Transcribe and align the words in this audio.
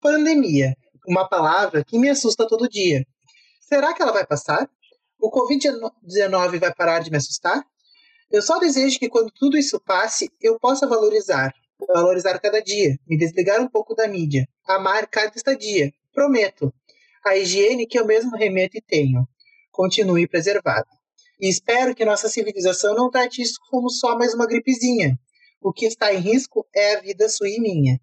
Pandemia, 0.00 0.74
uma 1.06 1.28
palavra 1.28 1.84
que 1.84 1.98
me 1.98 2.08
assusta 2.08 2.46
todo 2.48 2.70
dia. 2.70 3.04
Será 3.60 3.92
que 3.92 4.00
ela 4.00 4.12
vai 4.12 4.26
passar? 4.26 4.66
O 5.20 5.30
Covid-19 5.30 6.58
vai 6.58 6.74
parar 6.74 7.00
de 7.00 7.10
me 7.10 7.18
assustar? 7.18 7.62
Eu 8.30 8.40
só 8.40 8.58
desejo 8.58 8.98
que 8.98 9.10
quando 9.10 9.30
tudo 9.30 9.58
isso 9.58 9.78
passe, 9.78 10.30
eu 10.40 10.58
possa 10.58 10.86
valorizar, 10.86 11.52
valorizar 11.86 12.38
cada 12.38 12.62
dia, 12.62 12.96
me 13.06 13.18
desligar 13.18 13.60
um 13.60 13.68
pouco 13.68 13.94
da 13.94 14.08
mídia, 14.08 14.48
amar 14.66 15.06
cada 15.06 15.36
estadia. 15.36 15.92
Prometo. 16.14 16.72
A 17.22 17.36
higiene 17.36 17.86
que 17.86 17.98
eu 17.98 18.06
mesmo 18.06 18.34
remeto 18.38 18.78
e 18.78 18.80
tenho 18.80 19.28
continue 19.70 20.26
preservada. 20.26 20.88
E 21.38 21.46
espero 21.46 21.94
que 21.94 22.06
nossa 22.06 22.26
civilização 22.26 22.94
não 22.94 23.10
trate 23.10 23.42
isso 23.42 23.58
como 23.70 23.90
só 23.90 24.16
mais 24.16 24.32
uma 24.32 24.46
gripezinha. 24.46 25.18
O 25.60 25.74
que 25.74 25.84
está 25.84 26.14
em 26.14 26.20
risco 26.20 26.66
é 26.74 26.96
a 26.96 27.00
vida 27.00 27.28
sua 27.28 27.50
e 27.50 27.60
minha. 27.60 28.00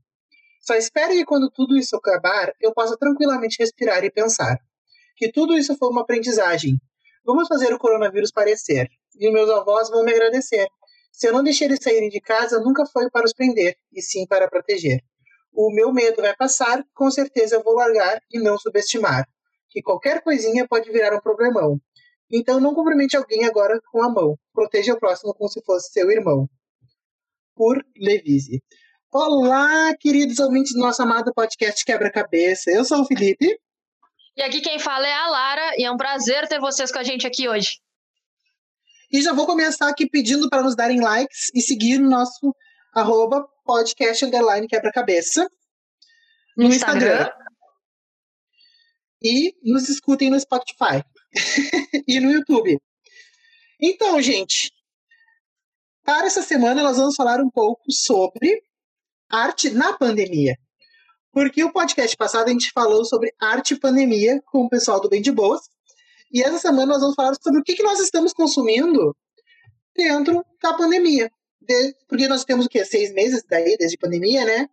Só 0.67 0.75
espero 0.75 1.13
que 1.13 1.23
quando 1.23 1.49
tudo 1.49 1.77
isso 1.77 1.95
acabar, 1.95 2.53
eu 2.59 2.73
possa 2.73 2.97
tranquilamente 2.97 3.55
respirar 3.57 4.03
e 4.03 4.11
pensar 4.11 4.59
que 5.15 5.31
tudo 5.31 5.57
isso 5.57 5.77
foi 5.77 5.87
uma 5.87 6.01
aprendizagem. 6.01 6.77
Vamos 7.23 7.47
fazer 7.47 7.73
o 7.73 7.79
coronavírus 7.79 8.33
parecer, 8.33 8.89
e 9.17 9.31
meus 9.31 9.49
avós 9.49 9.89
vão 9.89 10.03
me 10.03 10.11
agradecer. 10.11 10.67
Se 11.09 11.29
eu 11.29 11.31
não 11.31 11.41
deixei 11.41 11.67
eles 11.67 11.79
saírem 11.81 12.09
de 12.09 12.19
casa, 12.19 12.59
nunca 12.59 12.85
foi 12.85 13.09
para 13.09 13.25
os 13.25 13.31
prender, 13.31 13.77
e 13.93 14.01
sim 14.01 14.27
para 14.27 14.49
proteger. 14.49 14.99
O 15.53 15.71
meu 15.71 15.93
medo 15.93 16.21
vai 16.21 16.35
passar, 16.35 16.83
com 16.93 17.09
certeza 17.09 17.55
eu 17.55 17.63
vou 17.63 17.73
largar 17.73 18.19
e 18.29 18.37
não 18.37 18.57
subestimar, 18.57 19.25
que 19.69 19.81
qualquer 19.81 20.21
coisinha 20.21 20.67
pode 20.67 20.91
virar 20.91 21.15
um 21.15 21.21
problemão. 21.21 21.79
Então 22.29 22.59
não 22.59 22.75
cumprimente 22.75 23.15
alguém 23.15 23.45
agora 23.45 23.79
com 23.89 24.03
a 24.03 24.09
mão. 24.09 24.37
Proteja 24.53 24.93
o 24.93 24.99
próximo 24.99 25.33
como 25.33 25.49
se 25.49 25.61
fosse 25.63 25.93
seu 25.93 26.11
irmão. 26.11 26.45
Por 27.55 27.81
Levise. 27.97 28.61
Olá, 29.09 29.95
queridos 29.95 30.37
ouvintes 30.37 30.73
do 30.73 30.79
nosso 30.79 31.01
amado 31.01 31.33
podcast 31.33 31.83
Quebra-Cabeça. 31.85 32.69
Eu 32.69 32.83
sou 32.83 33.01
o 33.01 33.05
Felipe. 33.05 33.57
E 34.35 34.41
aqui 34.41 34.59
quem 34.59 34.77
fala 34.79 35.07
é 35.07 35.13
a 35.13 35.27
Lara, 35.29 35.77
e 35.77 35.85
é 35.85 35.91
um 35.91 35.95
prazer 35.95 36.45
ter 36.49 36.59
vocês 36.59 36.91
com 36.91 36.99
a 36.99 37.03
gente 37.03 37.25
aqui 37.25 37.47
hoje. 37.47 37.79
E 39.09 39.21
já 39.21 39.31
vou 39.31 39.45
começar 39.45 39.87
aqui 39.87 40.09
pedindo 40.09 40.49
para 40.49 40.61
nos 40.61 40.75
darem 40.75 40.99
likes 40.99 41.49
e 41.55 41.61
seguir 41.61 42.01
o 42.01 42.09
nosso 42.09 42.53
arroba 42.93 43.47
podcast 43.63 44.25
underline 44.25 44.67
quebra-cabeça 44.67 45.49
no 46.57 46.65
Instagram. 46.65 47.21
Instagram. 47.21 47.31
E 49.23 49.55
nos 49.63 49.87
escutem 49.87 50.29
no 50.29 50.37
Spotify 50.37 51.01
e 52.05 52.19
no 52.19 52.29
YouTube. 52.29 52.77
Então, 53.81 54.21
gente, 54.21 54.69
para 56.03 56.27
essa 56.27 56.41
semana 56.41 56.83
nós 56.83 56.97
vamos 56.97 57.15
falar 57.15 57.39
um 57.39 57.49
pouco 57.49 57.89
sobre 57.89 58.66
arte 59.29 59.69
na 59.69 59.93
pandemia. 59.93 60.57
Porque 61.31 61.63
o 61.63 61.71
podcast 61.71 62.15
passado 62.17 62.47
a 62.47 62.51
gente 62.51 62.71
falou 62.71 63.05
sobre 63.05 63.33
arte 63.39 63.73
e 63.73 63.79
pandemia 63.79 64.41
com 64.45 64.65
o 64.65 64.69
pessoal 64.69 64.99
do 64.99 65.09
Bem 65.09 65.21
de 65.21 65.31
Boas. 65.31 65.61
E 66.31 66.41
essa 66.41 66.57
semana 66.57 66.93
nós 66.93 67.01
vamos 67.01 67.15
falar 67.15 67.35
sobre 67.41 67.59
o 67.59 67.63
que, 67.63 67.75
que 67.75 67.83
nós 67.83 67.99
estamos 67.99 68.33
consumindo 68.33 69.15
dentro 69.95 70.43
da 70.61 70.73
pandemia. 70.73 71.31
De, 71.61 71.95
porque 72.07 72.27
nós 72.27 72.43
temos 72.43 72.65
o 72.65 72.69
quê? 72.69 72.83
Seis 72.83 73.13
meses 73.13 73.43
daí, 73.49 73.77
desde 73.77 73.97
pandemia, 73.97 74.45
né? 74.45 74.67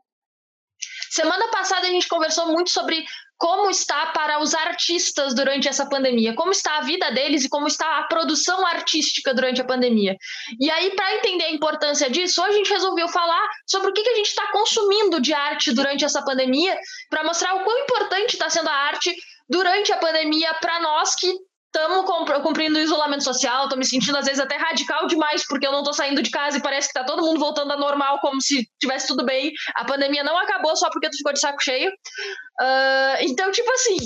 Semana 1.11 1.51
passada 1.51 1.87
a 1.87 1.91
gente 1.91 2.09
conversou 2.09 2.47
muito 2.53 2.71
sobre 2.71 3.05
como 3.37 3.69
está 3.71 4.07
para 4.07 4.41
os 4.41 4.55
artistas 4.55 5.35
durante 5.35 5.69
essa 5.69 5.87
pandemia, 5.89 6.35
como 6.35 6.53
está 6.53 6.79
a 6.79 6.83
vida 6.83 7.11
deles 7.11 7.45
e 7.45 7.49
como 7.49 7.67
está 7.67 7.99
a 7.99 8.05
produção 8.05 8.67
artística 8.67 9.35
durante 9.35 9.61
a 9.61 9.65
pandemia. 9.65 10.17
E 10.61 10.71
aí, 10.71 10.91
para 10.95 11.17
entender 11.17 11.45
a 11.45 11.53
importância 11.53 12.09
disso, 12.09 12.43
hoje 12.43 12.53
a 12.53 12.57
gente 12.57 12.73
resolveu 12.73 13.09
falar 13.09 13.49
sobre 13.67 13.91
o 13.91 13.93
que, 13.93 14.09
a 14.09 14.17
gente 14.17 14.29
está 14.29 14.51
consumindo 14.53 15.21
de 15.21 15.33
arte 15.33 15.73
durante 15.73 16.05
essa 16.05 16.23
pandemia, 16.25 16.79
para 17.11 17.25
mostrar 17.25 17.55
o 17.55 17.65
quão 17.65 17.79
importante 17.81 18.35
está 18.35 18.49
sendo 18.49 18.69
a 18.69 18.75
arte 18.75 19.15
durante 19.49 19.93
a 19.93 19.97
pandemia 19.97 20.55
para 20.55 20.81
nós 20.81 21.15
que 21.15 21.33
estamos 21.75 22.07
cumprindo 22.43 22.79
o 22.79 22.83
isolamento 22.83 23.25
social, 23.25 23.65
estou 23.65 23.77
me 23.77 23.85
sentindo 23.85 24.17
às 24.17 24.27
vezes 24.27 24.41
até 24.41 24.57
radical 24.57 25.09
demais, 25.09 25.45
porque 25.47 25.67
eu 25.67 25.73
não 25.73 25.81
estou 25.81 25.93
saindo 25.93 26.23
de 26.23 26.31
casa 26.31 26.57
e 26.57 26.63
parece 26.63 26.87
que 26.87 26.97
está 26.97 27.05
todo 27.05 27.25
mundo 27.25 27.41
voltando 27.41 27.73
ao 27.73 27.79
normal, 27.79 28.21
como 28.21 28.41
se 28.41 28.69
tivesse 28.79 29.09
tudo 29.09 29.25
bem. 29.25 29.53
A 29.75 29.85
pandemia 29.85 30.23
não 30.23 30.39
acabou 30.39 30.77
só 30.77 30.89
porque 30.91 31.11
tu 31.11 31.17
ficou 31.17 31.33
de 31.33 31.41
saco 31.41 31.61
cheio. 31.61 31.91
Uh, 31.91 33.17
então, 33.23 33.51
tipo 33.51 33.71
assim, 33.73 33.97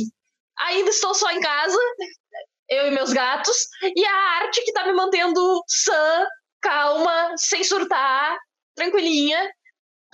ainda 0.59 0.89
estou 0.89 1.15
só 1.15 1.31
em 1.31 1.41
casa, 1.41 1.79
eu 2.71 2.87
e 2.87 2.91
meus 2.91 3.13
gatos, 3.13 3.57
e 3.83 4.05
a 4.05 4.17
arte 4.43 4.63
que 4.63 4.71
está 4.71 4.87
me 4.87 4.95
mantendo 4.95 5.63
sã, 5.69 6.27
calma, 6.63 7.35
sem 7.37 7.63
surtar, 7.63 8.39
tranquilinha. 8.75 9.47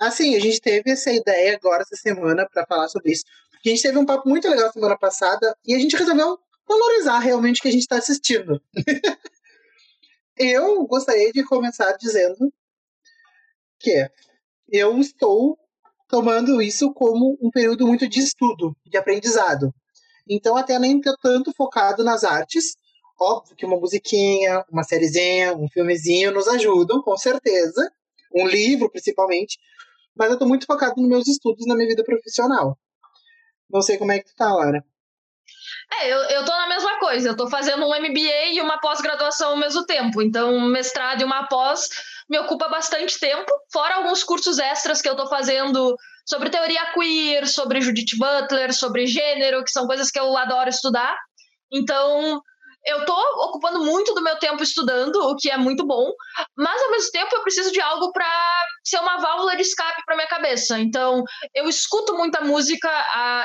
Assim, 0.00 0.34
a 0.34 0.40
gente 0.40 0.60
teve 0.60 0.90
essa 0.90 1.12
ideia 1.12 1.54
agora, 1.54 1.82
essa 1.82 1.94
semana, 1.94 2.48
para 2.52 2.66
falar 2.66 2.88
sobre 2.88 3.12
isso. 3.12 3.22
A 3.64 3.68
gente 3.68 3.80
teve 3.80 3.96
um 3.96 4.04
papo 4.04 4.28
muito 4.28 4.48
legal 4.48 4.72
semana 4.72 4.98
passada 4.98 5.56
e 5.64 5.74
a 5.74 5.78
gente 5.78 5.96
resolveu 5.96 6.38
valorizar 6.66 7.18
realmente 7.18 7.58
o 7.58 7.62
que 7.62 7.68
a 7.68 7.72
gente 7.72 7.82
está 7.82 7.96
assistindo. 7.96 8.60
eu 10.36 10.84
gostaria 10.86 11.32
de 11.32 11.44
começar 11.44 11.92
dizendo 11.92 12.52
que 13.78 14.08
eu 14.68 14.98
estou 14.98 15.58
tomando 16.08 16.62
isso 16.62 16.92
como 16.92 17.36
um 17.40 17.50
período 17.50 17.86
muito 17.86 18.08
de 18.08 18.20
estudo, 18.20 18.76
de 18.86 18.96
aprendizado. 18.96 19.74
Então, 20.28 20.56
até 20.56 20.78
nem 20.78 21.00
tanto 21.00 21.52
focado 21.52 22.02
nas 22.02 22.24
artes. 22.24 22.76
Óbvio 23.20 23.54
que 23.54 23.66
uma 23.66 23.78
musiquinha, 23.78 24.64
uma 24.70 24.82
sériezinha, 24.82 25.54
um 25.54 25.68
filmezinho 25.68 26.32
nos 26.32 26.48
ajudam, 26.48 27.02
com 27.02 27.16
certeza. 27.16 27.90
Um 28.34 28.46
livro, 28.46 28.90
principalmente. 28.90 29.58
Mas 30.16 30.28
eu 30.28 30.34
estou 30.34 30.48
muito 30.48 30.66
focado 30.66 30.94
nos 30.96 31.08
meus 31.08 31.28
estudos, 31.28 31.66
na 31.66 31.74
minha 31.74 31.88
vida 31.88 32.02
profissional. 32.02 32.78
Não 33.70 33.82
sei 33.82 33.98
como 33.98 34.12
é 34.12 34.18
que 34.18 34.26
tu 34.26 34.34
tá, 34.34 34.52
Lara. 34.52 34.84
É, 35.92 36.12
eu, 36.12 36.18
eu 36.18 36.44
tô 36.44 36.52
na 36.52 36.68
mesma 36.68 36.98
coisa, 36.98 37.28
eu 37.28 37.36
tô 37.36 37.48
fazendo 37.48 37.84
um 37.84 37.94
MBA 37.94 38.52
e 38.52 38.60
uma 38.60 38.80
pós-graduação 38.80 39.50
ao 39.50 39.56
mesmo 39.56 39.84
tempo. 39.84 40.22
Então, 40.22 40.54
um 40.54 40.66
mestrado 40.66 41.20
e 41.20 41.24
uma 41.24 41.46
pós 41.46 41.88
me 42.28 42.38
ocupa 42.38 42.68
bastante 42.68 43.18
tempo, 43.18 43.50
fora 43.72 43.96
alguns 43.96 44.24
cursos 44.24 44.58
extras 44.58 45.02
que 45.02 45.08
eu 45.08 45.16
tô 45.16 45.26
fazendo 45.28 45.94
sobre 46.26 46.48
teoria 46.48 46.92
queer, 46.92 47.46
sobre 47.46 47.80
Judith 47.80 48.16
Butler, 48.16 48.72
sobre 48.72 49.06
gênero, 49.06 49.62
que 49.62 49.70
são 49.70 49.86
coisas 49.86 50.10
que 50.10 50.18
eu 50.18 50.36
adoro 50.36 50.70
estudar. 50.70 51.16
Então, 51.72 52.40
eu 52.86 53.04
tô 53.04 53.14
ocupando 53.46 53.84
muito 53.84 54.14
do 54.14 54.22
meu 54.22 54.36
tempo 54.38 54.62
estudando, 54.62 55.16
o 55.16 55.36
que 55.36 55.50
é 55.50 55.56
muito 55.56 55.86
bom, 55.86 56.10
mas 56.56 56.82
ao 56.82 56.90
mesmo 56.90 57.10
tempo 57.10 57.34
eu 57.34 57.42
preciso 57.42 57.72
de 57.72 57.80
algo 57.80 58.12
para 58.12 58.26
ser 58.84 58.98
uma 58.98 59.16
válvula 59.18 59.56
de 59.56 59.62
escape 59.62 60.02
para 60.04 60.16
minha 60.16 60.28
cabeça. 60.28 60.78
Então, 60.78 61.22
eu 61.54 61.68
escuto 61.68 62.14
muita 62.14 62.42
música, 62.42 62.90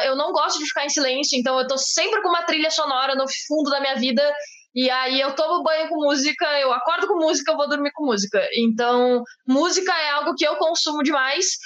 eu 0.04 0.16
não 0.16 0.32
gosto 0.32 0.60
de 0.60 0.66
ficar 0.66 0.86
em 0.86 0.90
silêncio, 0.90 1.40
então 1.40 1.58
eu 1.60 1.68
tô 1.68 1.78
sempre 1.78 2.22
com 2.22 2.30
uma 2.30 2.44
trilha 2.44 2.70
sonora 2.70 3.16
no 3.16 3.26
fundo 3.48 3.70
da 3.70 3.80
minha 3.80 3.96
vida. 3.96 4.34
E 4.76 4.90
aí 4.90 5.20
eu 5.20 5.34
tomo 5.34 5.64
banho 5.64 5.90
com 5.90 5.96
música, 5.96 6.46
eu 6.60 6.72
acordo 6.72 7.08
com 7.08 7.16
música, 7.16 7.52
eu 7.52 7.58
vou 7.58 7.68
dormir 7.68 7.92
com 7.94 8.06
música. 8.06 8.46
Então, 8.54 9.24
música 9.48 9.92
é 9.92 10.12
algo 10.12 10.36
que 10.36 10.46
eu 10.46 10.58
consumo 10.58 11.02
demais. 11.02 11.58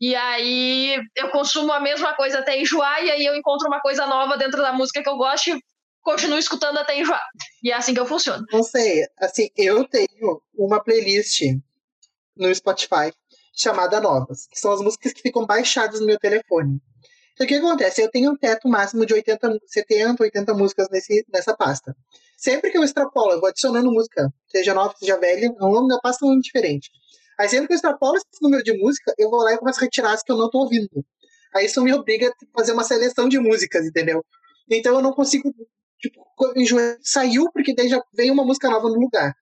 E 0.00 0.16
aí 0.16 0.98
eu 1.14 1.30
consumo 1.30 1.72
a 1.72 1.80
mesma 1.80 2.14
coisa 2.14 2.38
até 2.38 2.58
enjoar, 2.58 3.04
e 3.04 3.10
aí 3.10 3.24
eu 3.24 3.36
encontro 3.36 3.68
uma 3.68 3.80
coisa 3.80 4.06
nova 4.06 4.36
dentro 4.36 4.62
da 4.62 4.72
música 4.72 5.02
que 5.02 5.08
eu 5.08 5.16
gosto 5.16 5.58
continuo 6.02 6.38
escutando 6.38 6.78
até 6.78 6.98
enjoar. 6.98 7.22
E 7.62 7.70
é 7.70 7.74
assim 7.74 7.94
que 7.94 8.00
eu 8.00 8.06
funciono. 8.06 8.44
Não 8.52 8.62
sei, 8.62 9.06
assim, 9.18 9.48
eu 9.56 9.86
tenho 9.88 10.42
uma 10.54 10.82
playlist 10.82 11.42
no 12.36 12.54
Spotify 12.54 13.12
chamada 13.54 14.00
Novas, 14.00 14.46
que 14.46 14.58
são 14.58 14.72
as 14.72 14.80
músicas 14.80 15.12
que 15.12 15.22
ficam 15.22 15.44
baixadas 15.46 16.00
no 16.00 16.06
meu 16.06 16.18
telefone. 16.18 16.80
Então 17.34 17.44
o 17.44 17.48
que 17.48 17.54
acontece? 17.54 18.02
Eu 18.02 18.10
tenho 18.10 18.32
um 18.32 18.36
teto 18.36 18.68
máximo 18.68 19.06
de 19.06 19.14
80, 19.14 19.60
70, 19.66 20.22
80 20.22 20.54
músicas 20.54 20.88
nesse, 20.90 21.24
nessa 21.32 21.56
pasta. 21.56 21.96
Sempre 22.36 22.70
que 22.70 22.78
eu 22.78 22.84
extrapolo, 22.84 23.32
eu 23.32 23.40
vou 23.40 23.48
adicionando 23.48 23.90
música, 23.90 24.32
seja 24.48 24.74
nova, 24.74 24.94
seja 24.98 25.18
velha, 25.18 25.46
é 25.46 25.64
um 25.64 25.72
nome 25.72 25.88
da 25.88 25.98
pasta 26.00 26.24
muito 26.24 26.42
diferente. 26.42 26.90
Aí 27.38 27.48
sempre 27.48 27.68
que 27.68 27.72
eu 27.72 27.76
extrapolo 27.76 28.16
esse 28.16 28.42
número 28.42 28.62
de 28.62 28.76
música, 28.76 29.14
eu 29.18 29.30
vou 29.30 29.40
lá 29.42 29.54
e 29.54 29.58
começo 29.58 29.80
a 29.80 29.84
retirar 29.84 30.12
as 30.12 30.22
que 30.22 30.30
eu 30.30 30.36
não 30.36 30.50
tô 30.50 30.58
ouvindo. 30.58 31.04
Aí 31.54 31.66
isso 31.66 31.82
me 31.82 31.92
obriga 31.92 32.28
a 32.28 32.58
fazer 32.58 32.72
uma 32.72 32.84
seleção 32.84 33.28
de 33.28 33.38
músicas, 33.38 33.86
entendeu? 33.86 34.24
Então 34.70 34.94
eu 34.94 35.02
não 35.02 35.12
consigo 35.12 35.52
tipo, 36.00 36.24
enjoei, 36.56 36.96
saiu 37.02 37.50
porque 37.52 37.74
daí 37.74 37.88
já 37.88 38.02
veio 38.14 38.32
uma 38.32 38.44
música 38.44 38.68
nova 38.68 38.88
no 38.88 38.98
lugar. 38.98 39.34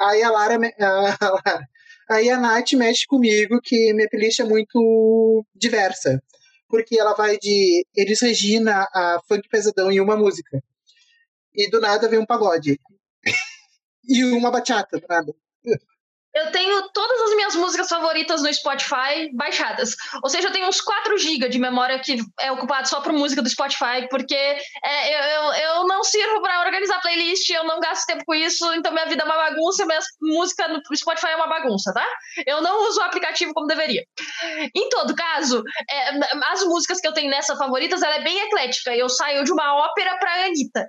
Aí 0.00 0.22
a 0.22 0.30
Lara, 0.30 0.54
a, 0.80 1.30
Lara, 1.30 1.68
aí 2.10 2.30
a 2.30 2.38
Nath 2.38 2.72
mexe 2.72 3.06
comigo 3.06 3.60
que 3.62 3.92
minha 3.94 4.08
playlist 4.08 4.40
é 4.40 4.44
muito 4.44 5.44
diversa. 5.54 6.22
Porque 6.68 6.98
ela 6.98 7.14
vai 7.14 7.38
de 7.38 7.86
Elis 7.94 8.20
Regina 8.20 8.86
a 8.92 9.20
funk 9.28 9.48
pesadão 9.48 9.92
em 9.92 10.00
uma 10.00 10.16
música. 10.16 10.62
E 11.54 11.70
do 11.70 11.80
nada 11.80 12.08
vem 12.08 12.18
um 12.18 12.26
pagode. 12.26 12.80
e 14.08 14.24
uma 14.24 14.50
bachata, 14.50 14.98
do 14.98 15.06
nada. 15.08 15.32
Eu 16.34 16.50
tenho 16.50 16.88
todas 16.92 17.20
as 17.22 17.36
minhas 17.36 17.54
músicas 17.54 17.88
favoritas 17.88 18.42
no 18.42 18.52
Spotify 18.52 19.30
baixadas. 19.34 19.94
Ou 20.22 20.28
seja, 20.28 20.48
eu 20.48 20.52
tenho 20.52 20.66
uns 20.66 20.80
4 20.80 21.16
GB 21.16 21.48
de 21.48 21.58
memória 21.58 21.98
que 22.00 22.18
é 22.40 22.50
ocupado 22.50 22.88
só 22.88 23.00
por 23.00 23.12
música 23.12 23.40
do 23.40 23.48
Spotify, 23.48 24.08
porque 24.10 24.34
é, 24.34 25.14
eu, 25.14 25.22
eu, 25.22 25.52
eu, 25.52 25.86
não 25.86 26.02
sirvo 26.02 26.42
para 26.42 26.60
organizar 26.60 27.00
playlist, 27.00 27.48
eu 27.50 27.64
não 27.64 27.78
gasto 27.78 28.06
tempo 28.06 28.24
com 28.26 28.34
isso, 28.34 28.72
então 28.74 28.92
minha 28.92 29.06
vida 29.06 29.22
é 29.22 29.26
uma 29.26 29.36
bagunça, 29.36 29.86
minha 29.86 30.00
música 30.20 30.66
no 30.66 30.80
Spotify 30.96 31.28
é 31.28 31.36
uma 31.36 31.46
bagunça, 31.46 31.92
tá? 31.92 32.06
Eu 32.46 32.60
não 32.60 32.88
uso 32.88 33.00
o 33.00 33.04
aplicativo 33.04 33.54
como 33.54 33.66
deveria. 33.66 34.02
Em 34.74 34.88
todo 34.88 35.14
caso, 35.14 35.62
é, 35.88 36.10
as 36.52 36.64
músicas 36.64 37.00
que 37.00 37.06
eu 37.06 37.12
tenho 37.12 37.30
nessa 37.30 37.56
favoritas, 37.56 38.02
ela 38.02 38.16
é 38.16 38.22
bem 38.22 38.38
eclética. 38.40 38.94
Eu 38.94 39.08
saio 39.08 39.44
de 39.44 39.52
uma 39.52 39.74
ópera 39.76 40.16
pra 40.18 40.46
Anitta. 40.46 40.88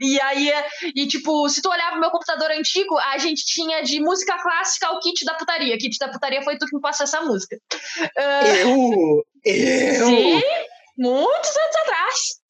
E 0.00 0.20
aí, 0.20 0.52
e 0.94 1.06
tipo, 1.06 1.48
se 1.48 1.60
tu 1.62 1.68
olhar 1.68 1.90
pro 1.90 2.00
meu 2.00 2.10
computador 2.10 2.50
antigo, 2.50 2.96
a 2.98 3.18
gente 3.18 3.44
tinha 3.44 3.82
de 3.82 4.00
música 4.00 4.36
clássica 4.42 4.90
o 4.90 5.00
kit 5.00 5.24
da 5.24 5.34
putaria. 5.34 5.76
Kit 5.78 5.98
da 5.98 6.08
putaria 6.08 6.42
foi 6.42 6.58
tu 6.58 6.66
que 6.66 6.74
me 6.74 6.80
passou 6.80 7.04
essa 7.04 7.20
música. 7.22 7.56
Uh, 7.98 8.46
eu? 8.56 9.24
Eu? 9.44 10.06
Sim, 10.06 10.42
muitos 10.96 11.56
anos 11.56 11.76
atrás. 11.82 12.40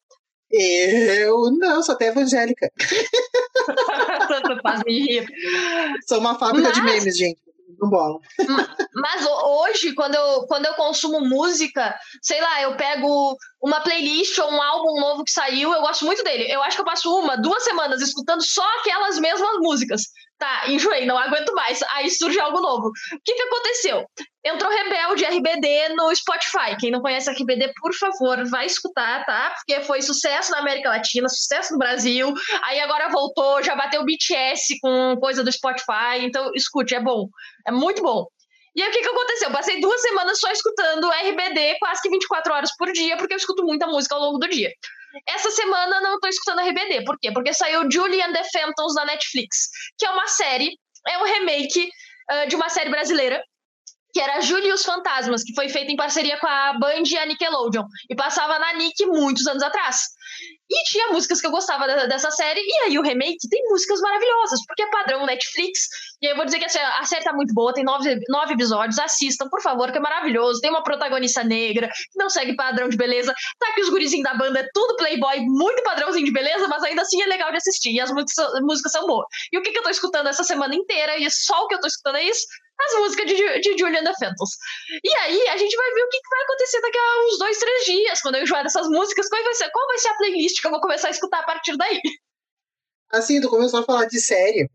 Eu 0.53 1.53
não, 1.53 1.83
sou 1.83 1.95
até 1.95 2.07
evangélica. 2.07 2.71
Faz 4.63 4.81
me 4.85 5.01
rir. 5.01 5.27
Sou 6.09 6.19
uma 6.19 6.39
fábrica 6.39 6.69
Mas... 6.69 6.77
de 6.77 6.83
memes, 6.83 7.17
gente 7.17 7.50
Mas 8.95 9.27
hoje, 9.27 9.95
quando 9.95 10.15
eu, 10.15 10.47
quando 10.47 10.67
eu 10.67 10.75
consumo 10.75 11.21
música, 11.21 11.99
sei 12.23 12.41
lá, 12.41 12.63
eu 12.63 12.77
pego 12.77 13.37
uma 13.63 13.81
playlist 13.81 14.39
ou 14.39 14.51
um 14.51 14.63
álbum 14.63 15.01
novo 15.01 15.25
que 15.25 15.31
saiu, 15.31 15.73
eu 15.73 15.81
gosto 15.81 16.05
muito 16.05 16.23
dele. 16.23 16.51
Eu 16.51 16.63
acho 16.63 16.77
que 16.77 16.83
eu 16.83 16.87
passo 16.87 17.19
uma, 17.19 17.37
duas 17.37 17.63
semanas 17.63 18.01
escutando 18.03 18.43
só 18.43 18.65
aquelas 18.81 19.19
mesmas 19.19 19.59
músicas. 19.59 20.03
Tá, 20.41 20.71
enjoei, 20.71 21.05
não 21.05 21.19
aguento 21.19 21.55
mais. 21.55 21.83
Aí 21.93 22.11
surge 22.11 22.41
algo 22.41 22.63
novo. 22.63 22.89
O 22.89 23.21
que, 23.23 23.35
que 23.35 23.43
aconteceu? 23.43 24.07
Entrou 24.43 24.73
Rebelde 24.73 25.27
RBD 25.27 25.91
no 25.91 26.17
Spotify. 26.17 26.75
Quem 26.81 26.91
não 26.91 27.03
conhece 27.03 27.31
RBD, 27.31 27.75
por 27.79 27.93
favor, 27.93 28.49
vai 28.49 28.65
escutar, 28.65 29.27
tá? 29.27 29.55
Porque 29.55 29.83
foi 29.83 30.01
sucesso 30.01 30.51
na 30.51 30.61
América 30.61 30.89
Latina, 30.89 31.29
sucesso 31.29 31.75
no 31.75 31.79
Brasil. 31.79 32.33
Aí 32.65 32.81
agora 32.81 33.11
voltou, 33.11 33.63
já 33.63 33.77
bateu 33.77 34.03
BTS 34.03 34.81
com 34.81 35.19
coisa 35.21 35.45
do 35.45 35.53
Spotify. 35.53 36.23
Então, 36.23 36.51
escute, 36.55 36.95
é 36.95 37.01
bom. 37.03 37.29
É 37.69 37.71
muito 37.71 38.01
bom. 38.01 38.25
E 38.75 38.83
aí, 38.83 38.89
o 38.89 38.93
que, 38.93 39.03
que 39.03 39.09
aconteceu? 39.09 39.49
Eu 39.49 39.53
passei 39.53 39.79
duas 39.79 40.01
semanas 40.01 40.41
só 40.41 40.51
escutando 40.51 41.11
RBD 41.11 41.77
quase 41.81 42.01
que 42.01 42.09
24 42.09 42.55
horas 42.55 42.71
por 42.79 42.91
dia, 42.93 43.19
porque 43.19 43.35
eu 43.35 43.39
escuto 43.39 43.63
muita 43.63 43.87
música 43.87 44.15
ao 44.15 44.23
longo 44.23 44.39
do 44.39 44.49
dia. 44.49 44.71
Essa 45.27 45.51
semana 45.51 46.01
não 46.01 46.15
estou 46.15 46.31
escutando 46.31 46.61
RBD. 46.61 47.05
Por 47.05 47.19
quê? 47.21 47.33
Porque 47.33 47.53
saiu 47.53 47.91
Julie 47.91 48.23
and 48.23 48.33
the 48.33 48.45
Phantoms 48.45 48.95
na 48.95 49.05
Netflix, 49.05 49.69
que 49.99 50.07
é 50.07 50.11
uma 50.11 50.27
série, 50.29 50.71
é 51.09 51.19
um 51.19 51.25
remake 51.25 51.91
uh, 52.33 52.49
de 52.49 52.57
uma 52.57 52.69
série 52.69 52.91
brasileira 52.91 53.43
que 54.13 54.21
era 54.21 54.41
Julie 54.41 54.71
e 54.71 54.73
os 54.73 54.85
Fantasmas, 54.85 55.43
que 55.45 55.55
foi 55.55 55.69
feita 55.69 55.93
em 55.93 55.97
parceria 55.97 56.37
com 56.39 56.47
a 56.47 56.73
Band 56.79 57.05
e 57.09 57.17
a 57.17 57.27
Nickelodeon, 57.27 57.85
e 58.09 58.15
passava 58.15 58.59
na 58.59 58.75
Nick 58.75 59.07
muitos 59.07 59.47
anos 59.47 59.63
atrás. 59.63 59.99
E 60.71 60.85
tinha 60.85 61.09
músicas 61.09 61.41
que 61.41 61.47
eu 61.49 61.51
gostava 61.51 61.87
dessa 62.07 62.31
série, 62.31 62.61
e 62.61 62.83
aí 62.85 62.99
o 62.99 63.03
remake 63.03 63.49
tem 63.51 63.61
músicas 63.69 64.01
maravilhosas, 64.01 64.61
porque 64.67 64.83
é 64.83 64.91
padrão 64.91 65.27
Netflix. 65.27 65.89
E 66.23 66.27
aí 66.27 66.33
eu 66.33 66.37
vou 66.37 66.45
dizer 66.45 66.61
que 66.61 66.65
a 66.65 67.05
série 67.05 67.25
tá 67.25 67.33
muito 67.33 67.53
boa, 67.53 67.75
tem 67.75 67.83
nove, 67.83 68.21
nove 68.29 68.55
episódios, 68.55 68.99
assistam, 68.99 69.49
por 69.49 69.61
favor, 69.61 69.91
que 69.91 69.99
é 69.99 70.01
maravilhoso. 70.01 70.61
Tem 70.61 70.71
uma 70.71 70.83
protagonista 70.83 71.43
negra, 71.43 71.89
que 71.89 72.19
não 72.19 72.31
segue 72.31 72.55
padrão 72.55 72.89
de 72.89 72.97
beleza. 72.97 73.35
Tá 73.59 73.69
aqui 73.71 73.81
os 73.81 73.89
gurizinhos 73.89 74.23
da 74.23 74.35
banda, 74.35 74.61
é 74.61 74.69
tudo 74.73 74.97
playboy, 74.97 75.41
muito 75.41 75.83
padrãozinho 75.83 76.25
de 76.25 76.33
beleza, 76.33 76.69
mas 76.69 76.85
ainda 76.85 77.03
assim 77.03 77.21
é 77.21 77.27
legal 77.27 77.51
de 77.51 77.57
assistir, 77.57 77.91
e 77.91 78.01
as 78.01 78.11
músicas, 78.13 78.61
músicas 78.63 78.93
são 78.93 79.07
boas. 79.07 79.27
E 79.53 79.59
o 79.59 79.63
que, 79.63 79.73
que 79.73 79.79
eu 79.79 79.83
tô 79.83 79.91
escutando 79.91 80.29
essa 80.29 80.45
semana 80.45 80.75
inteira, 80.75 81.19
e 81.19 81.29
só 81.31 81.65
o 81.65 81.67
que 81.67 81.75
eu 81.75 81.81
tô 81.81 81.89
escutando 81.89 82.17
é 82.17 82.25
isso? 82.25 82.47
As 82.83 83.01
músicas 83.01 83.27
de, 83.27 83.61
de 83.61 83.79
Julian 83.79 84.05
the 84.05 84.13
Phantoms. 84.19 84.51
E 85.03 85.17
aí 85.19 85.49
a 85.49 85.57
gente 85.57 85.77
vai 85.77 85.91
ver 85.93 86.03
o 86.03 86.09
que, 86.09 86.21
vai 86.31 86.43
acontecer 86.43 86.81
daqui 86.81 86.99
a 86.99 87.27
uns 87.27 87.39
dois, 87.39 87.59
três 87.59 87.85
dias, 87.85 88.23
quando 88.23 88.37
eu 88.37 88.43
enjoar 88.43 88.63
dessas 88.63 88.89
músicas, 88.89 89.29
qual 89.29 89.43
vai, 89.43 89.55
ser, 89.55 89.71
qual 89.71 89.87
vai 89.87 89.99
ser 89.99 90.09
a 90.09 90.17
playlist 90.17 90.61
que 90.61 90.67
eu 90.67 90.71
vou 90.71 90.81
começar 90.81 91.09
a 91.09 91.11
escutar 91.11 91.41
a 91.41 91.47
partir 91.47 91.77
daí. 91.77 92.01
Assim, 93.11 93.41
tu 93.41 93.49
começou 93.49 93.81
a 93.81 93.85
falar 93.85 94.07
de 94.07 94.21
série. 94.21 94.71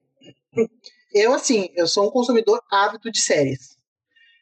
Eu, 1.13 1.33
assim, 1.33 1.69
eu 1.75 1.87
sou 1.87 2.07
um 2.07 2.11
consumidor 2.11 2.61
ávido 2.69 3.09
de 3.09 3.21
séries. 3.21 3.75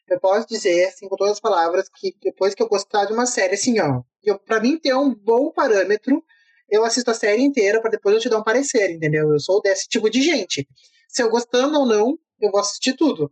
Eu 0.10 0.19
posso 0.19 0.48
dizer, 0.48 0.86
assim, 0.86 1.07
com 1.07 1.15
todas 1.15 1.33
as 1.33 1.39
palavras, 1.39 1.88
que 1.95 2.15
depois 2.21 2.54
que 2.56 2.62
eu 2.62 2.68
gostar 2.68 3.06
de 3.06 3.13
uma 3.13 3.25
série, 3.25 3.54
assim, 3.54 3.80
ó, 3.80 4.01
eu, 4.24 4.38
pra 4.39 4.60
mim 4.60 4.77
ter 4.77 4.94
um 4.95 5.13
bom 5.13 5.51
parâmetro, 5.51 6.24
eu 6.69 6.83
assisto 6.83 7.12
a 7.12 7.13
série 7.13 7.44
inteira 7.44 7.80
para 7.80 7.92
depois 7.92 8.15
eu 8.15 8.21
te 8.21 8.30
dar 8.30 8.39
um 8.39 8.44
parecer, 8.44 8.89
entendeu? 8.92 9.31
Eu 9.31 9.39
sou 9.39 9.62
desse 9.62 9.88
tipo 9.88 10.10
de 10.10 10.21
gente. 10.21 10.68
Se 11.07 11.21
eu 11.21 11.30
gostando 11.30 11.80
ou 11.80 11.86
não, 11.86 12.18
eu 12.42 12.50
vou 12.50 12.60
assistir 12.60 12.94
tudo. 12.94 13.31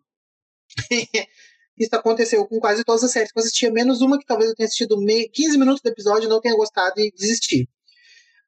Isso 1.77 1.95
aconteceu 1.95 2.45
com 2.47 2.59
quase 2.59 2.83
todas 2.83 3.03
as 3.03 3.11
séries 3.11 3.31
que 3.31 3.39
eu 3.39 3.41
assistia, 3.41 3.71
menos 3.71 4.01
uma 4.01 4.19
que 4.19 4.25
talvez 4.25 4.49
eu 4.49 4.55
tenha 4.55 4.67
assistido 4.67 4.97
15 5.33 5.57
minutos 5.57 5.81
do 5.81 5.89
episódio, 5.89 6.29
não 6.29 6.41
tenha 6.41 6.55
gostado 6.55 6.99
e 6.99 7.11
desisti. 7.11 7.67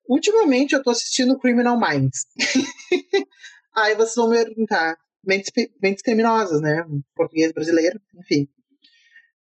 Ultimamente 0.07 0.75
eu 0.75 0.83
tô 0.83 0.91
assistindo 0.91 1.39
Criminal 1.39 1.79
Minds. 1.79 2.25
Aí 3.75 3.95
vocês 3.95 4.15
vão 4.15 4.29
me 4.29 4.43
perguntar, 4.43 4.95
mentes, 5.25 5.51
mentes 5.81 6.03
criminosas, 6.03 6.61
né? 6.61 6.85
Português 7.15 7.51
brasileiro, 7.51 7.99
enfim. 8.19 8.47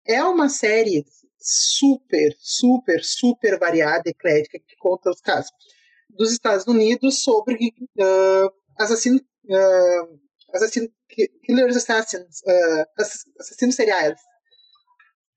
É 0.06 0.22
uma 0.22 0.48
série 0.48 1.04
super, 1.38 2.34
super, 2.38 3.04
super 3.04 3.58
variada, 3.58 4.08
eclética, 4.08 4.58
que 4.58 4.76
conta 4.76 5.10
os 5.10 5.20
casos 5.20 5.50
dos 6.08 6.32
Estados 6.32 6.66
Unidos 6.66 7.22
sobre 7.22 7.74
uh, 7.98 8.52
assassino, 8.78 9.18
uh, 9.18 10.20
assassino, 10.56 10.88
killers 11.44 11.76
assassins, 11.76 12.40
uh, 12.42 12.84
assassinos 13.40 13.74
seriais. 13.74 14.18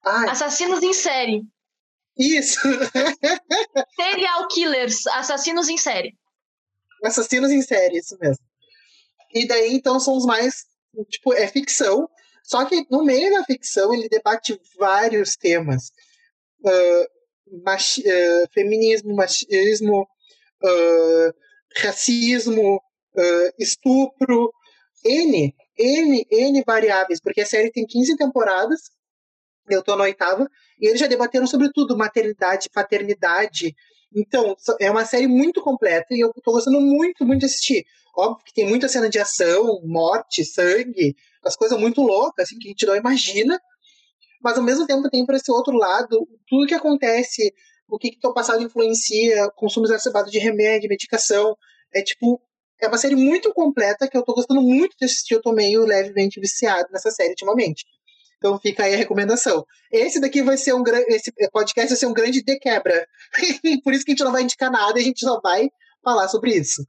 Ai. 0.06 0.30
Assassinos 0.30 0.81
em 0.81 0.94
série. 0.94 1.42
Isso! 2.18 2.60
Serial 3.95 4.48
killers, 4.50 5.07
assassinos 5.07 5.69
em 5.69 5.77
série. 5.77 6.18
Assassinos 7.04 7.50
em 7.50 7.62
série, 7.62 7.98
isso 7.98 8.18
mesmo. 8.19 8.44
E 9.33 9.48
daí, 9.48 9.74
então, 9.74 10.00
são 10.00 10.18
os 10.18 10.25
mais. 10.25 10.66
Tipo, 11.10 11.33
é 11.33 11.48
ficção. 11.48 12.10
Só 12.44 12.66
que 12.66 12.86
no 12.89 13.04
meio 13.04 13.31
da 13.31 13.44
ficção 13.45 13.94
ele 13.94 14.10
debate 14.10 14.60
vários 14.77 15.36
temas. 15.38 15.92
Uh, 16.62 17.62
machi 17.63 18.01
uh, 18.01 18.50
feminismo, 18.51 19.16
machismo, 19.16 20.01
uh, 20.63 21.33
racismo, 21.77 22.81
estupro, 23.57 24.51
N, 25.06 25.54
N, 25.78 26.25
N 26.30 26.63
variáveis, 26.66 27.19
porque 27.22 27.42
a 27.42 27.46
série 27.46 27.72
tem 27.72 27.86
15 27.86 28.18
temporadas, 28.18 28.81
eu 29.69 29.84
tô 29.84 29.96
na 29.96 30.04
oitava, 30.04 30.50
e 30.80 30.88
eles 30.88 31.00
já 31.00 31.07
debateram 31.07 31.48
sobre 31.48 31.72
tudo, 31.72 31.98
maternidade, 31.98 32.69
paternidade. 32.69 33.75
Então, 34.16 34.56
é 34.80 34.90
uma 34.90 35.06
série 35.06 35.28
muito 35.28 35.62
completa 35.62 36.07
e 36.12 36.19
eu 36.19 36.34
tô 36.44 36.51
gostando 36.51 36.81
muito, 36.81 37.25
muito 37.25 37.42
de 37.42 37.46
assistir. 37.46 37.86
Óbvio 38.18 38.44
que 38.44 38.54
tem 38.54 38.68
muita 38.68 38.88
cena 38.88 39.07
de 39.10 39.19
ação, 39.19 39.81
morte, 39.86 40.44
sangue, 40.44 41.16
as 41.44 41.56
coisas 41.56 41.80
muito 41.80 42.02
loucas, 42.02 42.48
assim, 42.48 42.57
que 42.57 42.68
a 42.68 42.72
gente 42.72 42.86
não 42.86 42.95
imagina. 42.95 43.60
Mas 44.42 44.57
ao 44.57 44.63
mesmo 44.63 44.88
tempo 44.88 45.10
tem 45.10 45.25
para 45.25 45.38
esse 45.38 45.52
outro 45.52 45.75
lado 45.75 46.28
tudo 46.48 46.68
que 46.68 46.74
acontece, 46.74 47.54
o 47.88 47.98
que 47.98 48.12
que 48.12 48.19
teu 48.19 48.34
passado 48.34 48.63
influencia, 48.63 49.50
consumo 49.56 49.85
exacerbado 49.85 50.31
de 50.31 50.40
remédio, 50.40 50.90
medicação. 50.90 51.56
É 51.94 52.02
tipo, 52.02 52.42
é 52.81 52.88
uma 52.88 52.98
série 52.98 53.16
muito 53.16 53.54
completa 53.54 54.07
que 54.07 54.18
eu 54.18 54.24
tô 54.24 54.33
gostando 54.33 54.62
muito 54.62 54.95
de 54.98 55.06
assistir. 55.06 55.33
Eu 55.33 55.42
tô 55.42 55.52
meio 55.52 55.86
levemente 55.86 56.40
viciado 56.40 56.88
nessa 56.92 57.12
série 57.12 57.31
ultimamente. 57.31 57.86
Então 58.38 58.57
fica 58.57 58.83
aí 58.83 58.94
a 58.94 58.98
recomendação. 58.98 59.66
Esse 59.92 60.19
daqui 60.19 60.42
vai 60.42 60.57
ser 60.57 60.74
um 60.74 60.81
grande. 60.81 61.06
Esse 61.14 61.31
podcast 61.52 61.90
vai 61.90 61.98
ser 61.98 62.06
um 62.06 62.14
grande 62.14 62.42
de 62.42 62.57
quebra. 62.57 63.06
Por 63.83 63.94
isso 63.94 64.06
que 64.06 64.12
a 64.12 64.14
gente 64.14 64.24
não 64.24 64.31
vai 64.31 64.44
indicar 64.44 64.71
nada, 64.71 64.98
a 64.98 65.04
gente 65.04 65.19
só 65.19 65.40
vai 65.42 65.69
falar 66.04 66.28
sobre 66.30 66.56
isso. 66.56 66.83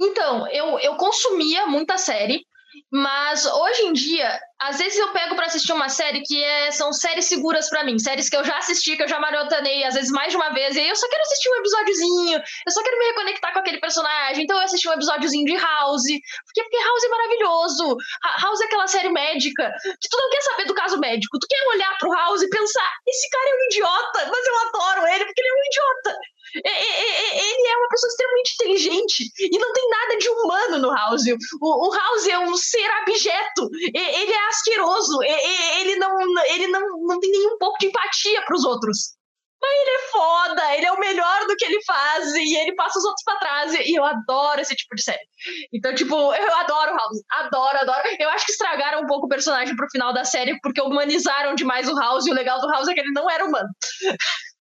Então, 0.00 0.48
eu, 0.48 0.78
eu 0.80 0.96
consumia 0.96 1.66
muita 1.66 1.98
série, 1.98 2.44
mas 2.90 3.46
hoje 3.46 3.82
em 3.82 3.92
dia, 3.92 4.40
às 4.64 4.78
vezes 4.78 4.98
eu 4.98 5.12
pego 5.12 5.36
para 5.36 5.46
assistir 5.46 5.72
uma 5.72 5.88
série 5.88 6.22
que 6.22 6.42
é, 6.42 6.70
são 6.70 6.92
séries 6.92 7.26
seguras 7.26 7.68
para 7.68 7.84
mim, 7.84 7.98
séries 7.98 8.28
que 8.28 8.36
eu 8.36 8.44
já 8.44 8.56
assisti, 8.58 8.96
que 8.96 9.02
eu 9.02 9.08
já 9.08 9.20
maratonei, 9.20 9.84
às 9.84 9.94
vezes 9.94 10.10
mais 10.10 10.30
de 10.30 10.36
uma 10.36 10.50
vez, 10.50 10.74
e 10.74 10.80
aí 10.80 10.88
eu 10.88 10.96
só 10.96 11.08
quero 11.08 11.22
assistir 11.22 11.50
um 11.50 11.56
episódiozinho, 11.56 12.42
eu 12.66 12.72
só 12.72 12.82
quero 12.82 12.98
me 12.98 13.04
reconectar 13.06 13.52
com 13.52 13.58
aquele 13.58 13.78
personagem, 13.78 14.44
então 14.44 14.56
eu 14.56 14.62
assisti 14.62 14.88
um 14.88 14.94
episódiozinho 14.94 15.44
de 15.44 15.56
House, 15.56 16.02
porque, 16.02 16.62
porque 16.62 16.84
House 16.84 17.04
é 17.04 17.08
maravilhoso. 17.08 17.96
House 18.42 18.60
é 18.60 18.64
aquela 18.64 18.86
série 18.86 19.10
médica 19.10 19.70
que 20.00 20.08
tu 20.08 20.16
não 20.16 20.30
quer 20.30 20.40
saber 20.42 20.64
do 20.64 20.74
caso 20.74 20.98
médico, 20.98 21.38
tu 21.38 21.46
quer 21.46 21.62
olhar 21.68 21.98
pro 21.98 22.12
House 22.12 22.42
e 22.42 22.48
pensar, 22.48 22.90
esse 23.06 23.28
cara 23.30 23.50
é 23.50 23.54
um 23.54 23.64
idiota, 23.66 24.30
mas 24.30 24.46
eu 24.46 24.58
adoro 24.68 25.06
ele 25.08 25.24
porque 25.26 25.40
ele 25.40 25.48
é 25.48 25.52
um 25.52 25.64
idiota. 25.66 26.18
Ele 26.54 27.68
é 27.68 27.76
uma 27.76 27.88
pessoa 27.88 28.08
extremamente 28.08 28.54
inteligente 28.54 29.32
e 29.38 29.58
não 29.58 29.72
tem 29.72 29.88
nada 29.88 30.16
de 30.16 30.28
humano 30.28 30.78
no 30.78 30.94
House. 30.94 31.22
O, 31.60 31.92
House 31.92 32.26
é 32.28 32.38
um 32.38 32.56
ser 32.56 32.88
abjeto, 33.02 33.68
ele 33.92 34.32
é 34.32 34.48
asqueroso, 34.48 35.18
ele 35.22 35.96
não, 35.96 36.44
ele 36.46 36.66
não, 36.68 36.80
não 37.06 37.18
tem 37.18 37.30
nenhum 37.30 37.58
pouco 37.58 37.78
de 37.78 37.86
empatia 37.86 38.42
para 38.42 38.54
os 38.54 38.64
outros. 38.64 39.14
mas 39.60 39.70
ele 39.80 39.90
é 39.90 40.08
foda, 40.10 40.76
ele 40.76 40.86
é 40.86 40.92
o 40.92 41.00
melhor 41.00 41.46
do 41.46 41.56
que 41.56 41.64
ele 41.64 41.82
faz 41.84 42.32
e 42.34 42.56
ele 42.56 42.74
passa 42.76 42.98
os 42.98 43.04
outros 43.04 43.24
pra 43.24 43.38
trás. 43.38 43.74
E 43.74 43.94
eu 43.94 44.04
adoro 44.04 44.60
esse 44.60 44.76
tipo 44.76 44.94
de 44.94 45.02
série. 45.02 45.26
Então, 45.72 45.92
tipo, 45.94 46.14
eu 46.14 46.54
adoro 46.56 46.92
o 46.92 46.96
House. 46.96 47.18
Adoro, 47.32 47.78
adoro. 47.78 48.02
Eu 48.20 48.28
acho 48.30 48.46
que 48.46 48.52
estragaram 48.52 49.02
um 49.02 49.06
pouco 49.06 49.26
o 49.26 49.28
personagem 49.28 49.74
pro 49.74 49.90
final 49.90 50.12
da 50.12 50.24
série 50.24 50.58
porque 50.60 50.80
humanizaram 50.80 51.54
demais 51.54 51.88
o 51.88 51.98
House 51.98 52.26
e 52.26 52.30
o 52.30 52.34
legal 52.34 52.60
do 52.60 52.70
House 52.70 52.86
é 52.88 52.94
que 52.94 53.00
ele 53.00 53.12
não 53.12 53.28
era 53.28 53.44
humano. 53.44 53.68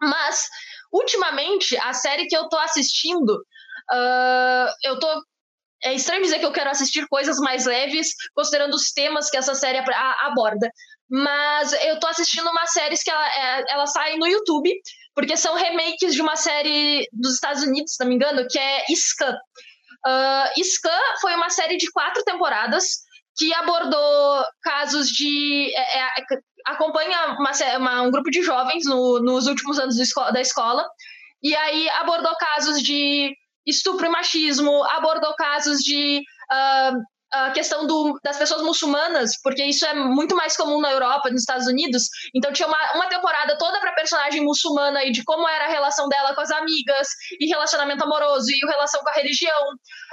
Mas, 0.00 0.48
ultimamente, 0.94 1.76
a 1.78 1.92
série 1.92 2.26
que 2.26 2.36
eu 2.36 2.48
tô 2.48 2.56
assistindo, 2.56 3.30
uh, 3.30 4.68
eu 4.84 4.98
tô 5.00 5.08
é 5.82 5.92
estranho 5.92 6.22
dizer 6.22 6.38
que 6.38 6.46
eu 6.46 6.52
quero 6.52 6.70
assistir 6.70 7.06
coisas 7.08 7.38
mais 7.38 7.66
leves, 7.66 8.14
considerando 8.34 8.72
os 8.72 8.90
temas 8.90 9.28
que 9.28 9.36
essa 9.36 9.54
série 9.54 9.78
aborda. 10.20 10.70
Mas 11.10 11.74
eu 11.84 12.00
tô 12.00 12.06
assistindo 12.06 12.48
uma 12.48 12.66
série 12.66 12.96
que 12.96 13.10
ela, 13.10 13.28
é, 13.28 13.64
ela 13.68 13.86
sai 13.86 14.16
no 14.16 14.26
YouTube, 14.26 14.72
porque 15.14 15.36
são 15.36 15.54
remakes 15.54 16.14
de 16.14 16.22
uma 16.22 16.36
série 16.36 17.06
dos 17.12 17.34
Estados 17.34 17.62
Unidos, 17.62 17.92
se 17.92 18.02
não 18.02 18.08
me 18.08 18.14
engano, 18.14 18.46
que 18.48 18.58
é 18.58 18.84
Scan. 18.94 19.36
Uh, 20.06 20.64
Scan 20.64 21.00
foi 21.20 21.34
uma 21.34 21.50
série 21.50 21.76
de 21.76 21.90
quatro 21.92 22.24
temporadas 22.24 23.03
que 23.36 23.52
abordou 23.54 24.44
casos 24.62 25.08
de. 25.08 25.72
É, 25.74 26.00
é, 26.00 26.24
acompanha 26.66 27.36
uma, 27.38 27.52
uma, 27.76 28.02
um 28.02 28.10
grupo 28.10 28.30
de 28.30 28.42
jovens 28.42 28.84
no, 28.86 29.20
nos 29.20 29.46
últimos 29.46 29.78
anos 29.78 29.96
da 30.32 30.40
escola, 30.40 30.86
e 31.42 31.54
aí 31.54 31.88
abordou 31.90 32.34
casos 32.36 32.82
de 32.82 33.34
estupro 33.66 34.06
e 34.06 34.08
machismo, 34.08 34.84
abordou 34.90 35.34
casos 35.34 35.78
de 35.78 36.22
uh, 36.50 36.98
a 37.34 37.50
questão 37.50 37.86
do, 37.86 38.18
das 38.22 38.38
pessoas 38.38 38.62
muçulmanas, 38.62 39.32
porque 39.42 39.64
isso 39.64 39.84
é 39.84 39.92
muito 39.92 40.36
mais 40.36 40.56
comum 40.56 40.80
na 40.80 40.92
Europa, 40.92 41.30
nos 41.30 41.40
Estados 41.40 41.66
Unidos. 41.66 42.04
Então 42.34 42.52
tinha 42.52 42.68
uma, 42.68 42.92
uma 42.94 43.08
temporada 43.08 43.58
toda 43.58 43.80
para 43.80 43.92
personagem 43.92 44.40
muçulmana 44.42 45.04
e 45.04 45.10
de 45.10 45.24
como 45.24 45.48
era 45.48 45.64
a 45.64 45.68
relação 45.68 46.08
dela 46.08 46.34
com 46.34 46.40
as 46.40 46.50
amigas, 46.50 47.08
e 47.40 47.46
relacionamento 47.46 48.04
amoroso, 48.04 48.46
e 48.50 48.66
relação 48.70 49.00
com 49.02 49.08
a 49.08 49.14
religião. 49.14 49.62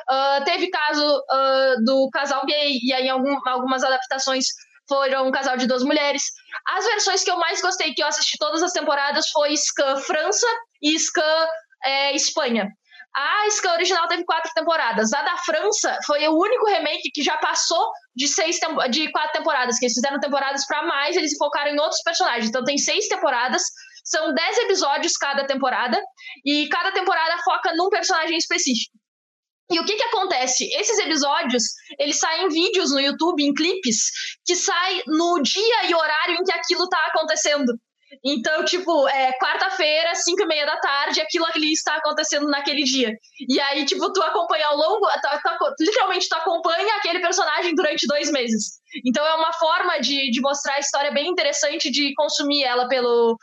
Uh, 0.09 0.43
teve 0.43 0.69
caso 0.69 1.05
uh, 1.05 1.83
do 1.85 2.09
casal 2.11 2.43
gay, 2.45 2.79
e 2.83 2.91
aí 2.91 3.07
algum, 3.07 3.37
algumas 3.47 3.83
adaptações 3.83 4.45
foram 4.89 5.27
um 5.27 5.31
casal 5.31 5.57
de 5.57 5.67
duas 5.67 5.83
mulheres. 5.83 6.23
As 6.67 6.85
versões 6.85 7.23
que 7.23 7.31
eu 7.31 7.37
mais 7.37 7.61
gostei, 7.61 7.93
que 7.93 8.01
eu 8.01 8.07
assisti 8.07 8.37
todas 8.39 8.63
as 8.63 8.73
temporadas, 8.73 9.29
foi 9.29 9.55
Scan 9.55 9.97
França 9.97 10.47
e 10.81 10.97
Scan 10.97 11.47
é, 11.85 12.15
Espanha. 12.15 12.67
A 13.15 13.49
Scan 13.49 13.73
original 13.73 14.07
teve 14.07 14.23
quatro 14.23 14.49
temporadas. 14.55 15.11
A 15.11 15.21
da 15.21 15.37
França 15.37 15.97
foi 16.05 16.25
o 16.27 16.37
único 16.37 16.65
remake 16.67 17.11
que 17.13 17.21
já 17.21 17.37
passou 17.37 17.91
de 18.15 18.27
seis 18.27 18.57
de 18.89 19.11
quatro 19.11 19.33
temporadas, 19.33 19.77
que 19.77 19.85
eles 19.85 19.93
fizeram 19.93 20.19
temporadas 20.19 20.65
para 20.65 20.83
mais, 20.83 21.15
eles 21.17 21.35
focaram 21.37 21.71
em 21.71 21.79
outros 21.79 22.01
personagens. 22.03 22.47
Então 22.47 22.63
tem 22.63 22.77
seis 22.77 23.07
temporadas, 23.07 23.61
são 24.05 24.33
dez 24.33 24.57
episódios 24.59 25.13
cada 25.13 25.45
temporada, 25.45 26.01
e 26.45 26.69
cada 26.69 26.91
temporada 26.91 27.41
foca 27.43 27.73
num 27.75 27.89
personagem 27.89 28.37
específico. 28.37 28.97
E 29.71 29.79
o 29.79 29.85
que 29.85 29.95
que 29.95 30.03
acontece? 30.03 30.65
Esses 30.73 30.99
episódios, 30.99 31.63
eles 31.97 32.19
saem 32.19 32.45
em 32.45 32.49
vídeos 32.49 32.91
no 32.91 32.99
YouTube, 32.99 33.41
em 33.41 33.53
clipes, 33.53 34.11
que 34.45 34.55
sai 34.55 35.01
no 35.07 35.41
dia 35.41 35.85
e 35.85 35.95
horário 35.95 36.35
em 36.35 36.43
que 36.43 36.51
aquilo 36.51 36.89
tá 36.89 36.99
acontecendo. 37.07 37.73
Então, 38.23 38.65
tipo, 38.65 39.07
é 39.07 39.31
quarta-feira, 39.33 40.13
cinco 40.15 40.43
e 40.43 40.45
meia 40.45 40.65
da 40.65 40.77
tarde, 40.77 41.21
aquilo 41.21 41.45
ali 41.45 41.71
está 41.71 41.95
acontecendo 41.95 42.47
naquele 42.47 42.83
dia. 42.83 43.13
E 43.47 43.59
aí, 43.59 43.85
tipo, 43.85 44.11
tu 44.11 44.21
acompanha 44.21 44.67
ao 44.67 44.77
longo, 44.77 45.07
tu, 45.07 45.75
tu, 45.77 45.83
literalmente 45.83 46.27
tu 46.27 46.35
acompanha 46.35 46.95
aquele 46.97 47.19
personagem 47.19 47.73
durante 47.73 48.07
dois 48.07 48.31
meses. 48.31 48.79
Então 49.05 49.25
é 49.25 49.35
uma 49.35 49.53
forma 49.53 49.99
de, 49.99 50.29
de 50.31 50.41
mostrar 50.41 50.75
a 50.75 50.79
história 50.79 51.11
bem 51.11 51.29
interessante 51.29 51.89
de 51.89 52.13
consumir 52.15 52.63
ela 52.63 52.87
pelo, 52.87 53.37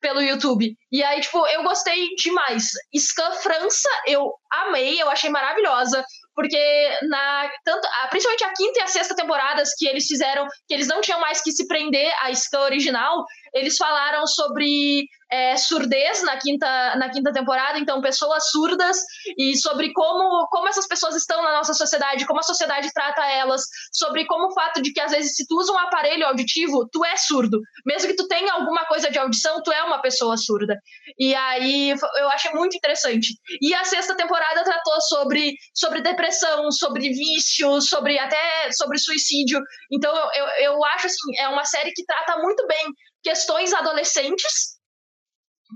pelo 0.00 0.20
YouTube. 0.20 0.74
E 0.92 1.02
aí, 1.02 1.20
tipo, 1.20 1.46
eu 1.46 1.62
gostei 1.62 2.08
demais. 2.16 2.64
Scan 2.96 3.32
França, 3.32 3.88
eu 4.06 4.32
amei, 4.50 5.00
eu 5.00 5.08
achei 5.08 5.30
maravilhosa 5.30 6.04
porque 6.34 6.98
na 7.02 7.50
tanto 7.64 7.86
principalmente 8.10 8.44
a 8.44 8.52
quinta 8.52 8.80
e 8.80 8.82
a 8.82 8.86
sexta 8.86 9.14
temporadas 9.14 9.74
que 9.76 9.86
eles 9.86 10.06
fizeram 10.06 10.46
que 10.66 10.74
eles 10.74 10.88
não 10.88 11.00
tinham 11.00 11.20
mais 11.20 11.42
que 11.42 11.52
se 11.52 11.66
prender 11.66 12.12
à 12.22 12.34
Scan 12.34 12.60
original 12.60 13.24
eles 13.52 13.76
falaram 13.76 14.26
sobre 14.26 15.06
é, 15.30 15.56
surdez 15.56 16.22
na 16.22 16.36
quinta, 16.38 16.96
na 16.96 17.10
quinta 17.10 17.32
temporada, 17.32 17.78
então 17.78 18.00
pessoas 18.00 18.50
surdas, 18.50 18.98
e 19.38 19.56
sobre 19.56 19.92
como, 19.92 20.46
como 20.48 20.68
essas 20.68 20.86
pessoas 20.86 21.14
estão 21.14 21.42
na 21.42 21.52
nossa 21.52 21.74
sociedade, 21.74 22.26
como 22.26 22.40
a 22.40 22.42
sociedade 22.42 22.92
trata 22.92 23.24
elas, 23.26 23.62
sobre 23.92 24.26
como 24.26 24.48
o 24.48 24.54
fato 24.54 24.82
de 24.82 24.92
que 24.92 25.00
às 25.00 25.12
vezes 25.12 25.34
se 25.36 25.46
tu 25.46 25.58
usa 25.58 25.72
um 25.72 25.78
aparelho 25.78 26.26
auditivo, 26.26 26.88
tu 26.90 27.04
é 27.04 27.16
surdo. 27.16 27.60
Mesmo 27.86 28.08
que 28.08 28.16
tu 28.16 28.26
tenha 28.26 28.52
alguma 28.52 28.84
coisa 28.86 29.10
de 29.10 29.18
audição, 29.18 29.62
tu 29.62 29.72
é 29.72 29.82
uma 29.82 30.00
pessoa 30.00 30.36
surda. 30.36 30.76
E 31.18 31.34
aí 31.34 31.90
eu 31.90 32.28
achei 32.30 32.52
muito 32.52 32.76
interessante. 32.76 33.28
E 33.60 33.74
a 33.74 33.84
sexta 33.84 34.16
temporada 34.16 34.64
tratou 34.64 35.00
sobre, 35.02 35.54
sobre 35.74 36.00
depressão, 36.00 36.70
sobre 36.72 37.08
vício, 37.10 37.80
sobre 37.80 38.18
até 38.18 38.70
sobre 38.72 38.98
suicídio. 38.98 39.60
Então 39.92 40.14
eu, 40.34 40.46
eu, 40.72 40.84
acho 40.84 41.06
assim, 41.06 41.36
é 41.38 41.48
uma 41.48 41.64
série 41.64 41.92
que 41.92 42.04
trata 42.04 42.38
muito 42.38 42.66
bem 42.66 42.92
questões 43.22 43.72
adolescentes, 43.72 44.79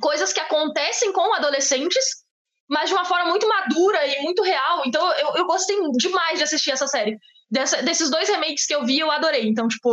coisas 0.00 0.32
que 0.32 0.40
acontecem 0.40 1.12
com 1.12 1.34
adolescentes, 1.34 2.04
mas 2.68 2.88
de 2.88 2.94
uma 2.94 3.04
forma 3.04 3.30
muito 3.30 3.48
madura 3.48 4.06
e 4.06 4.22
muito 4.22 4.42
real. 4.42 4.82
Então 4.86 5.12
eu, 5.14 5.36
eu 5.36 5.46
gostei 5.46 5.76
demais 5.96 6.38
de 6.38 6.44
assistir 6.44 6.70
essa 6.70 6.86
série. 6.86 7.16
Dessa, 7.50 7.82
desses 7.82 8.10
dois 8.10 8.28
remakes 8.28 8.66
que 8.66 8.74
eu 8.74 8.84
vi, 8.84 8.98
eu 8.98 9.10
adorei. 9.10 9.46
Então, 9.46 9.68
tipo, 9.68 9.92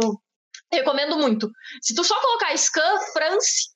recomendo 0.71 1.17
muito. 1.17 1.49
Se 1.81 1.93
tu 1.93 2.03
só 2.03 2.19
colocar 2.19 2.55
Scan 2.57 2.99
France, 3.13 3.69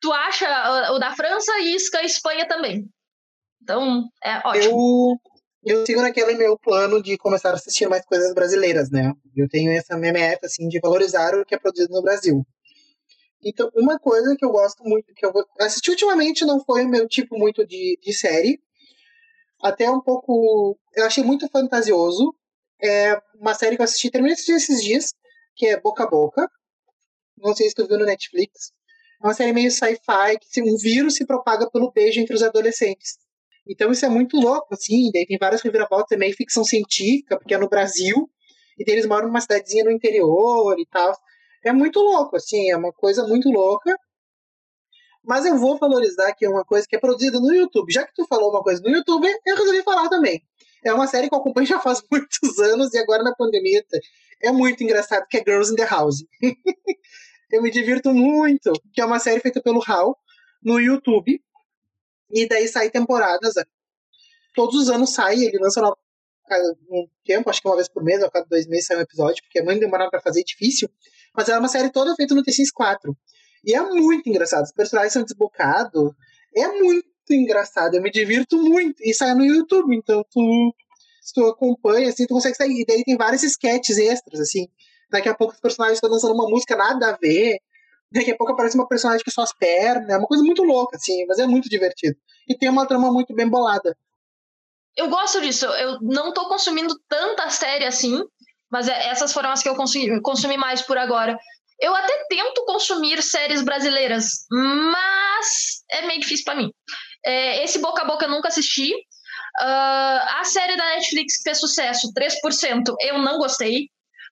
tu 0.00 0.12
acha 0.12 0.92
o 0.92 0.98
da 0.98 1.14
França 1.14 1.58
e 1.60 1.78
Scan 1.78 2.02
Espanha 2.02 2.46
também. 2.46 2.84
Então, 3.62 4.04
é 4.22 4.38
ótimo. 4.46 5.18
Eu, 5.64 5.78
eu 5.78 5.86
sigo 5.86 6.02
naquele 6.02 6.34
meu 6.34 6.58
plano 6.58 7.02
de 7.02 7.16
começar 7.16 7.50
a 7.50 7.54
assistir 7.54 7.88
mais 7.88 8.04
coisas 8.04 8.34
brasileiras, 8.34 8.90
né? 8.90 9.12
Eu 9.36 9.48
tenho 9.48 9.72
essa 9.72 9.96
minha 9.96 10.12
meta, 10.12 10.46
assim, 10.46 10.68
de 10.68 10.80
valorizar 10.80 11.34
o 11.34 11.44
que 11.44 11.54
é 11.54 11.58
produzido 11.58 11.92
no 11.92 12.02
Brasil. 12.02 12.44
Então, 13.44 13.70
uma 13.74 13.98
coisa 13.98 14.36
que 14.36 14.44
eu 14.44 14.50
gosto 14.50 14.84
muito, 14.84 15.12
que 15.14 15.26
eu 15.26 15.32
assisti 15.58 15.90
ultimamente, 15.90 16.44
não 16.44 16.62
foi 16.64 16.84
o 16.84 16.88
meu 16.88 17.08
tipo 17.08 17.36
muito 17.36 17.66
de, 17.66 17.98
de 18.00 18.12
série. 18.12 18.60
Até 19.60 19.90
um 19.90 20.00
pouco. 20.00 20.78
Eu 20.94 21.06
achei 21.06 21.24
muito 21.24 21.48
fantasioso. 21.48 22.34
É 22.82 23.20
uma 23.34 23.54
série 23.54 23.76
que 23.76 23.82
eu 23.82 23.84
assisti, 23.84 24.10
terminei 24.10 24.34
esses 24.34 24.82
dias, 24.82 25.12
que 25.56 25.66
é 25.66 25.80
Boca 25.80 26.04
a 26.04 26.06
Boca. 26.06 26.48
Não 27.38 27.54
sei 27.54 27.68
se 27.68 27.74
tu 27.74 27.86
viu 27.86 27.98
no 27.98 28.04
Netflix. 28.04 28.72
É 29.22 29.26
uma 29.26 29.34
série 29.34 29.52
meio 29.52 29.70
sci-fi, 29.70 30.38
que 30.40 30.62
um 30.62 30.76
vírus 30.76 31.14
se 31.14 31.26
propaga 31.26 31.70
pelo 31.70 31.92
beijo 31.92 32.20
entre 32.20 32.34
os 32.34 32.42
adolescentes. 32.42 33.18
Então 33.68 33.92
isso 33.92 34.04
é 34.04 34.08
muito 34.08 34.36
louco, 34.36 34.74
assim. 34.74 35.10
Daí 35.12 35.26
tem 35.26 35.38
várias 35.38 35.62
reviravoltas, 35.62 36.12
é 36.12 36.16
meio 36.16 36.34
ficção 36.34 36.64
científica, 36.64 37.38
porque 37.38 37.54
é 37.54 37.58
no 37.58 37.68
Brasil. 37.68 38.28
E 38.78 38.90
eles 38.90 39.06
moram 39.06 39.28
numa 39.28 39.40
cidadezinha 39.40 39.84
no 39.84 39.90
interior 39.90 40.78
e 40.78 40.86
tal. 40.86 41.16
É 41.64 41.72
muito 41.72 42.00
louco, 42.00 42.36
assim, 42.36 42.70
é 42.70 42.76
uma 42.76 42.92
coisa 42.92 43.26
muito 43.26 43.48
louca. 43.50 43.96
Mas 45.24 45.44
eu 45.46 45.56
vou 45.56 45.78
valorizar 45.78 46.34
é 46.40 46.48
uma 46.48 46.64
coisa 46.64 46.86
que 46.88 46.96
é 46.96 46.98
produzida 46.98 47.38
no 47.38 47.54
YouTube. 47.54 47.92
Já 47.92 48.04
que 48.04 48.12
tu 48.14 48.26
falou 48.26 48.50
uma 48.50 48.62
coisa 48.62 48.82
no 48.82 48.90
YouTube, 48.90 49.28
eu 49.46 49.56
resolvi 49.56 49.82
falar 49.82 50.08
também. 50.08 50.42
É 50.84 50.92
uma 50.92 51.06
série 51.06 51.28
que 51.28 51.34
eu 51.34 51.38
acompanho 51.38 51.66
já 51.66 51.78
faz 51.78 52.02
muitos 52.10 52.58
anos 52.58 52.92
e 52.92 52.98
agora 52.98 53.22
na 53.22 53.34
pandemia 53.34 53.84
é 54.42 54.50
muito 54.50 54.82
engraçado, 54.82 55.26
que 55.28 55.36
é 55.38 55.44
Girls 55.46 55.72
in 55.72 55.76
the 55.76 55.86
House. 55.86 56.24
eu 57.52 57.62
me 57.62 57.70
divirto 57.70 58.12
muito, 58.12 58.72
que 58.92 59.00
é 59.00 59.04
uma 59.04 59.20
série 59.20 59.40
feita 59.40 59.62
pelo 59.62 59.80
Hal 59.86 60.18
no 60.60 60.80
YouTube. 60.80 61.40
E 62.30 62.48
daí 62.48 62.66
sai 62.66 62.90
temporadas. 62.90 63.54
Todos 64.54 64.74
os 64.74 64.90
anos 64.90 65.10
sai, 65.14 65.36
ele 65.36 65.58
lança 65.58 65.80
um 66.90 67.08
tempo, 67.24 67.48
acho 67.48 67.62
que 67.62 67.68
uma 67.68 67.76
vez 67.76 67.88
por 67.88 68.02
mês, 68.02 68.22
ou 68.22 68.30
cada 68.30 68.46
dois 68.46 68.66
meses 68.66 68.86
sai 68.86 68.96
um 68.96 69.02
episódio, 69.02 69.42
porque 69.44 69.60
é 69.60 69.62
muito 69.62 69.80
demorado 69.80 70.10
para 70.10 70.20
fazer, 70.20 70.40
é 70.40 70.44
difícil. 70.44 70.88
Mas 71.34 71.48
é 71.48 71.58
uma 71.58 71.68
série 71.68 71.90
toda 71.90 72.14
feita 72.14 72.34
no 72.34 72.42
T64. 72.42 73.14
E 73.64 73.74
é 73.74 73.80
muito 73.80 74.28
engraçado. 74.28 74.64
Os 74.64 74.72
personagens 74.72 75.12
são 75.12 75.22
desbocados. 75.22 76.12
É 76.54 76.68
muito 76.68 77.06
engraçado. 77.30 77.94
Eu 77.94 78.02
me 78.02 78.10
divirto 78.10 78.56
muito. 78.56 79.02
E 79.02 79.14
sai 79.14 79.34
no 79.34 79.44
YouTube. 79.44 79.96
Então, 79.96 80.24
tu, 80.30 80.74
se 81.20 81.32
tu 81.32 81.46
acompanha, 81.46 82.08
assim, 82.08 82.26
tu 82.26 82.34
consegue 82.34 82.56
sair. 82.56 82.80
E 82.80 82.84
daí 82.84 83.04
tem 83.04 83.16
vários 83.16 83.42
sketches 83.42 83.98
extras, 83.98 84.40
assim. 84.40 84.68
Daqui 85.10 85.28
a 85.28 85.34
pouco 85.34 85.54
os 85.54 85.60
personagens 85.60 85.96
estão 85.96 86.10
dançando 86.10 86.34
uma 86.34 86.48
música 86.48 86.76
nada 86.76 87.10
a 87.10 87.16
ver. 87.16 87.58
Daqui 88.10 88.32
a 88.32 88.36
pouco 88.36 88.52
aparece 88.52 88.76
uma 88.76 88.86
personagem 88.86 89.24
com 89.24 89.30
suas 89.30 89.52
pernas. 89.54 90.10
É 90.10 90.18
uma 90.18 90.26
coisa 90.26 90.42
muito 90.42 90.62
louca, 90.62 90.96
assim. 90.96 91.24
Mas 91.26 91.38
é 91.38 91.46
muito 91.46 91.68
divertido. 91.68 92.16
E 92.48 92.56
tem 92.56 92.68
uma 92.68 92.86
trama 92.86 93.10
muito 93.12 93.34
bem 93.34 93.48
bolada. 93.48 93.96
Eu 94.96 95.08
gosto 95.08 95.40
disso. 95.40 95.66
Eu 95.66 96.00
não 96.02 96.32
tô 96.32 96.48
consumindo 96.48 96.94
tanta 97.08 97.48
série 97.48 97.84
assim. 97.84 98.22
Mas 98.72 98.88
é, 98.88 99.08
essas 99.08 99.32
foram 99.32 99.50
as 99.50 99.62
que 99.62 99.68
eu 99.68 99.76
consumi, 99.76 100.20
consumi 100.22 100.56
mais 100.56 100.80
por 100.80 100.96
agora. 100.96 101.38
Eu 101.78 101.94
até 101.94 102.24
tento 102.28 102.64
consumir 102.64 103.22
séries 103.22 103.60
brasileiras, 103.60 104.46
mas 104.50 105.82
é 105.90 106.06
meio 106.06 106.20
difícil 106.20 106.44
para 106.44 106.54
mim. 106.54 106.70
É, 107.24 107.62
esse 107.62 107.78
Boca 107.80 108.02
a 108.02 108.04
Boca 108.04 108.24
eu 108.24 108.30
nunca 108.30 108.48
assisti. 108.48 108.92
Uh, 109.60 110.22
a 110.38 110.44
série 110.44 110.76
da 110.76 110.86
Netflix 110.86 111.36
que 111.36 111.42
fez 111.42 111.60
sucesso, 111.60 112.12
3%, 112.14 112.94
eu 113.00 113.18
não 113.18 113.36
gostei. 113.36 113.88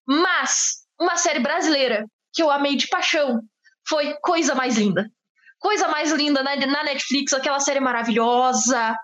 Mas 0.07 0.81
uma 0.99 1.17
série 1.17 1.41
brasileira 1.41 2.07
que 2.33 2.43
eu 2.43 2.51
amei 2.51 2.77
de 2.77 2.89
paixão 2.89 3.41
foi 3.87 4.17
Coisa 4.23 4.55
Mais 4.55 4.77
Linda. 4.77 5.11
Coisa 5.61 5.87
mais 5.89 6.11
linda 6.11 6.43
né? 6.43 6.57
na 6.67 6.83
Netflix, 6.83 7.33
aquela 7.33 7.61
série 7.61 7.79
maravilhosa, 7.79 8.97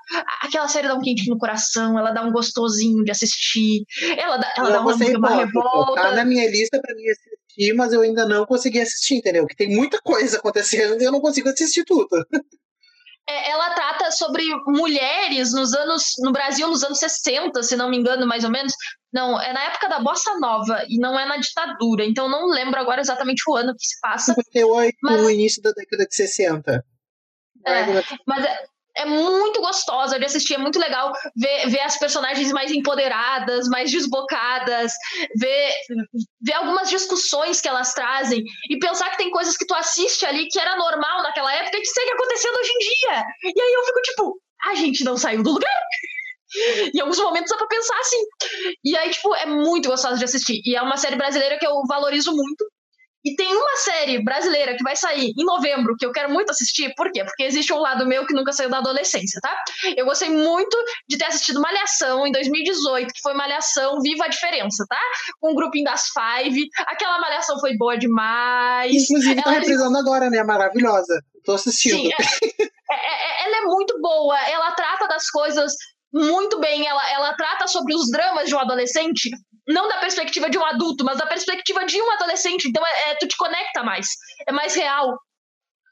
aquela 0.43 0.67
série 0.67 0.89
dá 0.89 0.95
um 0.95 1.01
quentinho 1.01 1.35
no 1.35 1.39
coração, 1.39 1.99
ela 1.99 2.11
dá 2.11 2.23
um 2.23 2.33
gostosinho 2.33 3.05
de 3.05 3.11
assistir, 3.11 3.85
ela 4.17 4.39
dá, 4.39 4.53
ela 4.57 4.71
dá 4.71 4.81
uma, 4.81 4.95
uma 4.95 5.37
revolta. 5.37 6.03
Tá 6.03 6.13
na 6.13 6.25
minha 6.25 6.51
lista 6.51 6.81
para 6.81 6.95
mim 6.95 7.05
assistir, 7.09 7.75
mas 7.75 7.93
eu 7.93 8.01
ainda 8.01 8.27
não 8.27 8.47
consegui 8.47 8.81
assistir, 8.81 9.17
entendeu? 9.17 9.47
Que 9.47 9.55
tem 9.55 9.69
muita 9.69 10.01
coisa 10.03 10.39
acontecendo 10.39 11.01
e 11.01 11.05
eu 11.05 11.13
não 11.13 11.21
consigo 11.21 11.49
assistir 11.49 11.85
tudo. 11.85 12.09
É, 13.29 13.51
ela 13.51 13.71
trata 13.71 14.11
sobre 14.13 14.45
mulheres 14.67 15.53
nos 15.53 15.75
anos 15.75 16.13
no 16.21 16.31
Brasil 16.31 16.69
nos 16.69 16.85
anos 16.85 16.99
60, 16.99 17.63
se 17.63 17.77
não 17.77 17.91
me 17.91 17.97
engano, 17.97 18.27
mais 18.27 18.45
ou 18.45 18.51
menos. 18.51 18.73
Não, 19.13 19.41
é 19.41 19.53
na 19.53 19.63
época 19.65 19.89
da 19.89 19.99
Bossa 19.99 20.39
Nova 20.39 20.85
e 20.89 20.99
não 20.99 21.19
é 21.19 21.25
na 21.25 21.37
ditadura, 21.37 22.05
então 22.05 22.29
não 22.29 22.49
lembro 22.49 22.79
agora 22.79 23.01
exatamente 23.01 23.43
o 23.49 23.57
ano 23.57 23.75
que 23.77 23.85
se 23.85 23.99
passa. 24.01 24.35
58, 24.35 24.97
mas... 25.03 25.23
no 25.23 25.31
início 25.31 25.61
da 25.63 25.73
década 25.73 26.07
de 26.07 26.15
60. 26.15 26.85
É, 27.67 27.85
mas 28.27 28.47
é, 28.97 29.05
muito 29.05 29.61
gostosa 29.61 30.19
de 30.19 30.25
assistir, 30.25 30.55
é 30.55 30.59
muito 30.59 30.79
legal 30.79 31.13
ver, 31.37 31.69
ver 31.69 31.81
as 31.81 31.99
personagens 31.99 32.51
mais 32.53 32.71
empoderadas, 32.71 33.69
mais 33.69 33.91
desbocadas, 33.91 34.93
ver, 35.39 35.73
ver 36.41 36.55
algumas 36.55 36.89
discussões 36.89 37.61
que 37.61 37.69
elas 37.69 37.93
trazem 37.95 38.43
e 38.71 38.79
pensar 38.79 39.11
que 39.11 39.19
tem 39.19 39.31
coisas 39.31 39.57
que 39.57 39.67
tu 39.67 39.75
assiste 39.75 40.25
ali 40.25 40.49
que 40.49 40.59
era 40.59 40.77
normal 40.77 41.23
naquela 41.23 41.53
época 41.55 41.77
e 41.77 41.81
que 41.81 41.87
segue 41.87 42.11
acontecendo 42.11 42.57
hoje 42.57 42.71
em 42.71 42.79
dia. 42.79 43.25
E 43.55 43.61
aí 43.61 43.73
eu 43.75 43.85
fico 43.85 44.03
tipo, 44.03 44.41
a 44.65 44.75
gente 44.75 45.05
não 45.05 45.17
saiu 45.17 45.43
do 45.43 45.53
lugar. 45.53 45.83
em 46.95 47.01
alguns 47.01 47.19
momentos 47.19 47.51
dá 47.51 47.57
pra 47.57 47.67
pensar 47.67 47.99
assim. 48.01 48.23
E 48.85 48.97
aí, 48.97 49.11
tipo, 49.11 49.35
é 49.35 49.47
muito 49.47 49.89
gostosa 49.89 50.17
de 50.17 50.25
assistir. 50.25 50.61
E 50.65 50.77
é 50.77 50.83
uma 50.83 50.97
série 50.97 51.17
brasileira 51.17 51.59
que 51.59 51.67
eu 51.67 51.83
valorizo 51.89 52.33
muito. 52.33 52.65
E 53.27 53.35
tem 53.35 53.53
uma 53.53 53.77
série 53.79 54.23
brasileira 54.23 54.77
que 54.77 54.85
vai 54.85 54.95
sair 54.95 55.33
em 55.37 55.45
novembro 55.45 55.97
que 55.99 56.07
eu 56.07 56.13
quero 56.13 56.33
muito 56.33 56.51
assistir. 56.51 56.95
Por 56.95 57.11
quê? 57.11 57.25
Porque 57.25 57.43
existe 57.43 57.73
um 57.73 57.79
lado 57.79 58.07
meu 58.07 58.25
que 58.25 58.33
nunca 58.33 58.53
saiu 58.53 58.71
da 58.71 58.79
adolescência, 58.79 59.41
tá? 59.43 59.65
Eu 59.97 60.05
gostei 60.05 60.31
muito 60.31 60.77
de 61.09 61.19
ter 61.19 61.25
assistido 61.25 61.61
Malhação 61.61 62.25
em 62.25 62.31
2018, 62.31 63.13
que 63.13 63.21
foi 63.21 63.35
Malhação 63.35 64.01
Viva 64.01 64.27
a 64.27 64.29
Diferença, 64.29 64.87
tá? 64.89 65.01
Com 65.41 65.49
o 65.49 65.53
um 65.53 65.55
grupinho 65.57 65.87
das 65.87 66.05
Five. 66.11 66.69
Aquela 66.87 67.19
Malhação 67.19 67.59
foi 67.59 67.77
boa 67.77 67.99
demais. 67.99 68.95
Inclusive, 68.95 69.35
tá 69.35 69.43
ela... 69.51 69.55
tá 69.55 69.61
reprisando 69.61 69.99
agora, 69.99 70.31
né? 70.31 70.45
Maravilhosa. 70.45 71.21
Tô 71.45 71.55
assistindo. 71.55 71.97
Sim, 71.97 72.11
é, 72.13 72.95
é, 72.95 73.43
é, 73.43 73.45
ela 73.49 73.57
é 73.57 73.63
muito 73.63 74.01
boa. 74.01 74.39
Ela 74.49 74.71
trata 74.71 75.09
das 75.09 75.29
coisas 75.31 75.73
muito 76.15 76.61
bem. 76.61 76.87
Ela, 76.87 77.13
ela 77.13 77.35
trata 77.35 77.67
sobre 77.67 77.93
os 77.93 78.09
dramas 78.09 78.49
de 78.49 78.55
um 78.55 78.61
adolescente 78.61 79.31
não 79.67 79.89
da 79.89 79.99
perspectiva 79.99 80.49
de 80.49 80.59
um 80.59 80.65
adulto, 80.65 81.05
mas 81.05 81.19
da 81.19 81.27
perspectiva 81.27 81.85
de 81.85 82.01
um 82.01 82.11
adolescente. 82.13 82.69
Então, 82.69 82.85
é, 82.87 83.11
é, 83.11 83.15
tu 83.17 83.27
te 83.27 83.37
conecta 83.37 83.83
mais, 83.83 84.09
é 84.47 84.53
mais 84.53 84.75
real. 84.75 85.19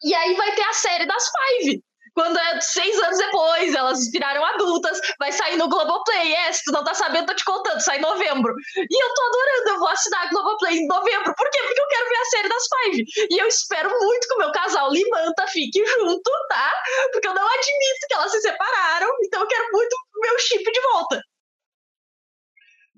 E 0.05 0.15
aí 0.15 0.35
vai 0.35 0.53
ter 0.55 0.63
a 0.63 0.73
série 0.73 1.07
das 1.07 1.25
Five. 1.25 1.83
Quando 2.15 2.39
é 2.39 2.61
seis 2.61 2.97
anos 3.03 3.19
depois, 3.19 3.75
elas 3.75 4.09
viraram 4.13 4.45
adultas, 4.45 5.01
vai 5.19 5.33
sair 5.33 5.57
no 5.57 5.69
Globoplay. 5.69 6.33
É, 6.33 6.53
se 6.53 6.63
tu 6.65 6.71
não 6.71 6.85
tá 6.85 6.95
sabendo, 6.95 7.27
tô 7.27 7.35
te 7.35 7.45
contando, 7.45 7.81
sai 7.81 7.99
em 7.99 8.03
novembro. 8.03 8.55
E 8.77 9.05
eu 9.05 9.15
tô 9.15 9.23
adorando, 9.23 9.71
eu 9.71 9.79
vou 9.81 9.89
assinar 9.89 10.25
a 10.25 10.31
Globoplay 10.31 10.77
em 10.77 10.87
novembro. 10.87 11.35
Por 11.35 11.51
quê? 11.51 11.59
Porque 11.61 11.81
eu 11.81 11.89
quero 11.89 12.09
ver 12.09 12.17
a 12.17 12.25
série 12.27 12.49
das 12.49 12.65
Five. 12.69 13.05
E 13.31 13.43
eu 13.43 13.49
espero 13.49 13.91
muito 13.91 14.29
que 14.29 14.35
o 14.35 14.39
meu 14.39 14.53
casal 14.53 14.93
Limanta 14.93 15.47
fique 15.49 15.85
junto, 15.85 16.31
tá? 16.49 16.73
Porque 17.11 17.27
eu 17.27 17.35
não 17.35 17.47
admito 17.47 18.07
que 18.07 18.15
elas 18.15 18.31
se 18.31 18.41
separaram, 18.43 19.09
então 19.25 19.41
eu 19.41 19.49
quero 19.49 19.65
muito 19.73 19.97
meu 20.23 20.39
chip 20.39 20.71
de 20.71 20.81
volta. 20.83 21.21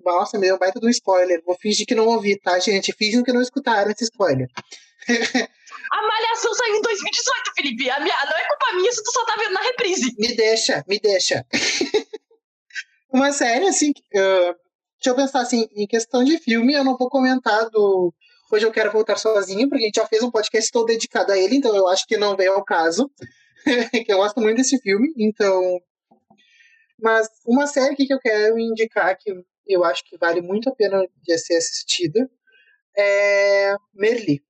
Nossa, 0.07 0.39
meu, 0.39 0.57
baita 0.57 0.79
do 0.79 0.89
spoiler. 0.89 1.43
Vou 1.45 1.57
fingir 1.59 1.85
que 1.85 1.93
não 1.93 2.07
ouvi, 2.07 2.39
tá, 2.39 2.57
gente? 2.59 2.93
Fingem 2.93 3.21
que 3.23 3.33
não 3.33 3.41
escutaram 3.41 3.91
esse 3.91 4.05
spoiler. 4.05 4.47
A 5.91 6.01
Malhação 6.01 6.53
saiu 6.53 6.75
em 6.75 6.81
2018, 6.81 7.53
Felipe. 7.55 7.89
A 7.89 7.99
minha, 7.99 8.15
não 8.25 8.37
é 8.37 8.47
culpa 8.47 8.75
minha 8.75 8.91
se 8.91 9.03
tu 9.03 9.11
só 9.11 9.25
tá 9.25 9.35
vendo 9.37 9.53
na 9.53 9.61
reprise. 9.61 10.15
Me 10.17 10.33
deixa, 10.33 10.83
me 10.87 10.97
deixa. 10.97 11.45
Uma 13.11 13.33
série, 13.33 13.67
assim, 13.67 13.91
uh, 13.91 14.55
deixa 14.95 15.07
eu 15.07 15.15
pensar 15.15 15.41
assim, 15.41 15.67
em 15.75 15.85
questão 15.85 16.23
de 16.23 16.37
filme, 16.39 16.73
eu 16.73 16.83
não 16.83 16.97
vou 16.97 17.09
comentar 17.09 17.69
do 17.69 18.13
Hoje 18.51 18.65
Eu 18.65 18.71
Quero 18.71 18.91
Voltar 18.91 19.17
Sozinho, 19.17 19.67
porque 19.67 19.83
a 19.83 19.87
gente 19.87 19.95
já 19.95 20.07
fez 20.07 20.23
um 20.23 20.31
podcast 20.31 20.71
todo 20.71 20.87
dedicado 20.87 21.31
a 21.33 21.37
ele, 21.37 21.55
então 21.55 21.75
eu 21.75 21.87
acho 21.87 22.05
que 22.05 22.17
não 22.17 22.35
veio 22.35 22.53
ao 22.53 22.63
caso. 22.63 23.09
que 24.05 24.11
eu 24.11 24.17
gosto 24.17 24.39
muito 24.39 24.57
desse 24.57 24.77
filme, 24.79 25.13
então... 25.17 25.79
Mas 27.01 27.27
uma 27.45 27.67
série 27.67 27.95
que 27.95 28.11
eu 28.11 28.19
quero 28.19 28.57
indicar, 28.57 29.17
que 29.17 29.31
eu 29.67 29.83
acho 29.83 30.03
que 30.05 30.17
vale 30.17 30.41
muito 30.41 30.69
a 30.69 30.75
pena 30.75 31.05
de 31.23 31.37
ser 31.37 31.55
assistida, 31.55 32.29
é 32.97 33.75
Merli. 33.93 34.41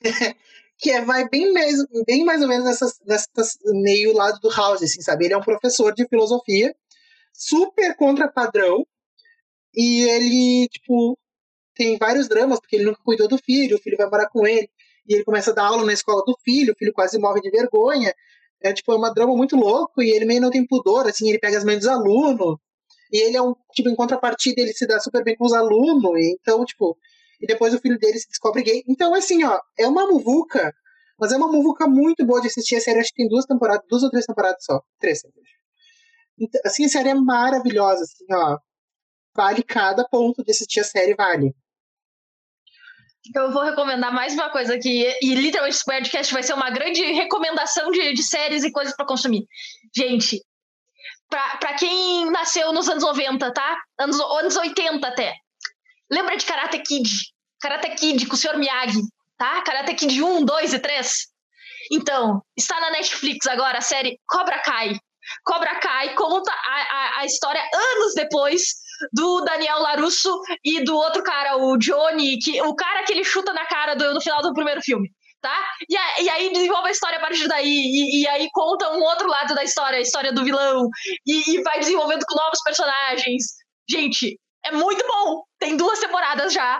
que 0.78 0.90
é, 0.90 1.00
vai 1.02 1.28
bem 1.28 1.52
mais, 1.52 1.76
bem 2.06 2.24
mais 2.24 2.42
ou 2.42 2.48
menos 2.48 2.64
nessa, 2.64 2.86
nessa 3.06 3.28
meio 3.64 4.12
lado 4.12 4.38
do 4.40 4.50
House, 4.50 4.82
assim, 4.82 5.00
sabe? 5.00 5.24
Ele 5.24 5.34
é 5.34 5.36
um 5.36 5.42
professor 5.42 5.94
de 5.94 6.06
filosofia, 6.08 6.74
super 7.32 7.96
contra 7.96 8.30
padrão, 8.30 8.86
e 9.74 10.02
ele, 10.02 10.68
tipo, 10.68 11.18
tem 11.74 11.98
vários 11.98 12.28
dramas, 12.28 12.60
porque 12.60 12.76
ele 12.76 12.84
nunca 12.84 13.00
cuidou 13.04 13.28
do 13.28 13.38
filho, 13.38 13.76
o 13.76 13.80
filho 13.80 13.96
vai 13.96 14.08
morar 14.08 14.28
com 14.28 14.46
ele, 14.46 14.68
e 15.08 15.14
ele 15.14 15.24
começa 15.24 15.50
a 15.50 15.54
dar 15.54 15.66
aula 15.66 15.84
na 15.84 15.92
escola 15.92 16.22
do 16.24 16.36
filho, 16.44 16.72
o 16.72 16.76
filho 16.76 16.92
quase 16.92 17.18
morre 17.18 17.40
de 17.40 17.50
vergonha. 17.50 18.14
É, 18.62 18.72
tipo, 18.72 18.92
é 18.92 18.96
uma 18.96 19.12
drama 19.12 19.36
muito 19.36 19.56
louco, 19.56 20.02
e 20.02 20.10
ele 20.10 20.24
meio 20.24 20.40
não 20.40 20.50
tem 20.50 20.66
pudor, 20.66 21.06
assim, 21.06 21.28
ele 21.28 21.38
pega 21.38 21.58
as 21.58 21.64
mães 21.64 21.78
dos 21.78 21.88
alunos, 21.88 22.56
e 23.14 23.18
ele 23.22 23.36
é 23.36 23.42
um, 23.42 23.54
tipo, 23.72 23.88
em 23.88 23.94
contrapartida, 23.94 24.60
ele 24.60 24.72
se 24.72 24.88
dá 24.88 24.98
super 24.98 25.22
bem 25.22 25.36
com 25.36 25.44
os 25.44 25.52
alunos, 25.52 26.20
então, 26.32 26.64
tipo, 26.64 26.98
e 27.40 27.46
depois 27.46 27.72
o 27.72 27.78
filho 27.78 27.96
dele 27.96 28.18
se 28.18 28.26
descobre 28.26 28.64
gay. 28.64 28.82
Então, 28.88 29.14
assim, 29.14 29.44
ó, 29.44 29.56
é 29.78 29.86
uma 29.86 30.04
muvuca, 30.04 30.74
mas 31.16 31.30
é 31.30 31.36
uma 31.36 31.46
muvuca 31.46 31.86
muito 31.86 32.26
boa 32.26 32.40
de 32.40 32.48
assistir. 32.48 32.74
A 32.74 32.80
série 32.80 32.98
acho 32.98 33.10
que 33.10 33.22
tem 33.22 33.28
duas 33.28 33.46
temporadas, 33.46 33.86
duas 33.88 34.02
ou 34.02 34.10
três 34.10 34.26
temporadas 34.26 34.64
só. 34.64 34.82
Três, 34.98 35.22
então, 36.36 36.60
assim, 36.64 36.86
a 36.86 36.88
série 36.88 37.10
é 37.10 37.14
maravilhosa, 37.14 38.02
assim, 38.02 38.24
ó. 38.32 38.58
Vale 39.36 39.62
cada 39.62 40.04
ponto 40.08 40.42
de 40.42 40.50
assistir 40.50 40.80
a 40.80 40.84
série, 40.84 41.14
vale. 41.14 41.54
Eu 43.32 43.52
vou 43.52 43.62
recomendar 43.62 44.12
mais 44.12 44.34
uma 44.34 44.50
coisa 44.50 44.74
aqui, 44.74 45.06
e 45.22 45.34
literalmente 45.36 45.76
esse 45.76 45.84
podcast 45.84 46.34
vai 46.34 46.42
ser 46.42 46.54
uma 46.54 46.68
grande 46.70 47.00
recomendação 47.12 47.92
de, 47.92 48.12
de 48.12 48.22
séries 48.24 48.64
e 48.64 48.72
coisas 48.72 48.96
para 48.96 49.06
consumir. 49.06 49.46
Gente, 49.96 50.42
para 51.28 51.74
quem 51.74 52.30
nasceu 52.30 52.72
nos 52.72 52.88
anos 52.88 53.02
90, 53.02 53.52
tá? 53.52 53.82
Anos, 53.98 54.20
anos 54.20 54.56
80 54.56 55.06
até. 55.06 55.34
Lembra 56.10 56.36
de 56.36 56.44
Karate 56.44 56.78
Kid? 56.80 57.10
Karate 57.60 57.90
Kid 57.96 58.26
com 58.26 58.34
o 58.34 58.36
Sr. 58.36 58.56
Miyagi, 58.56 59.00
tá? 59.38 59.62
Karate 59.62 59.94
Kid 59.94 60.22
1, 60.22 60.44
2 60.44 60.74
e 60.74 60.78
3. 60.78 61.26
Então, 61.92 62.42
está 62.56 62.80
na 62.80 62.90
Netflix 62.90 63.46
agora 63.46 63.78
a 63.78 63.82
série 63.82 64.18
Cobra 64.26 64.58
Kai. 64.60 64.96
Cobra 65.44 65.74
Kai 65.80 66.14
conta 66.14 66.52
a, 66.52 66.96
a, 66.96 67.20
a 67.20 67.24
história 67.26 67.62
anos 67.74 68.14
depois 68.14 68.62
do 69.12 69.40
Daniel 69.40 69.80
Larusso 69.80 70.40
e 70.62 70.84
do 70.84 70.94
outro 70.94 71.22
cara, 71.22 71.56
o 71.56 71.76
Johnny, 71.78 72.38
que, 72.38 72.60
o 72.62 72.74
cara 72.74 73.02
que 73.04 73.12
ele 73.12 73.24
chuta 73.24 73.52
na 73.52 73.66
cara 73.66 73.94
do, 73.94 74.14
no 74.14 74.20
final 74.20 74.42
do 74.42 74.52
primeiro 74.52 74.80
filme 74.82 75.10
tá? 75.44 75.62
E, 75.86 75.94
a, 75.94 76.22
e 76.22 76.30
aí 76.30 76.52
desenvolve 76.54 76.88
a 76.88 76.90
história 76.90 77.18
a 77.18 77.20
partir 77.20 77.46
daí, 77.46 77.68
e, 77.68 78.22
e, 78.22 78.28
aí 78.28 78.48
conta 78.50 78.90
um 78.92 79.02
outro 79.02 79.28
lado 79.28 79.54
da 79.54 79.62
história, 79.62 79.98
a 79.98 80.00
história 80.00 80.32
do 80.32 80.42
vilão, 80.42 80.88
e, 81.26 81.56
e 81.56 81.62
vai 81.62 81.78
desenvolvendo 81.78 82.24
com 82.26 82.34
novos 82.34 82.62
personagens. 82.64 83.44
Gente, 83.88 84.40
é 84.64 84.72
muito 84.72 85.06
bom! 85.06 85.42
Tem 85.58 85.76
duas 85.76 86.00
temporadas 86.00 86.50
já. 86.50 86.78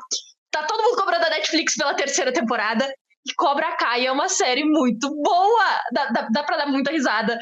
Tá 0.50 0.62
todo 0.62 0.82
mundo 0.82 0.96
cobrando 0.96 1.26
a 1.26 1.30
Netflix 1.30 1.76
pela 1.76 1.92
terceira 1.92 2.32
temporada. 2.32 2.90
E 3.26 3.34
Cobra 3.34 3.76
Kai 3.76 4.06
é 4.06 4.12
uma 4.12 4.30
série 4.30 4.64
muito 4.64 5.10
boa. 5.22 5.80
Dá, 5.92 6.06
dá, 6.06 6.28
dá 6.32 6.42
pra 6.42 6.56
dar 6.56 6.66
muita 6.66 6.90
risada. 6.90 7.38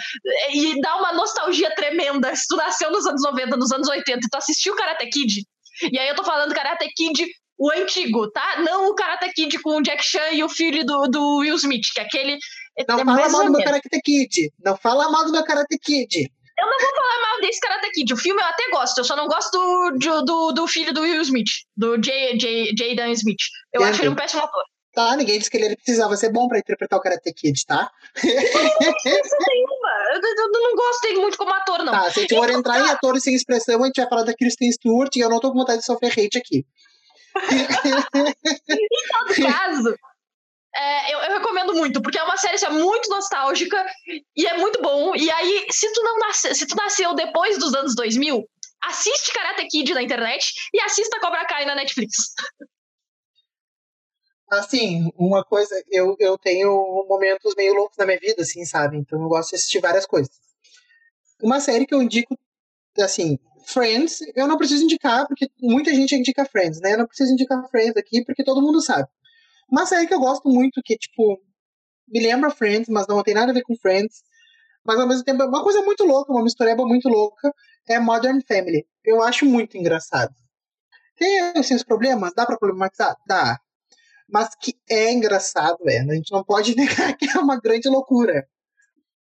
E 0.53 0.81
dá 0.81 0.97
uma 0.97 1.13
nostalgia 1.13 1.73
tremenda. 1.77 2.35
Se 2.35 2.49
tu 2.49 2.57
nasceu 2.57 2.91
nos 2.91 3.07
anos 3.07 3.23
90, 3.23 3.57
nos 3.57 3.71
anos 3.71 3.89
80 3.89 4.19
e 4.19 4.29
tu 4.29 4.37
assistiu 4.37 4.75
Karate 4.75 5.07
Kid, 5.09 5.45
e 5.91 5.99
aí 5.99 6.09
eu 6.09 6.17
tô 6.17 6.25
falando 6.25 6.55
Karate 6.55 6.89
Kid 6.97 7.27
o 7.59 7.71
antigo, 7.71 8.31
tá? 8.31 8.61
Não 8.61 8.89
o 8.89 8.95
Karate 8.95 9.33
Kid 9.33 9.59
com 9.61 9.79
o 9.79 9.83
Jack 9.83 10.03
Chan 10.03 10.31
e 10.33 10.43
o 10.43 10.49
filho 10.49 10.85
do, 10.85 11.07
do 11.09 11.37
Will 11.39 11.55
Smith, 11.57 11.87
que 11.95 12.01
é 12.01 12.05
aquele. 12.05 12.39
Não 12.89 13.01
é 13.01 13.05
fala 13.05 13.29
mal 13.29 13.45
do 13.45 13.53
meu 13.53 13.65
Karate 13.65 14.01
Kid. 14.03 14.53
Não 14.65 14.77
fala 14.77 15.11
mal 15.11 15.25
do 15.25 15.33
meu 15.33 15.45
Karate 15.45 15.79
Kid. 15.79 16.33
Eu 16.59 16.67
não 16.67 16.79
vou 16.79 16.91
falar 16.95 17.21
mal 17.29 17.41
desse 17.41 17.61
Karate 17.61 17.91
Kid. 17.91 18.13
O 18.13 18.17
filme 18.17 18.41
eu 18.41 18.47
até 18.47 18.71
gosto, 18.71 18.99
eu 18.99 19.05
só 19.05 19.17
não 19.17 19.27
gosto 19.27 19.51
do, 19.99 20.23
do, 20.25 20.53
do 20.53 20.69
filho 20.69 20.93
do 20.93 21.01
Will 21.01 21.23
Smith, 21.23 21.51
do 21.77 21.97
Jaden 21.97 23.13
Smith. 23.13 23.41
Eu 23.73 23.81
Entendo. 23.81 23.91
acho 23.93 24.03
ele 24.03 24.09
um 24.11 24.15
péssimo 24.15 24.43
ator. 24.43 24.63
Tá, 24.95 25.17
ninguém 25.17 25.39
disse 25.39 25.51
que 25.51 25.57
ele 25.57 25.75
precisava 25.75 26.15
ser 26.17 26.31
bom 26.31 26.47
pra 26.47 26.59
interpretar 26.59 26.99
o 26.99 27.03
Karate 27.03 27.33
Kid, 27.33 27.65
tá? 27.67 27.91
nenhuma. 28.23 29.89
Eu, 30.13 30.21
eu, 30.21 30.51
não 30.53 30.77
gosto 30.77 31.03
dele 31.03 31.19
muito 31.19 31.39
como 31.39 31.51
ator, 31.51 31.79
não. 31.83 31.93
Tá, 31.93 32.11
se 32.11 32.19
a 32.19 32.23
gente 32.23 32.35
for 32.35 32.51
entrar 32.51 32.79
em 32.79 32.91
atores 32.91 33.23
sem 33.23 33.35
expressão, 33.35 33.83
a 33.83 33.87
gente 33.87 33.97
vai 33.97 34.09
falar 34.09 34.25
da 34.25 34.35
Kristen 34.35 34.71
Stewart 34.71 35.17
e 35.17 35.21
eu 35.21 35.31
não 35.31 35.41
tô 35.41 35.51
com 35.51 35.59
vontade 35.59 35.79
de 35.79 35.87
sofrer 35.87 36.13
hate 36.13 36.37
aqui 36.37 36.67
em 38.69 39.09
todo 39.13 39.35
caso, 39.53 39.97
é, 40.75 41.15
eu, 41.15 41.19
eu, 41.19 41.35
recomendo 41.35 41.75
muito, 41.75 42.01
porque 42.01 42.19
é 42.19 42.23
uma 42.23 42.37
série 42.37 42.55
assim, 42.55 42.69
muito 42.71 43.09
nostálgica 43.11 43.85
e 44.35 44.47
é 44.47 44.57
muito 44.57 44.81
bom. 44.81 45.15
E 45.15 45.31
aí, 45.31 45.67
se 45.71 45.93
tu 45.93 46.03
não 46.03 46.19
nasce, 46.19 46.55
se 46.55 46.67
tu 46.67 46.75
nasceu 46.77 47.15
depois 47.15 47.59
dos 47.59 47.75
anos 47.75 47.95
2000, 47.95 48.43
assiste 48.85 49.33
Karate 49.33 49.67
Kid 49.67 49.93
na 49.93 50.03
internet 50.03 50.53
e 50.73 50.81
assista 50.81 51.21
Cobra 51.21 51.45
Kai 51.45 51.65
na 51.67 51.75
Netflix. 51.75 52.35
Assim, 54.51 55.11
uma 55.17 55.45
coisa, 55.45 55.83
eu, 55.91 56.15
eu 56.19 56.37
tenho 56.37 57.07
momentos 57.09 57.55
meio 57.55 57.75
loucos 57.75 57.97
na 57.97 58.05
minha 58.05 58.19
vida, 58.19 58.43
assim, 58.43 58.65
sabe? 58.65 58.99
Então 58.99 59.21
eu 59.21 59.29
gosto 59.29 59.51
de 59.51 59.57
assistir 59.57 59.81
várias 59.81 60.05
coisas. 60.05 60.31
Uma 61.43 61.61
série 61.61 61.87
que 61.87 61.95
eu 61.95 62.03
indico, 62.03 62.39
assim, 62.99 63.39
Friends, 63.65 64.21
eu 64.35 64.47
não 64.47 64.57
preciso 64.57 64.85
indicar, 64.85 65.27
porque 65.27 65.51
muita 65.61 65.95
gente 65.95 66.15
indica 66.15 66.45
Friends, 66.45 66.81
né? 66.81 66.95
Eu 66.95 66.99
não 66.99 67.07
preciso 67.07 67.33
indicar 67.33 67.63
Friends 67.71 67.97
aqui, 67.97 68.25
porque 68.25 68.45
todo 68.45 68.63
mundo 68.63 68.81
sabe. 68.83 69.09
Uma 69.71 69.87
série 69.87 70.07
que 70.07 70.15
eu 70.15 70.21
gosto 70.21 70.49
muito, 70.49 70.83
que, 70.85 70.97
tipo, 70.97 71.41
me 72.09 72.21
lembra 72.21 72.51
Friends, 72.51 72.89
mas 72.89 73.07
não 73.07 73.23
tem 73.23 73.35
nada 73.35 73.51
a 73.53 73.55
ver 73.55 73.63
com 73.63 73.77
Friends, 73.77 74.23
mas 74.85 74.99
ao 74.99 75.07
mesmo 75.07 75.25
tempo 75.25 75.43
é 75.43 75.47
uma 75.47 75.63
coisa 75.63 75.83
muito 75.83 76.05
louca, 76.05 76.33
uma 76.33 76.43
mistureba 76.43 76.85
muito 76.85 77.09
louca, 77.09 77.53
é 77.89 77.99
Modern 77.99 78.41
Family. 78.47 78.87
Eu 79.05 79.23
acho 79.23 79.47
muito 79.47 79.77
engraçado. 79.77 80.35
Tem 81.17 81.41
assim, 81.57 81.75
os 81.75 81.85
problemas? 81.85 82.33
Dá 82.35 82.45
pra 82.45 82.59
problematizar? 82.59 83.17
Dá. 83.27 83.59
Mas 84.29 84.55
que 84.55 84.75
é 84.89 85.13
engraçado, 85.13 85.79
é. 85.87 86.01
A 86.01 86.15
gente 86.15 86.33
não 86.33 86.45
pode 86.45 86.75
negar 86.77 87.17
que 87.17 87.29
é 87.29 87.39
uma 87.39 87.61
grande 87.61 87.89
loucura. 87.89 88.47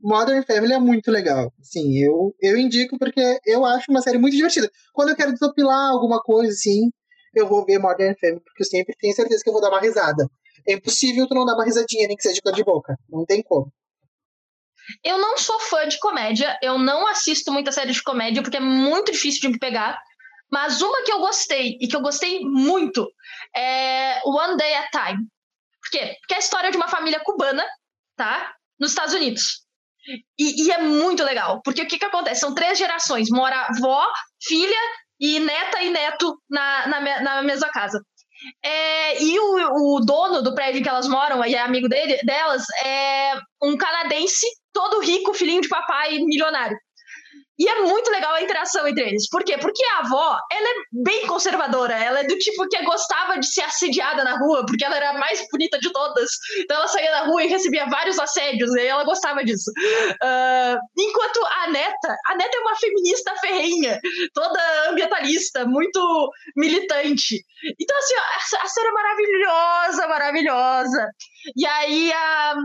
Modern 0.03 0.43
Family 0.43 0.73
é 0.73 0.79
muito 0.79 1.11
legal. 1.11 1.53
Sim, 1.61 1.97
eu, 1.97 2.35
eu 2.41 2.57
indico 2.57 2.97
porque 2.97 3.39
eu 3.45 3.65
acho 3.65 3.89
uma 3.89 4.01
série 4.01 4.17
muito 4.17 4.35
divertida. 4.35 4.69
Quando 4.93 5.09
eu 5.09 5.15
quero 5.15 5.33
desopilar 5.33 5.91
alguma 5.91 6.21
coisa, 6.21 6.51
assim, 6.51 6.89
eu 7.33 7.47
vou 7.47 7.65
ver 7.65 7.79
Modern 7.79 8.15
Family, 8.19 8.41
porque 8.43 8.63
eu 8.63 8.67
sempre 8.67 8.95
tenho 8.97 9.15
certeza 9.15 9.41
que 9.43 9.49
eu 9.49 9.53
vou 9.53 9.61
dar 9.61 9.69
uma 9.69 9.79
risada. 9.79 10.27
É 10.67 10.73
impossível 10.73 11.27
tu 11.27 11.33
não 11.33 11.45
dar 11.45 11.55
uma 11.55 11.65
risadinha, 11.65 12.07
nem 12.07 12.17
que 12.17 12.23
seja 12.23 12.39
de 12.53 12.63
boca. 12.63 12.95
Não 13.09 13.25
tem 13.25 13.41
como. 13.41 13.71
Eu 15.03 15.17
não 15.17 15.37
sou 15.37 15.59
fã 15.59 15.87
de 15.87 15.99
comédia, 15.99 16.57
eu 16.61 16.77
não 16.77 17.07
assisto 17.07 17.51
muita 17.51 17.71
série 17.71 17.91
de 17.91 18.03
comédia, 18.03 18.41
porque 18.41 18.57
é 18.57 18.61
muito 18.61 19.11
difícil 19.11 19.41
de 19.41 19.49
me 19.49 19.59
pegar. 19.59 19.99
Mas 20.51 20.81
uma 20.81 21.03
que 21.03 21.11
eu 21.11 21.19
gostei, 21.19 21.77
e 21.79 21.87
que 21.87 21.95
eu 21.95 22.01
gostei 22.01 22.41
muito, 22.41 23.07
é 23.55 24.19
One 24.25 24.57
Day 24.57 24.73
at 24.73 24.93
a 24.93 25.05
Time. 25.05 25.25
Por 25.81 25.91
quê? 25.91 26.15
Porque 26.19 26.33
é 26.33 26.37
a 26.37 26.39
história 26.39 26.71
de 26.71 26.77
uma 26.77 26.89
família 26.89 27.21
cubana, 27.23 27.65
tá? 28.17 28.53
Nos 28.79 28.91
Estados 28.91 29.13
Unidos. 29.13 29.65
E, 30.39 30.65
e, 30.65 30.71
é 30.71 30.79
muito 30.79 31.23
legal, 31.23 31.61
porque 31.63 31.81
o 31.81 31.87
que, 31.87 31.99
que 31.99 32.05
acontece? 32.05 32.41
São 32.41 32.55
três 32.55 32.77
gerações: 32.77 33.29
mora 33.29 33.67
avó, 33.67 34.07
filha 34.41 34.79
e 35.19 35.39
neta 35.39 35.81
e 35.81 35.89
neto 35.89 36.35
na, 36.49 36.87
na, 36.87 37.21
na 37.21 37.41
mesma 37.43 37.69
casa. 37.69 38.01
É, 38.63 39.21
e 39.21 39.39
o, 39.39 39.97
o, 39.97 39.99
dono 40.03 40.41
do 40.41 40.55
prédio 40.55 40.81
que 40.81 40.89
elas 40.89 41.07
moram, 41.07 41.45
e 41.45 41.53
é 41.53 41.59
amigo 41.59 41.87
dele, 41.87 42.17
delas, 42.23 42.63
é 42.83 43.33
um 43.61 43.77
canadense, 43.77 44.47
todo 44.73 44.99
rico, 45.01 45.33
filhinho 45.33 45.61
de 45.61 45.69
papai, 45.69 46.17
milionário. 46.17 46.75
E 47.61 47.69
é 47.69 47.81
muito 47.81 48.09
legal 48.09 48.33
a 48.33 48.41
interação 48.41 48.87
entre 48.87 49.07
eles. 49.07 49.29
Por 49.29 49.43
quê? 49.43 49.55
Porque 49.55 49.83
a 49.85 49.99
avó, 49.99 50.35
ela 50.51 50.67
é 50.67 50.73
bem 50.91 51.27
conservadora. 51.27 51.93
Ela 51.93 52.21
é 52.21 52.23
do 52.23 52.35
tipo 52.39 52.67
que 52.67 52.83
gostava 52.83 53.37
de 53.37 53.45
ser 53.45 53.61
assediada 53.61 54.23
na 54.23 54.35
rua, 54.39 54.65
porque 54.65 54.83
ela 54.83 54.97
era 54.97 55.11
a 55.11 55.19
mais 55.19 55.45
bonita 55.51 55.77
de 55.77 55.91
todas. 55.93 56.31
Então 56.57 56.77
ela 56.77 56.87
saía 56.87 57.11
na 57.11 57.25
rua 57.25 57.43
e 57.43 57.47
recebia 57.47 57.85
vários 57.85 58.17
assédios, 58.17 58.73
e 58.73 58.87
ela 58.87 59.03
gostava 59.03 59.43
disso. 59.43 59.69
Uh, 59.69 60.79
enquanto 60.97 61.45
a 61.45 61.69
neta, 61.69 62.17
a 62.29 62.35
neta 62.35 62.57
é 62.57 62.61
uma 62.61 62.75
feminista 62.77 63.35
ferrenha, 63.35 63.99
toda 64.33 64.89
ambientalista, 64.89 65.63
muito 65.63 66.31
militante. 66.55 67.45
Então, 67.79 67.95
assim, 67.95 68.15
a, 68.15 68.63
a 68.63 68.67
série 68.67 68.87
é 68.87 68.91
maravilhosa, 68.91 70.07
maravilhosa. 70.07 71.11
E 71.55 71.63
aí 71.67 72.11
a 72.11 72.55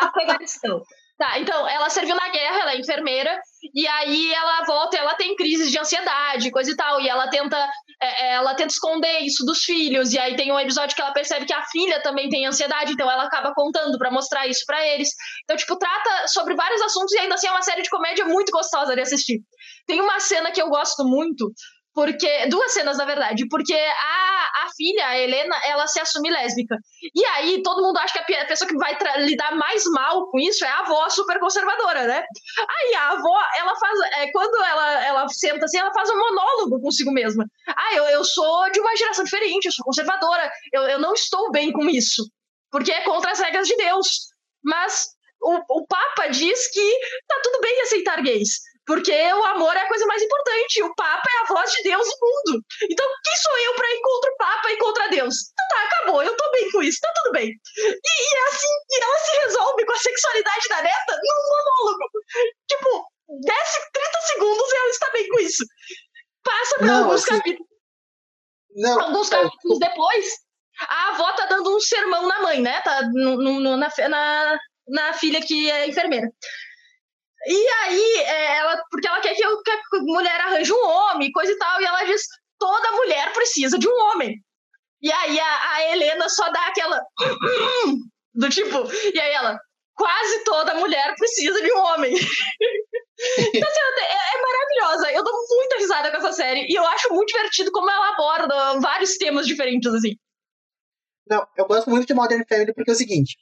Afeganistão. 0.00 0.82
Tá, 1.18 1.38
então, 1.38 1.68
ela 1.68 1.90
serviu 1.90 2.16
na 2.16 2.30
guerra, 2.30 2.62
ela 2.62 2.72
é 2.72 2.80
enfermeira, 2.80 3.38
e 3.74 3.86
aí 3.86 4.32
ela 4.32 4.64
volta 4.64 4.96
ela 4.96 5.14
tem 5.14 5.34
crises 5.36 5.70
de 5.70 5.78
ansiedade, 5.78 6.50
coisa 6.50 6.70
e 6.70 6.76
tal, 6.76 7.00
e 7.00 7.08
ela 7.08 7.28
tenta, 7.28 7.56
é, 8.00 8.26
é, 8.26 8.32
ela 8.34 8.54
tenta 8.54 8.72
esconder 8.72 9.20
isso 9.20 9.44
dos 9.44 9.62
filhos, 9.64 10.12
e 10.12 10.18
aí 10.18 10.36
tem 10.36 10.52
um 10.52 10.58
episódio 10.58 10.94
que 10.94 11.02
ela 11.02 11.12
percebe 11.12 11.46
que 11.46 11.52
a 11.52 11.64
filha 11.66 12.02
também 12.02 12.28
tem 12.28 12.46
ansiedade, 12.46 12.92
então 12.92 13.10
ela 13.10 13.24
acaba 13.24 13.52
contando 13.54 13.98
para 13.98 14.10
mostrar 14.10 14.46
isso 14.46 14.64
para 14.66 14.86
eles. 14.86 15.08
Então, 15.44 15.56
tipo, 15.56 15.76
trata 15.76 16.28
sobre 16.28 16.54
vários 16.54 16.80
assuntos 16.82 17.12
e 17.12 17.18
ainda 17.18 17.34
assim 17.34 17.46
é 17.46 17.50
uma 17.50 17.62
série 17.62 17.82
de 17.82 17.90
comédia 17.90 18.24
muito 18.24 18.52
gostosa 18.52 18.94
de 18.94 19.00
assistir. 19.00 19.40
Tem 19.86 20.00
uma 20.00 20.20
cena 20.20 20.50
que 20.50 20.60
eu 20.60 20.68
gosto 20.68 21.04
muito, 21.04 21.52
porque 21.94 22.46
duas 22.46 22.72
cenas 22.72 22.98
na 22.98 23.04
verdade, 23.04 23.46
porque 23.48 23.74
a, 23.74 24.64
a 24.64 24.66
filha, 24.76 25.06
a 25.06 25.18
Helena, 25.18 25.54
ela 25.66 25.86
se 25.86 26.00
assume 26.00 26.30
lésbica. 26.30 26.76
E 27.14 27.24
aí 27.24 27.62
todo 27.62 27.82
mundo 27.82 27.98
acha 27.98 28.22
que 28.24 28.34
a 28.34 28.46
pessoa 28.46 28.68
que 28.68 28.76
vai 28.76 28.96
lidar 29.18 29.54
mais 29.56 29.84
mal 29.86 30.30
com 30.30 30.38
isso 30.38 30.64
é 30.64 30.68
a 30.68 30.80
avó 30.80 31.08
super 31.10 31.38
conservadora, 31.38 32.06
né? 32.06 32.24
Aí 32.68 32.94
a 32.94 33.10
avó, 33.10 33.42
ela 33.58 33.74
faz, 33.76 34.00
é, 34.18 34.30
quando 34.32 34.56
ela, 34.64 35.04
ela 35.04 35.28
senta 35.28 35.64
assim, 35.64 35.78
ela 35.78 35.92
faz 35.92 36.08
um 36.10 36.18
monólogo 36.18 36.80
consigo 36.80 37.12
mesma. 37.12 37.44
Ah, 37.68 37.94
eu, 37.94 38.04
eu 38.04 38.24
sou 38.24 38.70
de 38.70 38.80
uma 38.80 38.96
geração 38.96 39.24
diferente, 39.24 39.66
eu 39.66 39.72
sou 39.72 39.84
conservadora, 39.84 40.50
eu, 40.72 40.82
eu 40.82 40.98
não 40.98 41.12
estou 41.12 41.50
bem 41.50 41.72
com 41.72 41.88
isso, 41.88 42.22
porque 42.70 42.92
é 42.92 43.02
contra 43.02 43.32
as 43.32 43.40
regras 43.40 43.66
de 43.66 43.76
Deus. 43.76 44.06
Mas 44.64 45.08
o, 45.42 45.80
o 45.80 45.86
Papa 45.86 46.28
diz 46.28 46.70
que 46.70 47.00
tá 47.26 47.40
tudo 47.42 47.60
bem 47.60 47.80
aceitar 47.82 48.22
gays. 48.22 48.60
Porque 48.84 49.12
o 49.12 49.44
amor 49.44 49.76
é 49.76 49.80
a 49.80 49.88
coisa 49.88 50.06
mais 50.06 50.22
importante. 50.22 50.82
O 50.82 50.94
Papa 50.94 51.28
é 51.30 51.42
a 51.42 51.54
voz 51.54 51.70
de 51.70 51.82
Deus 51.82 52.06
no 52.06 52.28
mundo. 52.28 52.64
Então, 52.90 53.06
quem 53.22 53.36
sou 53.36 53.58
eu 53.58 53.74
para 53.74 53.90
ir 53.90 54.00
contra 54.00 54.30
o 54.32 54.36
Papa 54.36 54.72
e 54.72 54.78
contra 54.78 55.08
Deus? 55.08 55.34
Então 55.52 55.66
tá, 55.68 55.84
acabou. 55.84 56.22
Eu 56.22 56.36
tô 56.36 56.50
bem 56.50 56.70
com 56.70 56.82
isso. 56.82 56.98
Tá 57.00 57.12
tudo 57.14 57.32
bem. 57.32 57.48
E, 57.48 57.88
e 57.88 58.36
é 58.36 58.48
assim, 58.48 58.66
e 58.90 59.02
ela 59.02 59.18
se 59.18 59.36
resolve 59.38 59.86
com 59.86 59.92
a 59.92 59.98
sexualidade 59.98 60.68
da 60.68 60.82
neta 60.82 61.12
num 61.12 61.84
monólogo. 61.84 62.10
Tipo, 62.68 63.06
10, 63.28 63.68
30 63.92 64.20
segundos 64.32 64.72
e 64.72 64.76
ela 64.76 64.88
está 64.90 65.10
bem 65.10 65.28
com 65.28 65.40
isso. 65.40 65.64
Passa 66.42 66.78
para 66.78 66.98
alguns 66.98 67.14
assim, 67.14 67.38
capítulos. 67.38 67.72
Não, 68.74 69.00
alguns 69.00 69.28
capítulos 69.28 69.78
depois, 69.78 70.26
a 70.80 71.08
avó 71.10 71.32
tá 71.34 71.46
dando 71.46 71.76
um 71.76 71.80
sermão 71.80 72.26
na 72.26 72.42
mãe, 72.42 72.60
né? 72.60 72.80
Tá 72.80 73.02
no, 73.12 73.36
no, 73.36 73.76
na, 73.76 73.92
na, 74.08 74.58
na 74.88 75.12
filha 75.12 75.40
que 75.40 75.70
é 75.70 75.86
enfermeira. 75.86 76.26
E 77.46 77.68
aí, 77.84 78.16
é, 78.18 78.56
ela, 78.58 78.82
porque 78.90 79.08
ela 79.08 79.20
quer 79.20 79.34
que, 79.34 79.44
eu, 79.44 79.62
que 79.62 79.70
a 79.70 79.78
mulher 80.02 80.40
arranje 80.40 80.72
um 80.72 80.84
homem, 80.84 81.32
coisa 81.32 81.52
e 81.52 81.58
tal, 81.58 81.80
e 81.80 81.84
ela 81.84 82.04
diz: 82.04 82.22
toda 82.58 82.92
mulher 82.92 83.32
precisa 83.32 83.78
de 83.78 83.88
um 83.88 83.94
homem. 83.94 84.36
E 85.02 85.12
aí 85.12 85.40
a, 85.40 85.72
a 85.72 85.90
Helena 85.90 86.28
só 86.28 86.48
dá 86.50 86.66
aquela. 86.68 87.00
do 88.34 88.48
tipo, 88.48 88.78
e 89.12 89.20
aí 89.20 89.32
ela, 89.32 89.58
quase 89.94 90.44
toda 90.44 90.74
mulher 90.74 91.14
precisa 91.16 91.60
de 91.60 91.72
um 91.72 91.78
homem. 91.78 92.12
então, 93.54 93.68
assim, 93.68 94.00
é, 94.00 94.36
é, 94.36 94.42
maravilhosa. 94.42 95.12
Eu 95.12 95.24
dou 95.24 95.34
muita 95.48 95.76
risada 95.76 96.10
com 96.10 96.16
essa 96.18 96.32
série. 96.32 96.66
E 96.68 96.74
eu 96.74 96.86
acho 96.86 97.12
muito 97.12 97.32
divertido 97.32 97.70
como 97.72 97.90
ela 97.90 98.12
aborda 98.12 98.80
vários 98.80 99.16
temas 99.16 99.46
diferentes, 99.46 99.92
assim. 99.92 100.16
Não, 101.28 101.46
eu 101.56 101.66
gosto 101.66 101.90
muito 101.90 102.06
de 102.06 102.14
Modern 102.14 102.44
Family 102.48 102.74
porque 102.74 102.90
é 102.90 102.94
o 102.94 102.96
seguinte: 102.96 103.36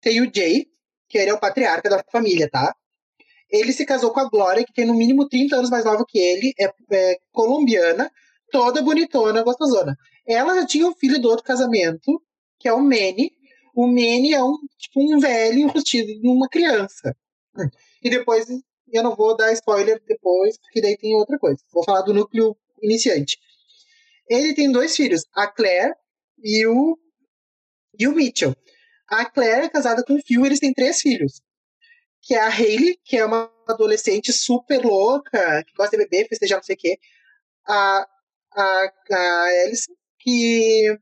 tem 0.00 0.20
o 0.20 0.30
Jay, 0.34 0.66
que 1.08 1.18
ele 1.18 1.30
é 1.30 1.34
o 1.34 1.40
patriarca 1.40 1.88
da 1.90 2.02
família, 2.10 2.48
tá? 2.50 2.74
Ele 3.50 3.72
se 3.72 3.86
casou 3.86 4.12
com 4.12 4.20
a 4.20 4.28
Glória, 4.28 4.64
que 4.64 4.72
tem 4.72 4.86
no 4.86 4.94
mínimo 4.94 5.28
30 5.28 5.56
anos 5.56 5.70
mais 5.70 5.84
nova 5.84 6.04
que 6.06 6.18
ele, 6.18 6.52
é, 6.58 6.70
é 6.92 7.16
colombiana, 7.32 8.10
toda 8.50 8.82
bonitona, 8.82 9.42
gostosona. 9.42 9.96
Ela 10.26 10.54
já 10.54 10.66
tinha 10.66 10.86
um 10.86 10.94
filho 10.94 11.20
do 11.20 11.28
outro 11.28 11.44
casamento, 11.44 12.22
que 12.58 12.68
é 12.68 12.72
o 12.72 12.80
Manny. 12.80 13.32
O 13.74 13.86
Manny 13.86 14.34
é 14.34 14.42
um, 14.42 14.54
tipo, 14.78 15.00
um 15.00 15.18
velho 15.18 15.58
enrustido 15.58 16.20
de 16.20 16.28
uma 16.28 16.48
criança. 16.48 17.16
E 18.02 18.10
depois, 18.10 18.46
eu 18.92 19.02
não 19.02 19.16
vou 19.16 19.36
dar 19.36 19.52
spoiler 19.52 20.02
depois, 20.06 20.58
porque 20.58 20.80
daí 20.80 20.96
tem 20.96 21.14
outra 21.14 21.38
coisa. 21.38 21.58
Vou 21.72 21.84
falar 21.84 22.02
do 22.02 22.12
núcleo 22.12 22.56
iniciante. 22.82 23.38
Ele 24.28 24.54
tem 24.54 24.70
dois 24.70 24.94
filhos, 24.94 25.24
a 25.34 25.46
Claire 25.46 25.94
e 26.44 26.66
o, 26.66 26.98
e 27.98 28.06
o 28.06 28.14
Mitchell. 28.14 28.54
A 29.08 29.24
Claire 29.24 29.64
é 29.64 29.68
casada 29.70 30.04
com 30.04 30.14
o 30.14 30.22
Phil, 30.22 30.44
eles 30.44 30.60
têm 30.60 30.74
três 30.74 31.00
filhos 31.00 31.40
que 32.22 32.34
é 32.34 32.40
a 32.40 32.48
Hayley, 32.48 32.98
que 33.04 33.16
é 33.16 33.24
uma 33.24 33.50
adolescente 33.66 34.32
super 34.32 34.84
louca, 34.84 35.64
que 35.64 35.74
gosta 35.74 35.96
de 35.96 36.04
beber, 36.04 36.28
festejar 36.28 36.58
não 36.58 36.64
sei 36.64 36.74
o 36.74 36.78
quê. 36.78 36.98
A, 37.66 38.06
a, 38.52 38.92
a 39.10 39.44
Alice, 39.64 39.86
que, 40.18 40.98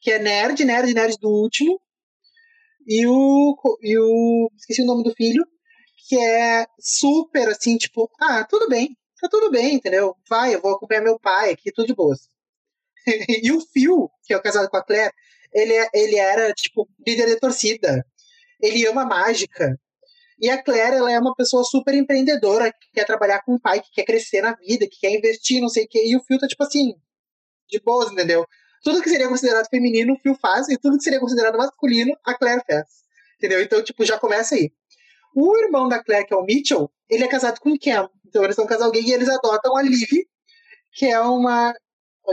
que 0.00 0.10
é 0.12 0.18
nerd, 0.18 0.64
nerd, 0.64 0.94
nerd 0.94 1.18
do 1.20 1.28
último. 1.28 1.80
E 2.86 3.06
o, 3.06 3.56
e 3.82 3.98
o. 3.98 4.50
Esqueci 4.56 4.82
o 4.82 4.86
nome 4.86 5.04
do 5.04 5.14
filho, 5.14 5.44
que 6.08 6.18
é 6.18 6.66
super 6.80 7.48
assim, 7.48 7.76
tipo, 7.76 8.10
ah, 8.20 8.44
tudo 8.44 8.68
bem, 8.68 8.96
tá 9.20 9.28
tudo 9.28 9.50
bem, 9.50 9.74
entendeu? 9.74 10.16
Vai, 10.28 10.54
eu 10.54 10.62
vou 10.62 10.74
acompanhar 10.74 11.02
meu 11.02 11.18
pai 11.20 11.50
aqui, 11.50 11.70
tudo 11.70 11.88
de 11.88 11.94
boas. 11.94 12.28
e 13.42 13.52
o 13.52 13.60
Phil, 13.60 14.10
que 14.24 14.32
é 14.32 14.36
o 14.36 14.42
casado 14.42 14.68
com 14.70 14.76
a 14.78 14.84
Claire, 14.84 15.12
ele, 15.52 15.74
é, 15.74 15.88
ele 15.94 16.18
era, 16.18 16.52
tipo, 16.54 16.88
líder 17.06 17.26
de 17.26 17.38
torcida. 17.38 18.04
Ele 18.60 18.86
ama 18.86 19.04
mágica. 19.04 19.78
E 20.40 20.48
a 20.48 20.62
Claire, 20.62 20.96
ela 20.96 21.10
é 21.10 21.18
uma 21.18 21.34
pessoa 21.34 21.64
super 21.64 21.94
empreendedora, 21.94 22.72
que 22.72 22.90
quer 22.92 23.04
trabalhar 23.04 23.42
com 23.44 23.54
o 23.54 23.60
pai, 23.60 23.80
que 23.80 23.90
quer 23.92 24.04
crescer 24.04 24.40
na 24.40 24.54
vida, 24.54 24.86
que 24.88 24.98
quer 25.00 25.10
investir, 25.10 25.60
não 25.60 25.68
sei 25.68 25.84
o 25.84 25.88
quê. 25.88 26.02
E 26.06 26.16
o 26.16 26.22
Phil 26.22 26.38
tá, 26.38 26.46
tipo 26.46 26.62
assim, 26.62 26.94
de 27.68 27.80
boas, 27.80 28.12
entendeu? 28.12 28.46
Tudo 28.84 29.02
que 29.02 29.10
seria 29.10 29.28
considerado 29.28 29.68
feminino, 29.68 30.14
o 30.14 30.18
Phil 30.18 30.36
faz, 30.36 30.68
e 30.68 30.78
tudo 30.78 30.96
que 30.96 31.02
seria 31.02 31.18
considerado 31.18 31.58
masculino, 31.58 32.16
a 32.24 32.34
Claire 32.34 32.62
faz. 32.66 32.86
Entendeu? 33.36 33.60
Então, 33.62 33.82
tipo, 33.82 34.04
já 34.04 34.18
começa 34.18 34.54
aí. 34.54 34.70
O 35.34 35.56
irmão 35.58 35.88
da 35.88 36.02
Claire, 36.02 36.26
que 36.26 36.34
é 36.34 36.36
o 36.36 36.44
Mitchell, 36.44 36.90
ele 37.10 37.24
é 37.24 37.28
casado 37.28 37.60
com 37.60 37.76
Cam. 37.78 38.08
Então, 38.26 38.44
eles 38.44 38.54
são 38.54 38.64
um 38.64 38.68
casal 38.68 38.90
gay 38.92 39.02
e 39.02 39.12
eles 39.12 39.28
adotam 39.28 39.76
a 39.76 39.82
Liv, 39.82 40.24
que 40.92 41.06
é 41.06 41.20
uma, 41.20 41.72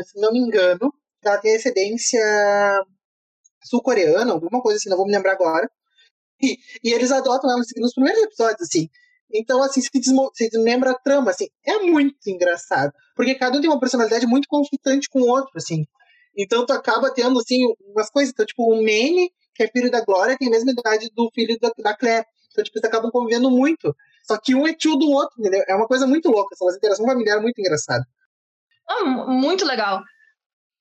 se 0.04 0.20
não 0.20 0.32
me 0.32 0.40
engano, 0.40 0.94
ela 1.24 1.38
tem 1.40 1.56
ascendência 1.56 2.22
sul-coreana, 3.64 4.32
alguma 4.32 4.62
coisa 4.62 4.78
assim, 4.78 4.90
não 4.90 4.98
vou 4.98 5.06
me 5.06 5.12
lembrar 5.12 5.34
agora. 5.34 5.70
E, 6.42 6.58
eles 6.84 7.12
adotam 7.12 7.50
ela 7.50 7.60
nos 7.78 7.94
primeiros 7.94 8.24
episódios, 8.24 8.62
assim. 8.62 8.90
Então, 9.34 9.62
assim, 9.64 9.82
se, 9.82 9.90
se 9.90 10.50
desmembra 10.50 10.92
a 10.92 11.00
trama, 11.00 11.32
assim. 11.32 11.48
É 11.66 11.80
muito 11.80 12.18
engraçado. 12.28 12.94
Porque 13.16 13.36
cada 13.36 13.58
um 13.58 13.62
tem 13.62 13.70
uma 13.70 13.80
personalidade 13.80 14.26
muito 14.28 14.48
conflitante 14.48 15.10
com 15.10 15.22
o 15.22 15.28
outro, 15.28 15.52
assim. 15.56 15.86
Então, 16.38 16.66
tu 16.66 16.74
acaba 16.74 17.14
tendo, 17.14 17.40
assim, 17.40 17.66
umas 17.94 18.10
coisas. 18.10 18.32
Então, 18.34 18.46
tipo, 18.46 18.64
o 18.64 18.76
Manny, 18.76 19.32
que 19.54 19.64
é 19.64 19.68
filho 19.68 19.90
da 19.90 20.04
Glória, 20.04 20.38
tem 20.38 20.48
a 20.48 20.52
mesma 20.52 20.72
idade 20.72 21.10
do 21.16 21.30
filho 21.34 21.58
da, 21.60 21.72
da 21.78 21.96
Claire. 21.96 22.26
Então, 22.52 22.64
tipo, 22.64 22.78
eles 22.78 22.88
acabam 22.88 23.12
convivendo 23.12 23.50
muito. 23.50 23.96
Só 24.24 24.38
que 24.38 24.56
um 24.56 24.68
é 24.68 24.74
tio 24.74 24.96
do 24.96 25.10
outro, 25.10 25.36
entendeu? 25.40 25.64
É 25.68 25.76
uma 25.76 25.88
coisa 25.88 26.06
muito 26.06 26.30
louca. 26.30 26.56
São 26.56 26.68
uma 26.68 26.76
interação 26.76 27.06
familiar 27.06 27.42
muito 27.42 27.60
engraçada. 27.60 28.04
Ah, 28.88 29.06
muito 29.06 29.66
legal. 29.66 30.02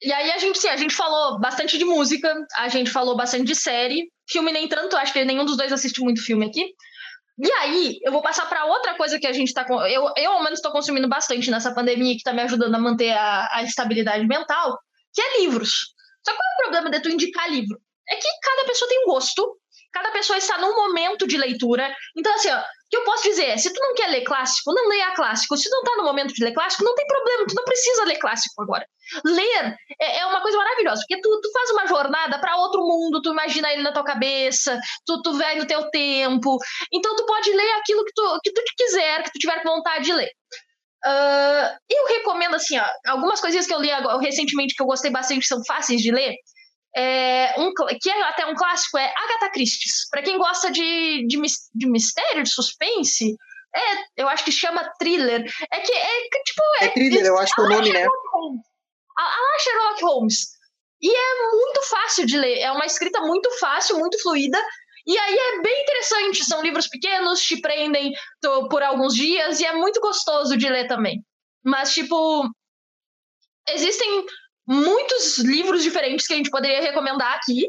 E 0.04 0.12
aí 0.12 0.30
a 0.32 0.38
gente, 0.38 0.58
sim, 0.58 0.68
a 0.68 0.76
gente 0.76 0.94
falou 0.94 1.40
bastante 1.40 1.78
de 1.78 1.84
música, 1.84 2.30
a 2.56 2.68
gente 2.68 2.90
falou 2.90 3.16
bastante 3.16 3.44
de 3.44 3.54
série, 3.54 4.12
filme 4.28 4.52
nem 4.52 4.68
tanto, 4.68 4.96
acho 4.98 5.14
que 5.14 5.24
nenhum 5.24 5.46
dos 5.46 5.56
dois 5.56 5.72
assiste 5.72 6.02
muito 6.02 6.22
filme 6.22 6.44
aqui. 6.44 6.74
E 7.42 7.50
aí, 7.52 7.98
eu 8.02 8.12
vou 8.12 8.20
passar 8.20 8.46
para 8.46 8.66
outra 8.66 8.94
coisa 8.96 9.18
que 9.18 9.26
a 9.26 9.32
gente 9.32 9.52
tá. 9.54 9.66
Eu, 9.90 10.12
eu 10.14 10.32
ao 10.32 10.42
menos, 10.42 10.58
estou 10.58 10.70
consumindo 10.70 11.08
bastante 11.08 11.50
nessa 11.50 11.74
pandemia, 11.74 12.12
que 12.12 12.18
está 12.18 12.34
me 12.34 12.42
ajudando 12.42 12.74
a 12.74 12.78
manter 12.78 13.12
a, 13.12 13.48
a 13.50 13.62
estabilidade 13.62 14.26
mental, 14.26 14.78
que 15.12 15.22
é 15.22 15.40
livros. 15.40 15.94
Só 16.24 16.32
qual 16.32 16.42
é 16.42 16.54
o 16.54 16.62
problema 16.62 16.90
de 16.90 17.00
tu 17.00 17.08
indicar 17.08 17.50
livro? 17.50 17.80
É 18.08 18.16
que 18.16 18.28
cada 18.42 18.66
pessoa 18.66 18.88
tem 18.88 19.02
um 19.04 19.06
gosto, 19.06 19.58
cada 19.90 20.10
pessoa 20.10 20.36
está 20.36 20.58
num 20.58 20.76
momento 20.76 21.26
de 21.26 21.38
leitura. 21.38 21.92
Então, 22.14 22.32
assim, 22.34 22.50
ó, 22.50 22.62
que 22.94 22.98
eu 23.00 23.04
posso 23.04 23.24
dizer 23.24 23.58
se 23.58 23.72
tu 23.72 23.80
não 23.80 23.92
quer 23.94 24.08
ler 24.08 24.22
clássico, 24.22 24.72
não 24.72 24.88
leia 24.88 25.10
clássico. 25.14 25.56
Se 25.56 25.68
tu 25.68 25.74
não 25.74 25.82
tá 25.82 25.96
no 25.96 26.04
momento 26.04 26.32
de 26.32 26.44
ler 26.44 26.52
clássico, 26.52 26.84
não 26.84 26.94
tem 26.94 27.06
problema, 27.06 27.44
tu 27.46 27.54
não 27.54 27.64
precisa 27.64 28.04
ler 28.04 28.18
clássico 28.18 28.62
agora. 28.62 28.86
Ler 29.24 29.76
é, 30.00 30.18
é 30.18 30.26
uma 30.26 30.40
coisa 30.40 30.56
maravilhosa, 30.56 31.02
porque 31.02 31.20
tu, 31.20 31.40
tu 31.40 31.50
faz 31.50 31.70
uma 31.70 31.86
jornada 31.86 32.38
para 32.38 32.56
outro 32.56 32.80
mundo, 32.82 33.20
tu 33.20 33.32
imagina 33.32 33.72
ele 33.72 33.82
na 33.82 33.92
tua 33.92 34.04
cabeça, 34.04 34.78
tu, 35.04 35.20
tu 35.22 35.32
no 35.32 35.66
teu 35.66 35.90
tempo. 35.90 36.56
Então 36.92 37.16
tu 37.16 37.26
pode 37.26 37.52
ler 37.52 37.72
aquilo 37.72 38.04
que 38.04 38.12
tu, 38.14 38.40
que 38.44 38.52
tu 38.52 38.62
quiser, 38.76 39.22
que 39.24 39.32
tu 39.32 39.38
tiver 39.40 39.60
vontade 39.64 40.04
de 40.04 40.12
ler. 40.12 40.30
Uh, 41.04 41.76
eu 41.90 42.06
recomendo, 42.16 42.54
assim, 42.54 42.78
ó, 42.78 42.86
algumas 43.08 43.40
coisinhas 43.40 43.66
que 43.66 43.74
eu 43.74 43.80
li 43.80 43.90
agora, 43.90 44.18
recentemente 44.20 44.74
que 44.74 44.82
eu 44.82 44.86
gostei 44.86 45.10
bastante, 45.10 45.46
são 45.46 45.62
fáceis 45.66 46.00
de 46.00 46.10
ler 46.12 46.34
é, 46.96 47.54
um, 47.58 47.72
que 48.00 48.08
é 48.08 48.22
até 48.22 48.46
um 48.46 48.54
clássico, 48.54 48.96
é 48.98 49.12
Agatha 49.16 49.50
Christie. 49.50 49.90
Para 50.10 50.22
quem 50.22 50.38
gosta 50.38 50.70
de, 50.70 51.26
de, 51.26 51.40
de, 51.74 51.90
mistério, 51.90 52.42
de 52.42 52.50
suspense, 52.50 53.36
é, 53.74 54.22
eu 54.22 54.28
acho 54.28 54.44
que 54.44 54.52
chama 54.52 54.92
thriller. 54.98 55.44
É 55.70 55.80
que 55.80 55.92
é 55.92 56.28
tipo. 56.44 56.62
É, 56.80 56.84
é 56.84 56.88
thriller, 56.88 57.24
eu 57.26 57.38
acho 57.38 57.52
que 57.54 57.60
é 57.60 57.64
o 57.64 57.68
nome, 57.68 57.92
né? 57.92 58.06
A, 59.18 59.22
a 59.22 59.58
Sherlock 59.58 60.04
Holmes. 60.04 60.54
E 61.02 61.10
é 61.10 61.50
muito 61.50 61.82
fácil 61.82 62.24
de 62.26 62.38
ler. 62.38 62.60
É 62.60 62.70
uma 62.70 62.86
escrita 62.86 63.20
muito 63.20 63.50
fácil, 63.58 63.98
muito 63.98 64.20
fluida. 64.22 64.58
E 65.06 65.18
aí 65.18 65.36
é 65.36 65.60
bem 65.60 65.82
interessante. 65.82 66.44
São 66.44 66.62
livros 66.62 66.86
pequenos, 66.86 67.40
te 67.40 67.60
prendem 67.60 68.12
por 68.70 68.82
alguns 68.82 69.14
dias 69.14 69.60
e 69.60 69.66
é 69.66 69.72
muito 69.72 70.00
gostoso 70.00 70.56
de 70.56 70.68
ler 70.68 70.86
também. 70.86 71.22
Mas, 71.62 71.92
tipo, 71.92 72.48
existem 73.68 74.24
muitos 74.66 75.38
livros 75.38 75.82
diferentes 75.82 76.26
que 76.26 76.34
a 76.34 76.36
gente 76.36 76.50
poderia 76.50 76.80
recomendar 76.80 77.34
aqui. 77.34 77.66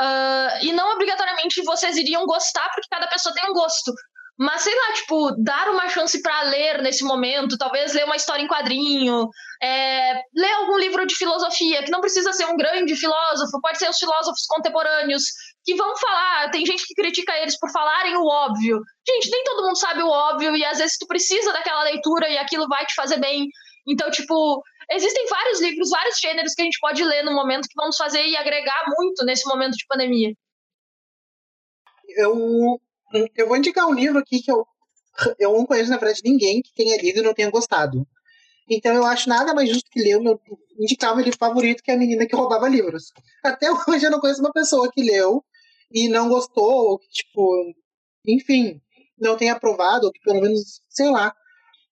Uh, 0.00 0.64
e 0.64 0.72
não 0.72 0.94
obrigatoriamente 0.94 1.62
vocês 1.62 1.96
iriam 1.96 2.24
gostar, 2.24 2.68
porque 2.70 2.88
cada 2.90 3.06
pessoa 3.06 3.34
tem 3.34 3.48
um 3.50 3.52
gosto. 3.52 3.92
Mas 4.38 4.62
sei 4.62 4.74
lá, 4.74 4.92
tipo, 4.94 5.30
dar 5.38 5.68
uma 5.68 5.88
chance 5.88 6.20
para 6.22 6.42
ler 6.42 6.82
nesse 6.82 7.04
momento, 7.04 7.58
talvez 7.58 7.92
ler 7.92 8.04
uma 8.04 8.16
história 8.16 8.42
em 8.42 8.48
quadrinho, 8.48 9.28
é, 9.62 10.14
ler 10.34 10.52
algum 10.54 10.78
livro 10.78 11.06
de 11.06 11.14
filosofia, 11.14 11.82
que 11.84 11.90
não 11.90 12.00
precisa 12.00 12.32
ser 12.32 12.46
um 12.46 12.56
grande 12.56 12.96
filósofo, 12.96 13.60
pode 13.60 13.78
ser 13.78 13.90
os 13.90 13.98
filósofos 13.98 14.46
contemporâneos, 14.48 15.22
que 15.64 15.74
vão 15.76 15.96
falar, 15.96 16.50
tem 16.50 16.64
gente 16.64 16.84
que 16.86 16.94
critica 16.94 17.36
eles 17.38 17.58
por 17.58 17.70
falarem 17.70 18.16
o 18.16 18.26
óbvio. 18.26 18.80
Gente, 19.06 19.30
nem 19.30 19.44
todo 19.44 19.64
mundo 19.64 19.78
sabe 19.78 20.02
o 20.02 20.08
óbvio, 20.08 20.56
e 20.56 20.64
às 20.64 20.78
vezes 20.78 20.96
tu 20.98 21.06
precisa 21.06 21.52
daquela 21.52 21.84
leitura 21.84 22.28
e 22.28 22.38
aquilo 22.38 22.66
vai 22.66 22.84
te 22.86 22.94
fazer 22.94 23.20
bem. 23.20 23.46
Então, 23.86 24.10
tipo, 24.10 24.62
existem 24.94 25.26
vários 25.26 25.60
livros, 25.60 25.90
vários 25.90 26.18
gêneros 26.18 26.54
que 26.54 26.62
a 26.62 26.64
gente 26.64 26.78
pode 26.80 27.02
ler 27.04 27.22
no 27.22 27.34
momento 27.34 27.68
que 27.68 27.74
vamos 27.76 27.96
fazer 27.96 28.24
e 28.24 28.36
agregar 28.36 28.84
muito 28.96 29.24
nesse 29.24 29.46
momento 29.48 29.76
de 29.76 29.86
pandemia. 29.86 30.32
Eu, 32.16 32.80
eu 33.36 33.48
vou 33.48 33.56
indicar 33.56 33.86
um 33.86 33.94
livro 33.94 34.18
aqui 34.18 34.42
que 34.42 34.50
eu, 34.50 34.66
eu 35.38 35.52
não 35.52 35.66
conheço, 35.66 35.90
na 35.90 35.96
verdade, 35.96 36.20
ninguém 36.24 36.60
que 36.60 36.72
tenha 36.74 37.00
lido 37.00 37.20
e 37.20 37.22
não 37.22 37.34
tenha 37.34 37.50
gostado. 37.50 38.06
Então 38.68 38.94
eu 38.94 39.04
acho 39.04 39.28
nada 39.28 39.54
mais 39.54 39.68
justo 39.68 39.90
que 39.90 40.00
ler 40.00 40.16
o 40.16 40.22
meu 40.22 40.40
indicar 40.78 41.12
o 41.12 41.16
meu 41.16 41.24
livro 41.24 41.38
favorito, 41.38 41.82
que 41.82 41.90
é 41.90 41.94
a 41.94 41.98
menina 41.98 42.26
que 42.26 42.34
roubava 42.34 42.68
livros. 42.68 43.12
Até 43.44 43.68
hoje 43.88 44.06
eu 44.06 44.10
não 44.10 44.20
conheço 44.20 44.40
uma 44.40 44.52
pessoa 44.52 44.90
que 44.90 45.02
leu 45.02 45.44
e 45.90 46.08
não 46.08 46.28
gostou, 46.28 46.90
ou 46.90 46.98
que, 46.98 47.08
tipo, 47.08 47.74
enfim, 48.26 48.80
não 49.18 49.36
tenha 49.36 49.52
aprovado, 49.52 50.06
ou 50.06 50.12
que 50.12 50.20
pelo 50.20 50.40
menos, 50.40 50.80
sei 50.88 51.10
lá, 51.10 51.34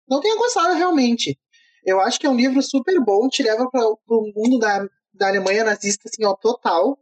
não 0.08 0.20
tenha 0.20 0.36
gostado 0.36 0.74
realmente. 0.74 1.38
Eu 1.84 2.00
acho 2.00 2.18
que 2.18 2.26
é 2.26 2.30
um 2.30 2.36
livro 2.36 2.62
super 2.62 2.98
bom, 3.04 3.28
te 3.28 3.42
leva 3.42 3.68
para 3.70 3.86
o 3.86 4.32
mundo 4.34 4.58
da, 4.58 4.86
da 5.12 5.28
Alemanha 5.28 5.64
nazista, 5.64 6.08
assim, 6.08 6.24
ó, 6.24 6.34
total. 6.34 6.98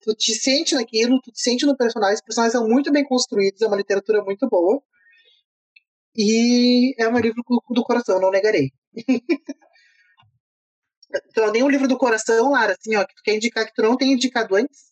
Tu 0.00 0.14
te 0.14 0.34
sente 0.34 0.74
naquilo, 0.74 1.20
tu 1.20 1.30
te 1.30 1.40
sente 1.40 1.64
no 1.66 1.76
personagem, 1.76 2.14
os 2.16 2.20
personagens 2.22 2.52
são 2.52 2.66
muito 2.68 2.90
bem 2.90 3.04
construídos, 3.04 3.62
é 3.62 3.66
uma 3.66 3.76
literatura 3.76 4.24
muito 4.24 4.48
boa. 4.48 4.82
E 6.16 6.94
é 6.98 7.08
um 7.08 7.18
livro 7.18 7.42
do 7.70 7.82
coração, 7.84 8.20
não 8.20 8.30
negarei. 8.30 8.72
então, 11.28 11.52
nem 11.52 11.62
um 11.62 11.68
livro 11.68 11.86
do 11.86 11.96
coração, 11.96 12.50
Lara, 12.50 12.72
assim, 12.78 12.96
ó, 12.96 13.04
que 13.04 13.14
tu 13.14 13.22
quer 13.22 13.36
indicar 13.36 13.64
que 13.64 13.74
tu 13.74 13.82
não 13.82 13.96
tem 13.96 14.12
indicado 14.12 14.56
antes? 14.56 14.90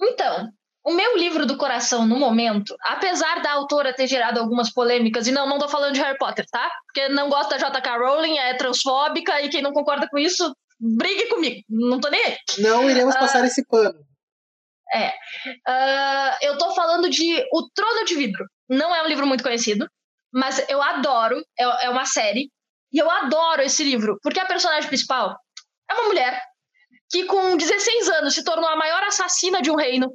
Então, 0.00 0.52
o 0.88 0.94
meu 0.94 1.18
livro 1.18 1.44
do 1.44 1.58
coração 1.58 2.06
no 2.06 2.18
momento, 2.18 2.74
apesar 2.80 3.42
da 3.42 3.52
autora 3.52 3.92
ter 3.92 4.06
gerado 4.06 4.40
algumas 4.40 4.72
polêmicas, 4.72 5.26
e 5.26 5.32
não, 5.32 5.46
não 5.46 5.58
tô 5.58 5.68
falando 5.68 5.92
de 5.92 6.00
Harry 6.00 6.16
Potter, 6.16 6.46
tá? 6.50 6.66
Porque 6.86 7.10
não 7.10 7.28
gosta 7.28 7.58
da 7.58 7.68
J.K. 7.68 7.98
Rowling, 7.98 8.38
é 8.38 8.54
transfóbica, 8.54 9.38
e 9.42 9.50
quem 9.50 9.60
não 9.60 9.74
concorda 9.74 10.08
com 10.08 10.16
isso, 10.16 10.50
brigue 10.80 11.26
comigo. 11.26 11.60
Não 11.68 12.00
tô 12.00 12.08
nem 12.08 12.24
aí. 12.24 12.36
Não 12.60 12.88
iremos 12.88 13.14
uh, 13.14 13.18
passar 13.18 13.44
esse 13.44 13.66
pano. 13.66 14.00
É. 14.94 15.08
Uh, 15.68 16.36
eu 16.40 16.56
tô 16.56 16.74
falando 16.74 17.10
de 17.10 17.36
O 17.52 17.68
Trono 17.74 18.06
de 18.06 18.14
Vidro. 18.14 18.46
Não 18.66 18.94
é 18.96 19.02
um 19.02 19.08
livro 19.08 19.26
muito 19.26 19.44
conhecido, 19.44 19.86
mas 20.32 20.66
eu 20.70 20.80
adoro, 20.80 21.38
é, 21.58 21.84
é 21.84 21.90
uma 21.90 22.06
série, 22.06 22.50
e 22.90 22.96
eu 22.96 23.10
adoro 23.10 23.60
esse 23.60 23.84
livro, 23.84 24.18
porque 24.22 24.40
a 24.40 24.46
personagem 24.46 24.88
principal 24.88 25.36
é 25.90 25.92
uma 25.92 26.04
mulher 26.04 26.42
que 27.10 27.24
com 27.24 27.56
16 27.56 28.08
anos 28.08 28.34
se 28.34 28.44
tornou 28.44 28.68
a 28.68 28.76
maior 28.76 29.02
assassina 29.02 29.60
de 29.60 29.70
um 29.70 29.76
reino, 29.76 30.10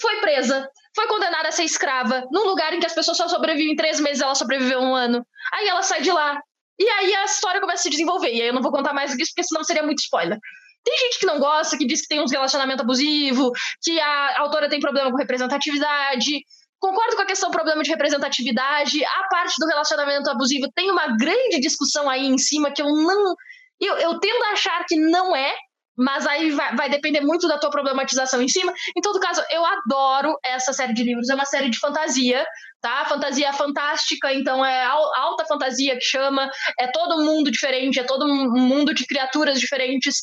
foi 0.00 0.20
presa, 0.20 0.68
foi 0.94 1.06
condenada 1.06 1.48
a 1.48 1.52
ser 1.52 1.64
escrava, 1.64 2.24
num 2.30 2.44
lugar 2.44 2.72
em 2.72 2.80
que 2.80 2.86
as 2.86 2.94
pessoas 2.94 3.16
só 3.16 3.28
sobrevivem 3.28 3.76
três 3.76 4.00
meses, 4.00 4.22
ela 4.22 4.34
sobreviveu 4.34 4.80
um 4.80 4.94
ano. 4.94 5.26
Aí 5.52 5.68
ela 5.68 5.82
sai 5.82 6.02
de 6.02 6.10
lá. 6.10 6.40
E 6.78 6.88
aí 6.88 7.14
a 7.14 7.24
história 7.24 7.60
começa 7.60 7.80
a 7.80 7.82
se 7.84 7.90
desenvolver. 7.90 8.32
E 8.32 8.42
aí 8.42 8.48
eu 8.48 8.54
não 8.54 8.62
vou 8.62 8.72
contar 8.72 8.92
mais 8.92 9.10
do 9.10 9.16
que 9.16 9.22
isso, 9.22 9.32
porque 9.34 9.46
senão 9.46 9.64
seria 9.64 9.82
muito 9.82 10.00
spoiler. 10.00 10.38
Tem 10.84 10.96
gente 10.98 11.18
que 11.18 11.26
não 11.26 11.40
gosta, 11.40 11.76
que 11.76 11.86
diz 11.86 12.02
que 12.02 12.08
tem 12.08 12.20
uns 12.20 12.30
relacionamento 12.30 12.82
abusivo, 12.82 13.50
que 13.82 13.98
a 13.98 14.40
autora 14.40 14.68
tem 14.68 14.78
problema 14.78 15.10
com 15.10 15.16
representatividade. 15.16 16.42
Concordo 16.78 17.16
com 17.16 17.22
a 17.22 17.26
questão 17.26 17.50
problema 17.50 17.82
de 17.82 17.90
representatividade. 17.90 19.04
A 19.04 19.28
parte 19.28 19.54
do 19.58 19.66
relacionamento 19.66 20.30
abusivo 20.30 20.70
tem 20.74 20.90
uma 20.90 21.16
grande 21.16 21.58
discussão 21.58 22.08
aí 22.08 22.26
em 22.26 22.38
cima 22.38 22.70
que 22.70 22.82
eu 22.82 22.86
não. 22.86 23.34
Eu, 23.80 23.96
eu 23.98 24.20
tendo 24.20 24.44
a 24.44 24.52
achar 24.52 24.84
que 24.86 24.96
não 24.96 25.34
é, 25.34 25.54
mas 25.96 26.26
aí 26.26 26.50
vai, 26.50 26.76
vai, 26.76 26.90
depender 26.90 27.20
muito 27.20 27.48
da 27.48 27.58
tua 27.58 27.70
problematização 27.70 28.42
em 28.42 28.48
cima. 28.48 28.72
Em 28.96 29.00
todo 29.00 29.18
caso, 29.18 29.42
eu 29.50 29.64
adoro 29.64 30.38
essa 30.44 30.72
série 30.72 30.92
de 30.92 31.02
livros, 31.02 31.28
é 31.28 31.34
uma 31.34 31.46
série 31.46 31.70
de 31.70 31.78
fantasia, 31.78 32.44
tá? 32.80 33.04
Fantasia 33.06 33.52
fantástica, 33.52 34.32
então 34.32 34.64
é 34.64 34.84
alta 34.84 35.46
fantasia 35.46 35.94
que 35.94 36.04
chama, 36.04 36.50
é 36.78 36.86
todo 36.88 37.24
mundo 37.24 37.50
diferente, 37.50 37.98
é 37.98 38.04
todo 38.04 38.28
mundo 38.28 38.92
de 38.92 39.06
criaturas 39.06 39.58
diferentes. 39.58 40.22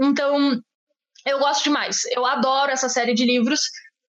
Então, 0.00 0.60
eu 1.24 1.38
gosto 1.38 1.64
demais. 1.64 2.00
Eu 2.10 2.26
adoro 2.26 2.72
essa 2.72 2.88
série 2.88 3.14
de 3.14 3.24
livros. 3.24 3.60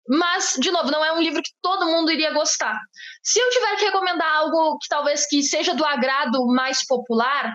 Mas, 0.08 0.56
de 0.60 0.72
novo, 0.72 0.90
não 0.90 1.06
é 1.06 1.14
um 1.14 1.22
livro 1.22 1.42
que 1.42 1.52
todo 1.62 1.86
mundo 1.86 2.12
iria 2.12 2.34
gostar. 2.34 2.76
Se 3.24 3.40
eu 3.40 3.50
tiver 3.52 3.76
que 3.76 3.86
recomendar 3.86 4.28
algo 4.38 4.78
que 4.80 4.88
talvez 4.90 5.28
que 5.28 5.44
seja 5.44 5.76
do 5.76 5.86
agrado 5.86 6.48
mais 6.48 6.86
popular, 6.88 7.54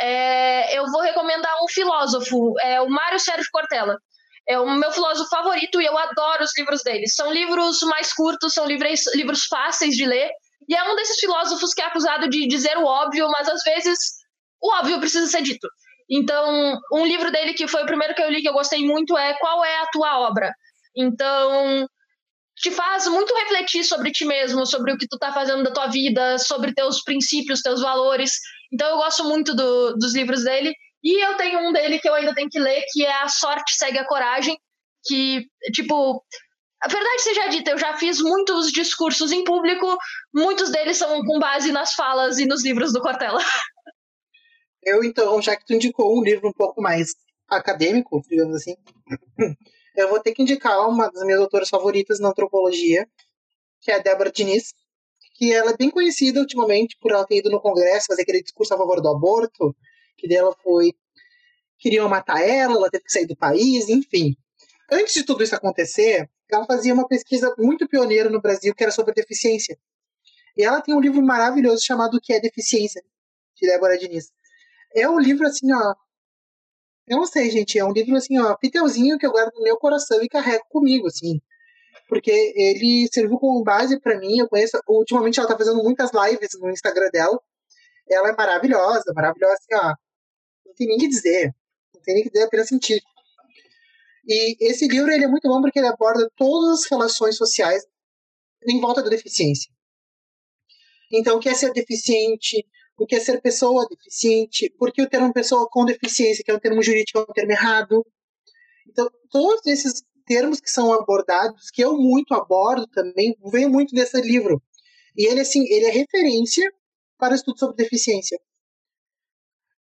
é, 0.00 0.78
eu 0.78 0.86
vou 0.90 1.02
recomendar 1.02 1.54
um 1.62 1.68
filósofo, 1.68 2.54
é 2.60 2.80
o 2.80 2.88
Mário 2.88 3.20
Sérgio 3.20 3.50
Cortella. 3.52 3.98
é 4.48 4.58
o 4.58 4.66
meu 4.76 4.90
filósofo 4.90 5.28
favorito 5.28 5.80
e 5.80 5.84
eu 5.84 5.96
adoro 5.96 6.42
os 6.42 6.56
livros 6.58 6.82
dele. 6.82 7.06
São 7.06 7.32
livros 7.32 7.80
mais 7.82 8.12
curtos, 8.12 8.54
são 8.54 8.66
livros, 8.66 9.14
livros 9.14 9.44
fáceis 9.44 9.94
de 9.94 10.06
ler. 10.06 10.30
E 10.68 10.74
é 10.74 10.82
um 10.90 10.96
desses 10.96 11.20
filósofos 11.20 11.74
que 11.74 11.82
é 11.82 11.84
acusado 11.84 12.28
de 12.28 12.48
dizer 12.48 12.76
o 12.78 12.84
óbvio, 12.84 13.28
mas 13.30 13.48
às 13.48 13.62
vezes 13.62 13.98
o 14.60 14.72
óbvio 14.74 14.98
precisa 14.98 15.26
ser 15.26 15.42
dito. 15.42 15.68
Então, 16.10 16.78
um 16.92 17.06
livro 17.06 17.30
dele 17.30 17.54
que 17.54 17.68
foi 17.68 17.82
o 17.82 17.86
primeiro 17.86 18.14
que 18.14 18.22
eu 18.22 18.30
li 18.30 18.42
que 18.42 18.48
eu 18.48 18.52
gostei 18.52 18.84
muito 18.84 19.16
é 19.16 19.34
Qual 19.34 19.64
é 19.64 19.78
a 19.78 19.86
tua 19.92 20.20
obra? 20.20 20.52
Então, 20.96 21.86
te 22.56 22.70
faz 22.70 23.06
muito 23.06 23.34
refletir 23.34 23.84
sobre 23.84 24.10
ti 24.10 24.24
mesmo, 24.24 24.66
sobre 24.66 24.92
o 24.92 24.98
que 24.98 25.06
tu 25.08 25.18
tá 25.18 25.32
fazendo 25.32 25.62
da 25.62 25.72
tua 25.72 25.86
vida, 25.86 26.38
sobre 26.38 26.74
teus 26.74 27.02
princípios, 27.02 27.62
teus 27.62 27.80
valores. 27.80 28.38
Então, 28.72 28.88
eu 28.88 28.96
gosto 28.96 29.24
muito 29.24 29.54
do, 29.54 29.94
dos 29.94 30.14
livros 30.14 30.44
dele. 30.44 30.74
E 31.02 31.24
eu 31.24 31.36
tenho 31.36 31.60
um 31.60 31.72
dele 31.72 31.98
que 31.98 32.08
eu 32.08 32.14
ainda 32.14 32.34
tenho 32.34 32.48
que 32.48 32.60
ler, 32.60 32.84
que 32.92 33.04
é 33.04 33.22
A 33.22 33.28
Sorte 33.28 33.74
Segue 33.74 33.98
a 33.98 34.06
Coragem, 34.06 34.58
que, 35.04 35.46
tipo, 35.72 36.22
a 36.82 36.88
verdade 36.88 37.22
seja 37.22 37.48
dita, 37.48 37.70
eu 37.70 37.78
já 37.78 37.96
fiz 37.96 38.20
muitos 38.20 38.72
discursos 38.72 39.32
em 39.32 39.44
público, 39.44 39.98
muitos 40.32 40.70
deles 40.70 40.96
são 40.96 41.22
com 41.24 41.38
base 41.38 41.72
nas 41.72 41.94
falas 41.94 42.38
e 42.38 42.46
nos 42.46 42.64
livros 42.64 42.92
do 42.92 43.00
Cortella. 43.00 43.40
Eu, 44.82 45.04
então, 45.04 45.42
já 45.42 45.54
que 45.54 45.66
tu 45.66 45.74
indicou 45.74 46.18
um 46.18 46.22
livro 46.22 46.48
um 46.48 46.52
pouco 46.54 46.80
mais 46.80 47.14
acadêmico, 47.46 48.22
digamos 48.26 48.56
assim, 48.56 48.74
eu 49.94 50.08
vou 50.08 50.18
ter 50.20 50.32
que 50.32 50.40
indicar 50.40 50.88
uma 50.88 51.10
das 51.10 51.22
minhas 51.22 51.38
autoras 51.38 51.68
favoritas 51.68 52.18
na 52.18 52.30
antropologia, 52.30 53.06
que 53.82 53.90
é 53.90 53.96
a 53.96 53.98
Débora 53.98 54.32
Diniz, 54.32 54.72
que 55.40 55.50
ela 55.50 55.70
é 55.70 55.76
bem 55.76 55.88
conhecida 55.88 56.38
ultimamente 56.38 56.98
por 57.00 57.12
ela 57.12 57.26
ter 57.26 57.38
ido 57.38 57.48
no 57.48 57.62
Congresso 57.62 58.08
fazer 58.08 58.22
aquele 58.22 58.42
discurso 58.42 58.74
a 58.74 58.76
favor 58.76 59.00
do 59.00 59.08
aborto, 59.08 59.74
que 60.18 60.28
dela 60.28 60.54
foi 60.62 60.92
queriam 61.78 62.06
matar 62.10 62.46
ela, 62.46 62.74
ela 62.74 62.90
teve 62.90 63.04
que 63.04 63.10
sair 63.10 63.24
do 63.24 63.34
país, 63.34 63.88
enfim. 63.88 64.36
Antes 64.92 65.14
de 65.14 65.24
tudo 65.24 65.42
isso 65.42 65.54
acontecer, 65.54 66.28
ela 66.52 66.66
fazia 66.66 66.92
uma 66.92 67.08
pesquisa 67.08 67.54
muito 67.56 67.88
pioneira 67.88 68.28
no 68.28 68.38
Brasil 68.38 68.74
que 68.74 68.82
era 68.82 68.92
sobre 68.92 69.14
deficiência. 69.14 69.78
E 70.54 70.62
ela 70.62 70.82
tem 70.82 70.94
um 70.94 71.00
livro 71.00 71.22
maravilhoso 71.22 71.82
chamado 71.86 72.18
O 72.18 72.20
que 72.20 72.34
é 72.34 72.40
deficiência, 72.40 73.02
de 73.56 73.66
Débora 73.66 73.96
Diniz. 73.96 74.30
É 74.94 75.08
um 75.08 75.18
livro 75.18 75.46
assim, 75.46 75.72
ó. 75.72 75.94
Eu 77.08 77.16
não 77.16 77.26
sei, 77.26 77.48
gente, 77.50 77.78
é 77.78 77.84
um 77.84 77.92
livro 77.92 78.14
assim, 78.14 78.38
ó, 78.38 78.54
piteuzinho 78.56 79.16
que 79.16 79.26
eu 79.26 79.32
guardo 79.32 79.54
no 79.54 79.62
meu 79.62 79.78
coração 79.78 80.22
e 80.22 80.28
carrego 80.28 80.66
comigo, 80.68 81.06
assim. 81.06 81.40
Porque 82.10 82.32
ele 82.56 83.08
serviu 83.12 83.38
como 83.38 83.62
base 83.62 84.00
para 84.00 84.18
mim, 84.18 84.40
eu 84.40 84.48
conheço, 84.48 84.76
ultimamente 84.88 85.38
ela 85.38 85.48
tá 85.48 85.56
fazendo 85.56 85.80
muitas 85.80 86.10
lives 86.12 86.50
no 86.58 86.68
Instagram 86.68 87.08
dela. 87.12 87.40
Ela 88.10 88.30
é 88.30 88.36
maravilhosa, 88.36 89.12
maravilhosa 89.14 89.54
assim, 89.54 89.74
ó. 89.76 89.94
Não 90.66 90.74
tem 90.74 90.88
nem 90.88 90.98
que 90.98 91.08
dizer. 91.08 91.54
Não 91.94 92.02
tem 92.02 92.14
nem 92.14 92.24
que 92.24 92.30
dizer, 92.30 92.46
apenas 92.46 92.66
sentir. 92.66 93.00
E 94.26 94.56
esse 94.60 94.88
livro 94.88 95.12
ele 95.12 95.24
é 95.24 95.28
muito 95.28 95.48
bom 95.48 95.60
porque 95.60 95.78
ele 95.78 95.86
aborda 95.86 96.28
todas 96.36 96.80
as 96.80 96.90
relações 96.90 97.36
sociais 97.36 97.86
em 98.66 98.80
volta 98.80 99.04
da 99.04 99.08
deficiência. 99.08 99.72
Então, 101.12 101.36
o 101.36 101.40
que 101.40 101.48
é 101.48 101.54
ser 101.54 101.72
deficiente? 101.72 102.66
O 102.98 103.06
que 103.06 103.14
é 103.14 103.20
ser 103.20 103.40
pessoa 103.40 103.86
deficiente? 103.88 104.68
Por 104.76 104.92
que 104.92 105.00
o 105.00 105.08
termo 105.08 105.32
pessoa 105.32 105.68
com 105.70 105.84
deficiência, 105.84 106.42
que 106.44 106.50
é 106.50 106.54
um 106.54 106.58
termo 106.58 106.82
jurídico, 106.82 107.20
é 107.20 107.22
um 107.22 107.32
termo 107.32 107.52
errado? 107.52 108.04
Então, 108.88 109.08
todos 109.30 109.64
esses 109.66 110.02
termos 110.24 110.60
que 110.60 110.70
são 110.70 110.92
abordados, 110.92 111.70
que 111.70 111.82
eu 111.82 111.96
muito 111.96 112.34
abordo 112.34 112.86
também, 112.88 113.36
vem 113.52 113.68
muito 113.68 113.94
desse 113.94 114.20
livro. 114.20 114.62
E 115.16 115.26
ele, 115.28 115.40
assim, 115.40 115.64
ele 115.68 115.86
é 115.86 115.90
referência 115.90 116.70
para 117.18 117.34
estudo 117.34 117.58
sobre 117.58 117.76
deficiência. 117.76 118.38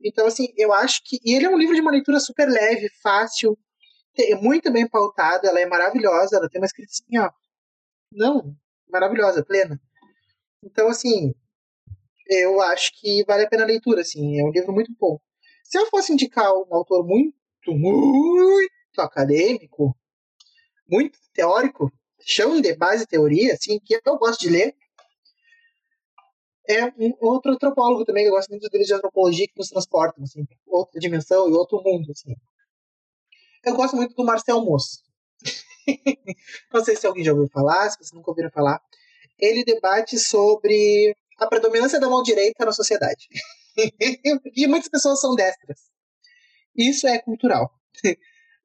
Então, 0.03 0.27
assim, 0.27 0.49
eu 0.57 0.73
acho 0.73 1.03
que. 1.05 1.19
E 1.25 1.35
ele 1.35 1.47
é 1.47 1.51
um 1.51 1.59
livro 1.59 1.75
de 1.75 1.81
uma 1.81 1.91
leitura 1.91 2.19
super 2.19 2.49
leve, 2.49 2.89
fácil, 3.03 3.57
é 4.19 4.35
muito 4.37 4.73
bem 4.73 4.89
pautado, 4.89 5.47
ela 5.47 5.61
é 5.61 5.67
maravilhosa, 5.67 6.37
ela 6.37 6.49
tem 6.49 6.61
uma 6.61 6.67
escrita 6.67 6.91
assim, 6.91 7.19
ó. 7.19 7.31
Não, 8.13 8.55
maravilhosa, 8.91 9.45
plena. 9.45 9.81
Então, 10.63 10.89
assim, 10.89 11.33
eu 12.29 12.61
acho 12.61 12.93
que 13.01 13.25
vale 13.25 13.45
a 13.45 13.49
pena 13.49 13.65
a 13.65 13.67
leitura, 13.67 14.03
assim, 14.03 14.41
é 14.41 14.45
um 14.45 14.51
livro 14.51 14.73
muito 14.73 14.93
bom. 14.99 15.19
Se 15.65 15.79
eu 15.79 15.87
fosse 15.87 16.13
indicar 16.13 16.53
um 16.53 16.75
autor 16.75 17.07
muito, 17.07 17.35
muito 17.69 19.01
acadêmico, 19.01 19.97
muito 20.91 21.19
teórico, 21.33 21.93
chão 22.21 22.61
de 22.61 22.75
base 22.75 23.07
teoria, 23.07 23.55
assim, 23.55 23.79
que 23.79 24.01
eu 24.05 24.19
gosto 24.19 24.41
de 24.41 24.51
ler, 24.51 24.75
é 26.69 26.87
um 26.99 27.15
outro 27.21 27.53
antropólogo 27.53 28.05
também, 28.05 28.27
eu 28.27 28.33
gosto 28.33 28.51
muito 28.51 28.65
livros 28.65 28.87
de 28.87 28.95
antropologia 28.95 29.47
que 29.47 29.59
nos 29.59 29.69
transportam, 29.69 30.23
assim, 30.25 30.47
outra 30.67 31.01
dimensão 31.01 31.49
e 31.49 31.53
outro 31.53 31.83
mundo, 31.83 32.13
assim. 32.13 32.35
Eu 33.65 33.75
gosto 33.75 33.97
muito 33.97 34.15
do 34.15 34.25
Marcel 34.25 34.61
Moço. 34.61 35.03
Não 36.73 36.85
sei 36.85 36.97
se 36.97 37.07
alguém 37.07 37.25
já 37.25 37.33
ouviu 37.33 37.49
falar, 37.49 37.91
se 37.91 37.99
vocês 37.99 38.13
nunca 38.13 38.31
ouviram 38.31 38.51
falar. 38.51 38.81
Ele 39.39 39.65
debate 39.65 40.19
sobre 40.19 41.17
a 41.39 41.47
predominância 41.47 41.99
da 41.99 42.09
mão 42.09 42.23
direita 42.23 42.65
na 42.65 42.73
sociedade. 42.73 43.27
e 44.55 44.67
muitas 44.67 44.89
pessoas 44.89 45.21
são 45.21 45.35
destras. 45.35 45.91
Isso 46.77 47.07
é 47.07 47.19
cultural. 47.19 47.71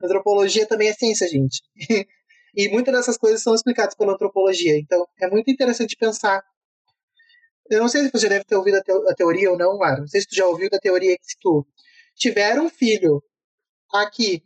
Antropologia 0.06 0.66
também 0.68 0.90
é 0.90 0.94
ciência, 0.94 1.28
gente. 1.28 1.62
e 2.56 2.70
muitas 2.70 2.94
dessas 2.94 3.18
coisas 3.18 3.42
são 3.42 3.54
explicadas 3.54 3.96
pela 3.96 4.14
antropologia. 4.14 4.78
Então, 4.78 5.08
é 5.20 5.28
muito 5.30 5.52
interessante 5.52 5.96
pensar. 5.96 6.44
Eu 7.70 7.80
não 7.80 7.90
sei 7.90 8.06
se 8.06 8.12
você 8.12 8.30
deve 8.30 8.46
ter 8.46 8.56
ouvido 8.56 8.78
a, 8.78 9.16
teoria 9.16 9.52
ou 9.52 9.58
não, 9.58 9.78
Mara. 9.78 10.00
Não 10.00 10.08
sei 10.08 10.22
se 10.22 10.28
tu 10.28 10.36
já 10.36 10.46
ouviu 10.46 10.70
da 10.70 10.80
teoria 10.80 11.18
que 11.18 11.26
se 11.26 11.38
tu 11.40 11.66
tiver 12.16 12.60
um 12.60 12.70
filho 12.70 13.22
aqui 13.92 14.44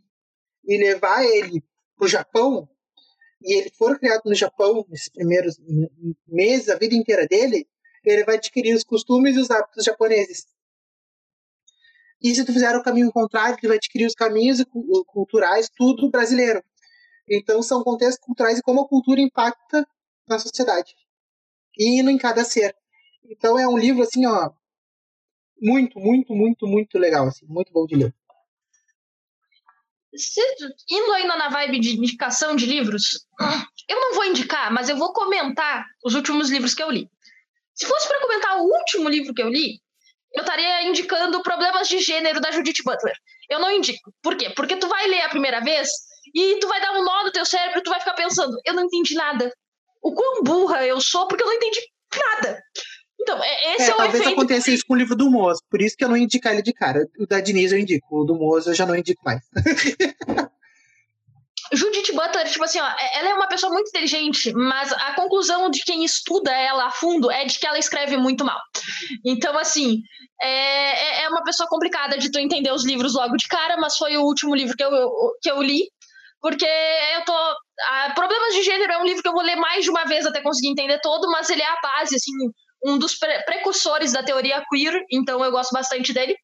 e 0.65 0.77
levar 0.77 1.23
ele 1.23 1.63
para 1.97 2.05
o 2.05 2.09
Japão, 2.09 2.67
e 3.41 3.59
ele 3.59 3.71
for 3.71 3.97
criado 3.99 4.21
no 4.25 4.35
Japão 4.35 4.85
nesses 4.89 5.09
primeiros 5.09 5.57
meses, 6.27 6.69
a 6.69 6.75
vida 6.75 6.95
inteira 6.95 7.27
dele, 7.27 7.67
ele 8.03 8.23
vai 8.23 8.35
adquirir 8.35 8.75
os 8.75 8.83
costumes 8.83 9.35
e 9.35 9.39
os 9.39 9.51
hábitos 9.51 9.83
japoneses. 9.83 10.45
E 12.21 12.35
se 12.35 12.45
tu 12.45 12.51
fizer 12.51 12.75
o 12.75 12.83
caminho 12.83 13.11
contrário, 13.11 13.57
ele 13.57 13.67
vai 13.67 13.77
adquirir 13.77 14.05
os 14.05 14.13
caminhos 14.13 14.63
culturais, 15.07 15.69
tudo 15.75 16.09
brasileiro. 16.09 16.63
Então 17.29 17.61
são 17.61 17.83
contextos 17.83 18.23
culturais 18.23 18.59
e 18.59 18.61
como 18.61 18.81
a 18.81 18.87
cultura 18.87 19.21
impacta 19.21 19.87
na 20.27 20.39
sociedade. 20.39 20.93
E 21.77 22.01
em 22.01 22.17
cada 22.17 22.43
ser. 22.43 22.75
Então 23.23 23.57
é 23.57 23.67
um 23.67 23.77
livro 23.77 24.03
assim, 24.03 24.25
ó, 24.25 24.51
muito, 25.61 25.99
muito, 25.99 26.33
muito, 26.33 26.67
muito 26.67 26.97
legal, 26.97 27.27
assim, 27.27 27.45
muito 27.47 27.71
bom 27.71 27.85
de 27.85 27.95
ler 27.95 28.13
se, 30.15 30.41
indo 30.89 31.11
ainda 31.13 31.35
na 31.35 31.49
vibe 31.49 31.79
de 31.79 31.97
indicação 31.97 32.55
de 32.55 32.65
livros, 32.65 33.25
eu 33.87 33.99
não 33.99 34.13
vou 34.13 34.25
indicar, 34.25 34.71
mas 34.71 34.89
eu 34.89 34.97
vou 34.97 35.13
comentar 35.13 35.85
os 36.03 36.15
últimos 36.15 36.49
livros 36.49 36.73
que 36.73 36.83
eu 36.83 36.91
li. 36.91 37.09
Se 37.73 37.85
fosse 37.85 38.07
para 38.07 38.21
comentar 38.21 38.57
o 38.57 38.63
último 38.63 39.09
livro 39.09 39.33
que 39.33 39.41
eu 39.41 39.49
li, 39.49 39.81
eu 40.33 40.41
estaria 40.41 40.83
indicando 40.87 41.41
Problemas 41.41 41.87
de 41.87 41.99
Gênero 41.99 42.39
da 42.39 42.51
Judith 42.51 42.83
Butler. 42.83 43.15
Eu 43.49 43.59
não 43.59 43.71
indico. 43.71 44.13
Por 44.21 44.35
quê? 44.35 44.51
Porque 44.55 44.75
tu 44.75 44.87
vai 44.87 45.07
ler 45.07 45.21
a 45.21 45.29
primeira 45.29 45.59
vez 45.59 45.89
e 46.33 46.59
tu 46.59 46.67
vai 46.67 46.79
dar 46.79 46.93
um 46.93 47.03
nó 47.03 47.23
no 47.23 47.31
teu 47.31 47.45
cérebro 47.45 47.79
e 47.79 47.83
tu 47.83 47.89
vai 47.89 47.99
ficar 47.99 48.13
pensando, 48.13 48.55
eu 48.65 48.73
não 48.73 48.83
entendi 48.83 49.15
nada. 49.15 49.51
O 50.01 50.13
quão 50.13 50.43
burra 50.43 50.85
eu 50.85 51.01
sou 51.01 51.27
porque 51.27 51.43
eu 51.43 51.47
não 51.47 51.53
entendi 51.53 51.79
nada. 52.15 52.61
Então, 53.21 53.43
é, 53.43 53.75
esse 53.75 53.83
é, 53.83 53.89
é 53.89 53.93
o 53.93 53.97
talvez 53.97 54.21
efeito... 54.21 54.37
aconteça 54.37 54.71
isso 54.71 54.85
com 54.87 54.93
o 54.93 54.97
livro 54.97 55.15
do 55.15 55.29
Mozo, 55.29 55.61
por 55.69 55.81
isso 55.81 55.95
que 55.97 56.05
eu 56.05 56.09
não 56.09 56.15
indicar 56.15 56.53
ele 56.53 56.61
de 56.61 56.71
cara. 56.71 57.05
O 57.19 57.25
da 57.27 57.41
Diniz 57.41 57.71
eu 57.71 57.79
indico, 57.79 58.21
o 58.21 58.23
do 58.23 58.35
Mozo 58.35 58.69
eu 58.69 58.73
já 58.73 58.85
não 58.85 58.95
indico 58.95 59.21
mais. 59.25 59.41
Judith 61.71 62.13
Butler, 62.13 62.49
tipo 62.49 62.63
assim, 62.63 62.79
ó, 62.79 62.87
é, 62.87 63.19
ela 63.19 63.29
é 63.29 63.33
uma 63.33 63.47
pessoa 63.47 63.71
muito 63.71 63.89
inteligente, 63.89 64.51
mas 64.53 64.91
a 64.91 65.13
conclusão 65.13 65.69
de 65.69 65.83
quem 65.83 66.03
estuda 66.03 66.51
ela 66.51 66.85
a 66.85 66.91
fundo 66.91 67.29
é 67.29 67.45
de 67.45 67.59
que 67.59 67.67
ela 67.67 67.77
escreve 67.77 68.17
muito 68.17 68.43
mal. 68.43 68.59
Então, 69.25 69.57
assim, 69.57 70.01
é, 70.41 70.49
é, 70.49 71.23
é 71.23 71.29
uma 71.29 71.43
pessoa 71.43 71.67
complicada 71.69 72.17
de 72.17 72.31
tu 72.31 72.39
entender 72.39 72.71
os 72.71 72.85
livros 72.85 73.13
logo 73.13 73.35
de 73.35 73.47
cara, 73.47 73.77
mas 73.77 73.97
foi 73.97 74.17
o 74.17 74.23
último 74.23 74.55
livro 74.55 74.75
que 74.75 74.83
eu, 74.83 74.91
que 75.41 75.51
eu 75.51 75.61
li, 75.61 75.83
porque 76.41 76.65
eu 76.65 77.25
tô. 77.25 77.33
A 77.89 78.13
Problemas 78.13 78.53
de 78.53 78.63
Gênero 78.63 78.91
é 78.91 78.97
um 78.97 79.05
livro 79.05 79.21
que 79.21 79.27
eu 79.27 79.33
vou 79.33 79.43
ler 79.43 79.55
mais 79.55 79.83
de 79.83 79.89
uma 79.89 80.05
vez 80.05 80.25
até 80.25 80.41
conseguir 80.41 80.69
entender 80.69 80.99
todo, 81.01 81.29
mas 81.31 81.49
ele 81.49 81.61
é 81.61 81.67
a 81.67 81.79
base, 81.81 82.15
assim, 82.15 82.31
um 82.83 82.97
dos 82.97 83.15
pre 83.15 83.43
precursores 83.43 84.11
da 84.11 84.23
teoria 84.23 84.63
queer, 84.69 85.01
então 85.11 85.43
eu 85.43 85.51
gosto 85.51 85.71
bastante 85.71 86.13
dele. 86.13 86.35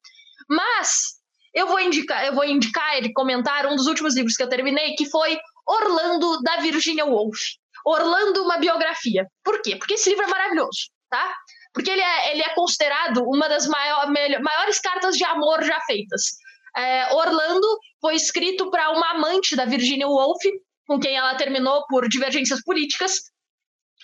Mas 0.50 1.16
eu 1.56 1.68
vou 1.68 1.80
indicar, 1.80 2.26
eu 2.26 2.36
vou 2.36 2.44
indicar 2.44 2.98
ele 2.98 3.14
comentar 3.14 3.66
um 3.66 3.78
dos 3.78 3.88
últimos 3.88 4.14
livros 4.14 4.36
que 4.36 4.44
eu 4.44 4.50
terminei, 4.50 4.94
que 4.96 5.10
foi 5.10 5.40
Orlando 5.66 6.42
da 6.42 6.58
Virginia 6.58 7.06
Woolf. 7.06 7.40
Orlando, 7.86 8.44
uma 8.44 8.58
biografia. 8.58 9.26
Por 9.44 9.62
quê? 9.62 9.78
Porque 9.78 9.94
esse 9.94 10.10
livro 10.10 10.26
é 10.26 10.28
maravilhoso, 10.28 10.90
tá? 11.10 11.34
Porque 11.74 11.90
ele 11.90 12.02
é, 12.02 12.32
ele 12.32 12.42
é 12.42 12.54
considerado 12.54 13.24
uma 13.24 13.48
das 13.48 13.68
maior, 13.68 14.08
maiores 14.12 14.80
cartas 14.80 15.16
de 15.16 15.24
amor 15.24 15.64
já 15.64 15.80
feitas. 15.82 16.24
É, 16.76 17.14
Orlando 17.14 17.68
foi 18.02 18.16
escrito 18.16 18.70
para 18.70 18.92
uma 18.92 19.12
amante 19.12 19.56
da 19.56 19.66
Virginia 19.66 20.08
Woolf, 20.08 20.42
com 20.88 21.00
quem 21.00 21.16
ela 21.16 21.36
terminou 21.36 21.86
por 21.88 22.10
divergências 22.10 22.62
políticas, 22.64 23.14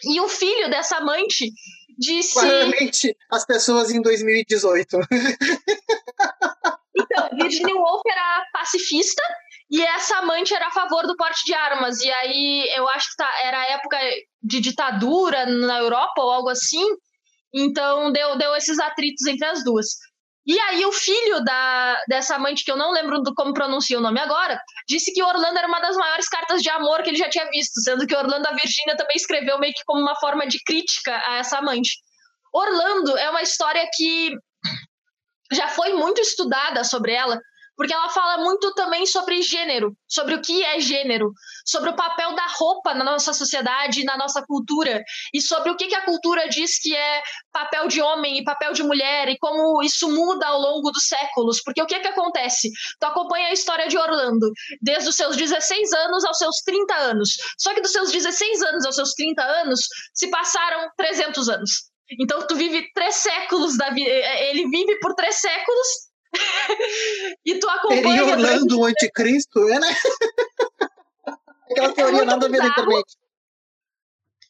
e 0.04 0.22
o 0.22 0.30
filho 0.30 0.70
dessa 0.70 0.98
amante 0.98 1.52
disse. 1.98 2.34
Claramente, 2.34 3.16
as 3.30 3.46
pessoas 3.46 3.92
em 3.92 4.02
2018. 4.02 4.98
então, 6.96 7.30
Virginia 7.34 7.76
Woolf 7.76 8.02
era 8.06 8.46
pacifista 8.52 9.24
E 9.70 9.82
essa 9.82 10.18
amante 10.18 10.54
era 10.54 10.68
a 10.68 10.72
favor 10.72 11.08
do 11.08 11.16
porte 11.16 11.46
de 11.46 11.54
armas. 11.54 12.02
E 12.02 12.12
aí 12.12 12.70
eu 12.76 12.88
acho 12.90 13.10
que 13.10 13.16
tá, 13.16 13.30
era 13.44 13.72
época 13.72 13.98
de 14.42 14.60
ditadura 14.60 15.46
na 15.46 15.80
Europa 15.80 16.22
ou 16.22 16.32
algo 16.32 16.50
assim. 16.50 16.86
Então 17.54 18.12
deu, 18.12 18.38
deu 18.38 18.56
esses 18.56 18.80
atritos 18.80 19.26
entre 19.26 19.46
as 19.46 19.64
duas. 19.64 19.88
E 20.46 20.60
aí 20.60 20.86
o 20.86 20.92
filho 20.92 21.44
da, 21.44 22.02
dessa 22.08 22.36
amante, 22.36 22.66
que 22.66 22.72
eu 22.72 22.78
não 22.78 22.92
lembro 22.92 23.22
do, 23.22 23.34
como 23.36 23.54
pronuncia 23.54 23.98
o 23.98 24.02
nome 24.02 24.20
agora, 24.20 24.60
disse 24.88 25.14
que 25.14 25.22
Orlando 25.22 25.58
era 25.58 25.68
uma 25.68 25.80
das 25.80 25.96
maiores 25.96 26.28
cartas 26.28 26.62
de 26.62 26.70
amor 26.70 27.04
que 27.04 27.12
ele 27.12 27.18
já 27.18 27.30
tinha 27.30 27.48
visto, 27.50 27.80
sendo 27.82 28.08
que 28.08 28.16
Orlando 28.16 28.48
a 28.48 28.52
Virgínia 28.52 28.98
também 28.98 29.16
escreveu 29.16 29.60
meio 29.60 29.74
que 29.74 29.84
como 29.86 30.02
uma 30.02 30.16
forma 30.16 30.48
de 30.48 30.58
crítica 30.64 31.16
a 31.26 31.36
essa 31.38 31.60
amante. 31.60 31.92
Orlando 32.52 33.16
é 33.18 33.30
uma 33.30 33.44
história 33.44 33.88
que 33.94 34.36
já 35.52 35.68
foi 35.70 35.94
muito 35.94 36.22
estudada 36.22 36.84
sobre 36.84 37.14
ela, 37.14 37.40
porque 37.82 37.94
ela 37.94 38.10
fala 38.10 38.44
muito 38.44 38.74
também 38.76 39.08
sobre 39.08 39.42
gênero, 39.42 39.96
sobre 40.08 40.36
o 40.36 40.42
que 40.42 40.64
é 40.64 40.80
gênero, 40.80 41.32
sobre 41.66 41.90
o 41.90 41.96
papel 41.96 42.36
da 42.36 42.46
roupa 42.48 42.94
na 42.94 43.04
nossa 43.04 43.34
sociedade, 43.34 44.04
na 44.04 44.18
nossa 44.18 44.44
cultura, 44.46 45.02
e 45.34 45.42
sobre 45.42 45.72
o 45.72 45.76
que, 45.76 45.92
a 45.96 46.06
cultura 46.06 46.48
diz 46.48 46.80
que 46.80 46.96
é 46.96 47.24
papel 47.52 47.88
de 47.88 48.00
homem 48.00 48.38
e 48.38 48.44
papel 48.44 48.74
de 48.74 48.84
mulher, 48.84 49.30
e 49.30 49.38
como 49.40 49.82
isso 49.82 50.10
muda 50.10 50.46
ao 50.48 50.60
longo 50.60 50.92
dos 50.92 51.08
séculos. 51.08 51.62
Porque 51.64 51.82
o 51.82 51.88
que, 51.88 52.00
que 52.00 52.08
acontece? 52.08 52.70
Tu 53.00 53.06
acompanha 53.06 53.48
a 53.48 53.54
história 53.54 53.88
de 53.88 53.98
Orlando 53.98 54.52
desde 54.82 55.10
os 55.10 55.16
seus 55.16 55.36
16 55.36 55.92
anos 55.92 56.24
aos 56.24 56.38
seus 56.38 56.58
30 56.58 56.94
anos. 56.94 57.36
Só 57.58 57.74
que 57.74 57.82
dos 57.82 57.92
seus 57.92 58.12
16 58.12 58.62
anos 58.62 58.86
aos 58.86 58.96
seus 58.96 59.14
30 59.14 59.42
anos 59.42 59.88
se 60.14 60.30
passaram 60.30 60.88
300 60.98 61.50
anos. 61.50 61.91
Então 62.20 62.46
tu 62.48 62.56
vive 62.56 62.92
três 62.94 63.16
séculos 63.16 63.78
da 63.78 63.90
vida. 63.90 64.10
Ele 64.10 64.68
vive 64.68 65.00
por 65.00 65.14
três 65.16 65.36
séculos 65.36 65.88
e 67.46 67.60
tu 67.60 67.70
acompanha. 67.70 68.04
Seria 68.04 68.26
Orlando 68.26 68.80
o 68.80 68.86
anticristo, 68.86 69.60
é, 69.70 69.80
né? 69.80 69.96
Aquela 71.72 71.88
é 71.88 71.94
teoria 71.94 72.22
é 72.22 72.26
nada 72.26 72.46
a 72.46 72.50
ver 72.50 72.58
na 72.58 72.68
internet. 72.68 73.21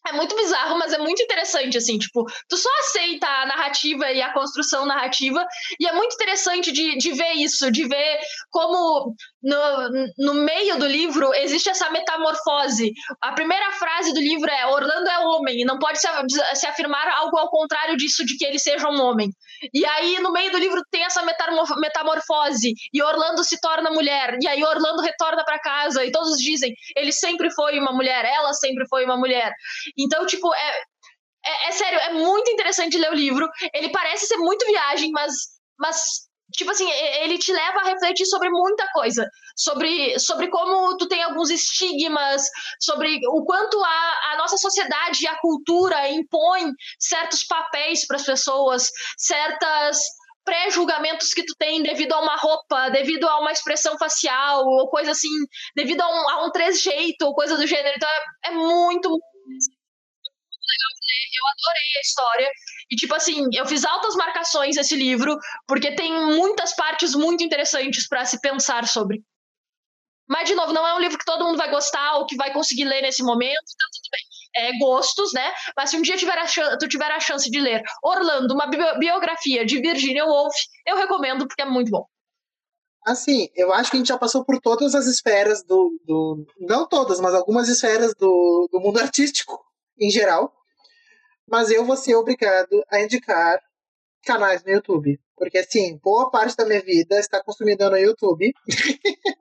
É 0.08 0.14
muito 0.14 0.36
bizarro, 0.36 0.80
mas 0.80 0.92
é 0.94 0.98
muito 0.98 1.22
interessante, 1.22 1.78
assim, 1.78 2.00
tipo, 2.00 2.26
tu 2.50 2.58
só 2.58 2.70
aceita 2.80 3.28
a 3.28 3.46
narrativa 3.46 4.12
e 4.12 4.20
a 4.20 4.34
construção 4.34 4.84
narrativa, 4.84 5.46
e 5.80 5.88
é 5.88 5.94
muito 5.94 6.16
interessante 6.16 6.72
de, 6.72 6.98
de 6.98 7.12
ver 7.12 7.34
isso, 7.34 7.72
de 7.72 7.88
ver 7.88 8.20
como 8.50 9.14
no, 9.44 9.90
no 10.18 10.34
meio 10.34 10.80
do 10.80 10.88
livro 10.88 11.32
existe 11.36 11.70
essa 11.70 11.90
metamorfose. 11.92 12.92
A 13.22 13.34
primeira 13.34 13.72
frase 13.74 14.12
do 14.14 14.20
livro 14.20 14.50
é 14.50 14.66
Orlando 14.66 15.08
é 15.08 15.20
homem, 15.20 15.62
e 15.62 15.66
não 15.66 15.78
pode 15.78 16.00
se, 16.00 16.08
se 16.56 16.66
afirmar 16.66 17.08
algo 17.18 17.38
ao 17.38 17.50
contrário 17.50 17.96
disso, 17.96 18.26
de 18.26 18.38
que 18.38 18.46
ele 18.46 18.58
seja 18.58 18.90
um 18.90 19.00
homem. 19.02 19.30
E 19.72 19.86
aí, 19.86 20.20
no 20.20 20.32
meio 20.32 20.52
do 20.52 20.58
livro, 20.58 20.82
tem 20.90 21.04
essa 21.04 21.22
metamorfose, 21.78 22.74
e 22.92 23.04
Orlando 23.04 23.44
se 23.44 23.60
torna 23.62 23.92
mulher, 23.92 24.36
e 24.42 24.48
aí 24.48 24.64
Orlando 24.64 25.02
retorna 25.04 25.46
para 25.46 25.60
casa, 25.60 26.04
e 26.04 26.12
todos 26.12 26.38
dizem, 26.38 26.74
ele 26.96 27.12
sempre 27.12 27.52
foi 27.52 27.80
uma 27.80 27.92
mulher, 27.92 28.26
ela 28.26 28.52
sempre 28.54 28.88
foi 28.88 29.06
uma 29.06 29.16
mulher. 29.16 29.54
Então, 29.98 30.26
tipo, 30.26 30.54
é, 30.54 30.82
é, 31.46 31.68
é, 31.70 31.72
sério, 31.72 32.00
é 32.00 32.14
muito 32.14 32.50
interessante 32.52 32.98
ler 32.98 33.12
o 33.12 33.16
livro. 33.16 33.50
Ele 33.74 33.90
parece 33.90 34.28
ser 34.28 34.38
muito 34.38 34.66
viagem, 34.66 35.12
mas, 35.12 35.34
mas 35.80 36.02
tipo 36.54 36.72
assim, 36.72 36.90
ele 36.92 37.38
te 37.38 37.52
leva 37.52 37.80
a 37.80 37.86
refletir 37.86 38.26
sobre 38.26 38.50
muita 38.50 38.88
coisa. 38.94 39.28
Sobre, 39.56 40.20
sobre 40.20 40.50
como 40.50 40.98
tu 40.98 41.08
tem 41.08 41.24
alguns 41.24 41.50
estigmas, 41.50 42.44
sobre 42.80 43.20
o 43.28 43.44
quanto 43.44 43.82
a, 43.84 44.34
a 44.34 44.38
nossa 44.38 44.58
sociedade 44.58 45.24
e 45.24 45.28
a 45.28 45.40
cultura 45.40 46.10
impõe 46.10 46.72
certos 47.00 47.44
papéis 47.44 48.06
para 48.06 48.18
as 48.18 48.26
pessoas, 48.26 48.90
certas 49.18 50.00
pré-julgamentos 50.44 51.34
que 51.34 51.46
tu 51.46 51.54
tem 51.58 51.84
devido 51.84 52.14
a 52.14 52.20
uma 52.20 52.36
roupa, 52.36 52.90
devido 52.90 53.28
a 53.28 53.40
uma 53.40 53.52
expressão 53.52 53.98
facial, 53.98 54.66
ou 54.66 54.90
coisa 54.90 55.12
assim, 55.12 55.30
devido 55.76 56.02
a 56.02 56.10
um, 56.10 56.30
a 56.30 56.46
um 56.46 56.52
trejeito, 56.52 57.26
ou 57.26 57.36
coisa 57.36 57.56
do 57.58 57.68
gênero. 57.68 57.96
Então 57.96 58.10
é, 58.10 58.50
é 58.50 58.52
muito 58.52 59.20
legal 60.72 60.92
de 60.96 61.02
ler, 61.08 61.26
eu 61.38 61.46
adorei 61.48 61.98
a 61.98 62.02
história. 62.02 62.52
E, 62.92 62.96
tipo 62.96 63.16
assim, 63.16 63.48
eu 63.54 63.66
fiz 63.66 63.86
altas 63.86 64.16
marcações 64.16 64.76
nesse 64.76 64.96
livro, 64.96 65.38
porque 65.68 65.96
tem 65.96 66.12
muitas 66.36 66.76
partes 66.76 67.14
muito 67.14 67.44
interessantes 67.44 68.08
para 68.08 68.26
se 68.26 68.40
pensar 68.40 68.88
sobre. 68.88 69.22
Mas, 70.32 70.48
de 70.48 70.56
novo, 70.56 70.72
não 70.72 70.88
é 70.88 70.94
um 70.94 71.00
livro 71.00 71.18
que 71.18 71.26
todo 71.26 71.44
mundo 71.44 71.58
vai 71.58 71.70
gostar 71.70 72.16
ou 72.16 72.26
que 72.26 72.38
vai 72.38 72.54
conseguir 72.54 72.86
ler 72.86 73.02
nesse 73.02 73.22
momento, 73.22 73.52
então 73.52 73.90
tudo 73.92 74.10
bem. 74.12 74.22
É 74.54 74.78
gostos, 74.80 75.34
né? 75.34 75.54
Mas 75.76 75.90
se 75.90 75.98
um 75.98 76.02
dia 76.02 76.16
tiver 76.16 76.38
a 76.38 76.78
tu 76.78 76.88
tiver 76.88 77.12
a 77.12 77.20
chance 77.20 77.50
de 77.50 77.60
ler 77.60 77.82
Orlando, 78.04 78.54
uma 78.54 78.68
biografia 78.98 79.66
de 79.66 79.80
Virginia 79.82 80.26
Woolf, 80.26 80.54
eu 80.86 80.96
recomendo 80.96 81.48
porque 81.48 81.62
é 81.62 81.66
muito 81.66 81.92
bom. 81.92 82.06
Assim, 83.06 83.50
eu 83.56 83.74
acho 83.74 83.90
que 83.90 83.98
a 83.98 84.00
gente 84.00 84.08
já 84.08 84.18
passou 84.18 84.46
por 84.46 84.60
todas 84.62 84.94
as 84.94 85.06
esferas 85.06 85.64
do. 85.64 86.00
do 86.06 86.46
não 86.60 86.88
todas, 86.88 87.20
mas 87.20 87.34
algumas 87.34 87.68
esferas 87.68 88.14
do, 88.16 88.70
do 88.72 88.80
mundo 88.80 89.00
artístico 89.00 89.60
em 90.00 90.10
geral. 90.10 90.54
Mas 91.52 91.70
eu 91.70 91.84
vou 91.84 91.98
ser 91.98 92.16
obrigado 92.16 92.82
a 92.90 93.02
indicar 93.02 93.60
canais 94.24 94.64
no 94.64 94.72
YouTube. 94.72 95.20
Porque, 95.36 95.58
assim, 95.58 96.00
boa 96.02 96.32
parte 96.32 96.56
da 96.56 96.66
minha 96.66 96.82
vida 96.82 97.20
está 97.20 97.44
consumida 97.44 97.90
no 97.90 97.98
YouTube. 97.98 98.54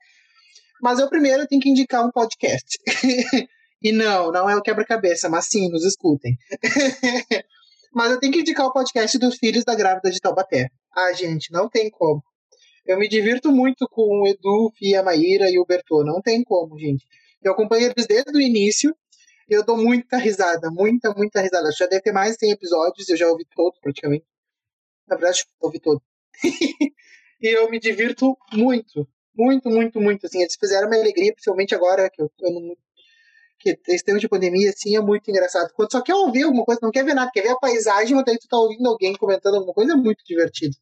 mas 0.83 0.99
eu 0.99 1.09
primeiro 1.09 1.47
tenho 1.47 1.63
que 1.63 1.69
indicar 1.69 2.05
um 2.05 2.11
podcast. 2.11 2.79
e 3.81 3.93
não, 3.93 4.33
não 4.33 4.51
é 4.51 4.57
o 4.57 4.63
quebra-cabeça, 4.63 5.29
mas 5.29 5.47
sim, 5.47 5.71
nos 5.71 5.85
escutem. 5.85 6.37
mas 7.95 8.11
eu 8.11 8.19
tenho 8.19 8.33
que 8.33 8.41
indicar 8.41 8.67
o 8.67 8.73
podcast 8.73 9.17
dos 9.17 9.37
Filhos 9.37 9.63
da 9.63 9.77
Grávida 9.77 10.11
de 10.11 10.19
Taubaté. 10.19 10.69
Ah, 10.93 11.13
gente, 11.13 11.53
não 11.53 11.69
tem 11.69 11.89
como. 11.91 12.21
Eu 12.85 12.99
me 12.99 13.09
divirto 13.09 13.53
muito 13.53 13.87
com 13.89 14.23
o 14.23 14.27
Edu, 14.27 14.73
Fia, 14.77 15.01
Maíra 15.01 15.49
e 15.49 15.61
o 15.61 15.65
Bertô. 15.65 16.03
Não 16.03 16.21
tem 16.21 16.43
como, 16.43 16.77
gente. 16.77 17.05
Eu 17.41 17.53
acompanho 17.53 17.87
eles 17.87 18.07
desde 18.07 18.37
o 18.37 18.41
início 18.41 18.93
eu 19.55 19.65
dou 19.65 19.77
muita 19.77 20.17
risada, 20.17 20.71
muita, 20.71 21.13
muita 21.13 21.41
risada. 21.41 21.71
Já 21.73 21.87
deve 21.87 22.03
ter 22.03 22.13
mais 22.13 22.33
de 22.35 22.41
100 22.41 22.53
episódios, 22.53 23.09
eu 23.09 23.17
já 23.17 23.29
ouvi 23.29 23.45
todos 23.55 23.79
praticamente. 23.81 24.25
Na 25.09 25.17
verdade, 25.17 25.45
eu 25.45 25.67
ouvi 25.67 25.81
todos. 25.81 26.03
e 27.41 27.49
eu 27.49 27.71
me 27.71 27.81
divirto 27.81 28.37
muito, 28.53 29.09
muito, 29.35 29.69
muito, 29.69 30.01
muito. 30.01 30.27
Assim, 30.27 30.41
eles 30.41 30.57
fizeram 30.59 30.89
uma 30.89 30.97
alegria, 30.97 31.33
principalmente 31.33 31.75
agora 31.75 32.09
que 32.11 32.23
eu, 32.23 32.31
eu 32.41 32.53
não, 32.53 32.77
que 33.59 33.79
esse 33.89 34.05
tempo 34.05 34.19
de 34.19 34.29
pandemia, 34.29 34.71
assim, 34.71 34.97
é 34.97 35.01
muito 35.01 35.31
engraçado. 35.31 35.73
Quando 35.75 35.93
só 35.93 36.01
quer 36.03 36.15
ouvir 36.15 36.45
alguma 36.45 36.65
coisa, 36.65 36.81
não 36.83 36.91
quer 36.91 37.05
ver 37.05 37.15
nada, 37.15 37.31
quer 37.33 37.43
ver 37.43 37.51
a 37.51 37.59
paisagem, 37.59 38.17
mas 38.17 38.25
daí 38.25 38.39
tu 38.39 38.49
tá 38.49 38.57
ouvindo 38.57 38.89
alguém 38.89 39.15
comentando 39.15 39.57
alguma 39.57 39.75
coisa, 39.75 39.93
é 39.93 39.97
muito 39.97 40.25
divertido. 40.25 40.77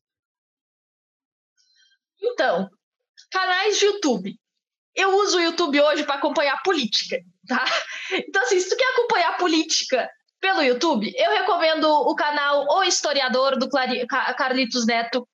Então, 2.22 2.68
canais 3.30 3.78
de 3.78 3.86
YouTube 3.86 4.38
eu 4.98 5.16
uso 5.16 5.38
o 5.38 5.40
YouTube 5.40 5.80
hoje 5.80 6.02
para 6.02 6.16
acompanhar 6.16 6.60
política, 6.62 7.16
tá? 7.46 7.64
Então, 8.12 8.42
assim, 8.42 8.58
se 8.58 8.68
tu 8.68 8.76
quer 8.76 8.92
acompanhar 8.92 9.36
política 9.36 10.10
pelo 10.40 10.62
YouTube, 10.62 11.12
eu 11.16 11.30
recomendo 11.30 11.84
o 11.88 12.14
canal 12.16 12.66
O 12.68 12.82
Historiador, 12.82 13.56
do 13.56 13.68
Clari 13.68 14.04
Carlitos 14.36 14.84
Neto, 14.86 15.26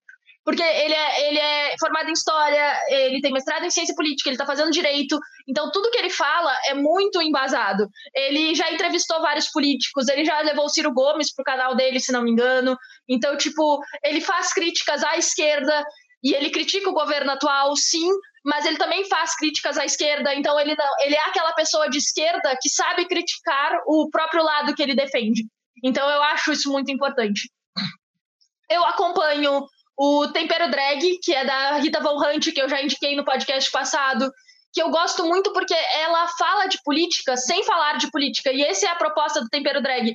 porque 0.44 0.62
ele 0.62 0.92
é, 0.92 1.28
ele 1.28 1.38
é 1.38 1.74
formado 1.80 2.10
em 2.10 2.12
História, 2.12 2.78
ele 2.88 3.22
tem 3.22 3.32
mestrado 3.32 3.64
em 3.64 3.70
Ciência 3.70 3.94
Política, 3.94 4.28
ele 4.28 4.34
está 4.34 4.44
fazendo 4.44 4.70
Direito, 4.70 5.18
então 5.48 5.70
tudo 5.70 5.90
que 5.90 5.96
ele 5.96 6.10
fala 6.10 6.54
é 6.66 6.74
muito 6.74 7.22
embasado. 7.22 7.88
Ele 8.14 8.54
já 8.54 8.70
entrevistou 8.70 9.22
vários 9.22 9.48
políticos, 9.50 10.06
ele 10.08 10.26
já 10.26 10.38
levou 10.40 10.66
o 10.66 10.68
Ciro 10.68 10.92
Gomes 10.92 11.34
pro 11.34 11.44
canal 11.44 11.74
dele, 11.74 11.98
se 11.98 12.12
não 12.12 12.22
me 12.22 12.30
engano, 12.30 12.76
então, 13.08 13.34
tipo, 13.38 13.80
ele 14.02 14.20
faz 14.20 14.52
críticas 14.52 15.02
à 15.02 15.16
esquerda, 15.16 15.82
e 16.22 16.34
ele 16.34 16.50
critica 16.50 16.88
o 16.88 16.94
governo 16.94 17.32
atual, 17.32 17.76
sim, 17.76 18.08
mas 18.44 18.66
ele 18.66 18.76
também 18.76 19.04
faz 19.08 19.34
críticas 19.36 19.78
à 19.78 19.84
esquerda, 19.84 20.34
então 20.34 20.58
ele, 20.60 20.74
não, 20.76 21.00
ele 21.00 21.14
é 21.14 21.28
aquela 21.28 21.52
pessoa 21.54 21.88
de 21.88 21.98
esquerda 21.98 22.56
que 22.60 22.68
sabe 22.68 23.06
criticar 23.06 23.80
o 23.86 24.08
próprio 24.10 24.42
lado 24.42 24.74
que 24.74 24.82
ele 24.82 24.94
defende. 24.94 25.44
Então 25.82 26.08
eu 26.10 26.22
acho 26.22 26.52
isso 26.52 26.70
muito 26.70 26.92
importante. 26.92 27.50
Eu 28.70 28.84
acompanho 28.84 29.66
o 29.96 30.28
Tempero 30.28 30.70
Drag, 30.70 31.18
que 31.22 31.32
é 31.34 31.44
da 31.44 31.76
Rita 31.76 32.00
Von 32.00 32.18
Hunt, 32.18 32.52
que 32.52 32.60
eu 32.60 32.68
já 32.68 32.82
indiquei 32.82 33.16
no 33.16 33.24
podcast 33.24 33.70
passado, 33.70 34.30
que 34.72 34.82
eu 34.82 34.90
gosto 34.90 35.24
muito 35.24 35.52
porque 35.52 35.74
ela 35.74 36.26
fala 36.36 36.66
de 36.66 36.78
política 36.82 37.36
sem 37.36 37.62
falar 37.62 37.96
de 37.96 38.10
política, 38.10 38.52
e 38.52 38.62
essa 38.62 38.86
é 38.86 38.88
a 38.90 38.96
proposta 38.96 39.40
do 39.40 39.48
Tempero 39.48 39.80
Drag 39.80 40.12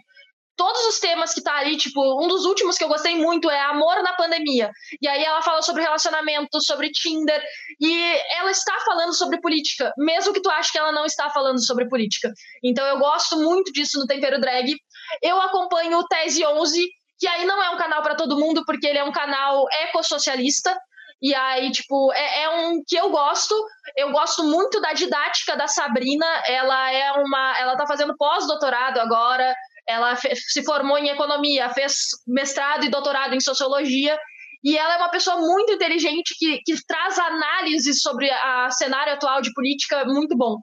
todos 0.59 0.87
os 0.87 0.99
temas 0.99 1.33
que 1.33 1.41
tá 1.41 1.55
ali, 1.55 1.77
tipo, 1.77 2.01
um 2.21 2.27
dos 2.27 2.43
últimos 2.43 2.77
que 2.77 2.83
eu 2.83 2.89
gostei 2.89 3.15
muito 3.15 3.49
é 3.49 3.61
Amor 3.61 4.03
na 4.03 4.11
Pandemia. 4.11 4.69
E 5.01 5.07
aí 5.07 5.23
ela 5.23 5.41
fala 5.41 5.61
sobre 5.61 5.83
relacionamento, 5.83 6.61
sobre 6.61 6.91
Tinder, 6.91 7.41
e 7.79 8.03
ela 8.37 8.51
está 8.51 8.77
falando 8.85 9.13
sobre 9.15 9.39
política, 9.39 9.93
mesmo 9.97 10.33
que 10.33 10.41
tu 10.41 10.49
ache 10.49 10.73
que 10.73 10.77
ela 10.77 10.91
não 10.91 11.05
está 11.05 11.29
falando 11.29 11.65
sobre 11.65 11.87
política. 11.87 12.33
Então 12.61 12.85
eu 12.85 12.99
gosto 12.99 13.37
muito 13.37 13.71
disso 13.71 13.97
no 13.99 14.05
Tempero 14.05 14.41
Drag. 14.41 14.75
Eu 15.23 15.41
acompanho 15.41 15.97
o 15.97 16.07
Tese 16.09 16.45
11, 16.45 16.89
que 17.17 17.27
aí 17.29 17.45
não 17.45 17.63
é 17.63 17.69
um 17.69 17.77
canal 17.77 18.01
para 18.03 18.15
todo 18.15 18.37
mundo, 18.37 18.65
porque 18.65 18.85
ele 18.85 18.97
é 18.97 19.03
um 19.05 19.13
canal 19.13 19.65
ecossocialista, 19.83 20.77
e 21.21 21.33
aí, 21.35 21.71
tipo, 21.71 22.13
é, 22.13 22.43
é, 22.43 22.49
um 22.49 22.81
que 22.85 22.95
eu 22.95 23.09
gosto. 23.09 23.53
Eu 23.95 24.11
gosto 24.11 24.43
muito 24.43 24.79
da 24.79 24.93
didática 24.93 25.55
da 25.57 25.67
Sabrina. 25.67 26.25
Ela 26.47 26.91
é 26.91 27.11
uma. 27.13 27.59
Ela 27.59 27.75
tá 27.75 27.85
fazendo 27.85 28.15
pós-doutorado 28.17 28.99
agora 28.99 29.53
ela 29.89 30.15
se 30.15 30.63
formou 30.63 30.97
em 30.97 31.09
economia, 31.09 31.73
fez 31.73 31.93
mestrado 32.27 32.85
e 32.85 32.89
doutorado 32.89 33.33
em 33.33 33.41
sociologia, 33.41 34.17
E 34.63 34.77
ela 34.77 34.95
é 34.95 34.97
uma 34.97 35.09
pessoa 35.09 35.37
muito 35.37 35.71
inteligente 35.71 36.35
que, 36.37 36.59
que 36.65 36.73
traz 36.85 37.17
análises 37.17 38.01
sobre 38.01 38.29
a 38.29 38.69
cenário 38.69 39.13
atual 39.13 39.41
de 39.41 39.53
política 39.53 40.03
muito 40.05 40.35
bom. 40.35 40.57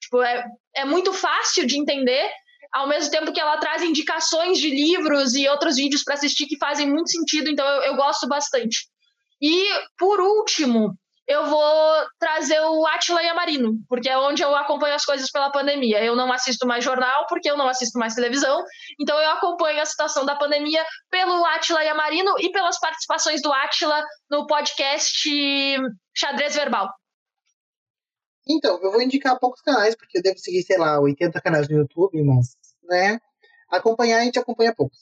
Tipo, 0.00 0.22
é, 0.22 0.44
é 0.76 0.84
muito 0.84 1.12
fácil 1.12 1.66
de 1.66 1.78
entender, 1.78 2.30
ao 2.72 2.86
mesmo 2.86 3.10
tempo 3.10 3.32
que 3.32 3.40
ela 3.40 3.56
traz 3.56 3.82
indicações 3.82 4.58
de 4.58 4.68
livros 4.68 5.34
e 5.34 5.48
outros 5.48 5.76
vídeos 5.76 6.04
para 6.04 6.14
assistir 6.14 6.46
que 6.46 6.58
fazem 6.58 6.86
muito 6.88 7.10
sentido, 7.10 7.48
então 7.50 7.66
eu, 7.66 7.82
eu 7.82 7.96
gosto 7.96 8.28
bastante. 8.28 8.86
E, 9.40 9.66
por 9.96 10.20
último, 10.20 10.94
eu 11.28 11.44
vou 11.46 12.06
trazer 12.18 12.58
o 12.58 12.86
Atila 12.86 13.22
Yamarino, 13.22 13.78
porque 13.86 14.08
é 14.08 14.16
onde 14.16 14.42
eu 14.42 14.56
acompanho 14.56 14.94
as 14.94 15.04
coisas 15.04 15.30
pela 15.30 15.52
pandemia. 15.52 16.02
Eu 16.02 16.16
não 16.16 16.32
assisto 16.32 16.66
mais 16.66 16.82
jornal, 16.82 17.26
porque 17.28 17.50
eu 17.50 17.56
não 17.56 17.68
assisto 17.68 17.98
mais 17.98 18.14
televisão, 18.14 18.64
então 18.98 19.20
eu 19.20 19.30
acompanho 19.32 19.82
a 19.82 19.84
situação 19.84 20.24
da 20.24 20.34
pandemia 20.34 20.82
pelo 21.10 21.44
Atila 21.44 21.84
Yamarino 21.84 22.34
e 22.40 22.50
pelas 22.50 22.80
participações 22.80 23.42
do 23.42 23.52
Atila 23.52 24.02
no 24.30 24.46
podcast 24.46 25.28
Xadrez 26.16 26.54
Verbal. 26.54 26.88
Então, 28.48 28.80
eu 28.82 28.90
vou 28.90 29.02
indicar 29.02 29.38
poucos 29.38 29.60
canais, 29.60 29.94
porque 29.94 30.16
eu 30.16 30.22
devo 30.22 30.38
seguir, 30.38 30.62
sei 30.62 30.78
lá, 30.78 30.98
80 30.98 31.38
canais 31.42 31.68
no 31.68 31.76
YouTube, 31.76 32.22
mas, 32.22 32.56
né, 32.84 33.20
acompanhar 33.70 34.20
a 34.20 34.24
gente 34.24 34.38
acompanha 34.38 34.74
poucos. 34.74 34.98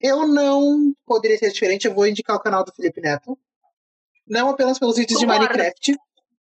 Eu 0.00 0.28
não 0.28 0.94
poderia 1.04 1.36
ser 1.36 1.50
diferente, 1.50 1.88
eu 1.88 1.94
vou 1.94 2.06
indicar 2.06 2.36
o 2.36 2.40
canal 2.40 2.64
do 2.64 2.72
Felipe 2.72 3.00
Neto, 3.00 3.36
não 4.28 4.50
apenas 4.50 4.78
pelos 4.78 4.96
vídeos 4.96 5.20
Concordo. 5.20 5.46
de 5.46 5.48
Minecraft, 5.48 5.96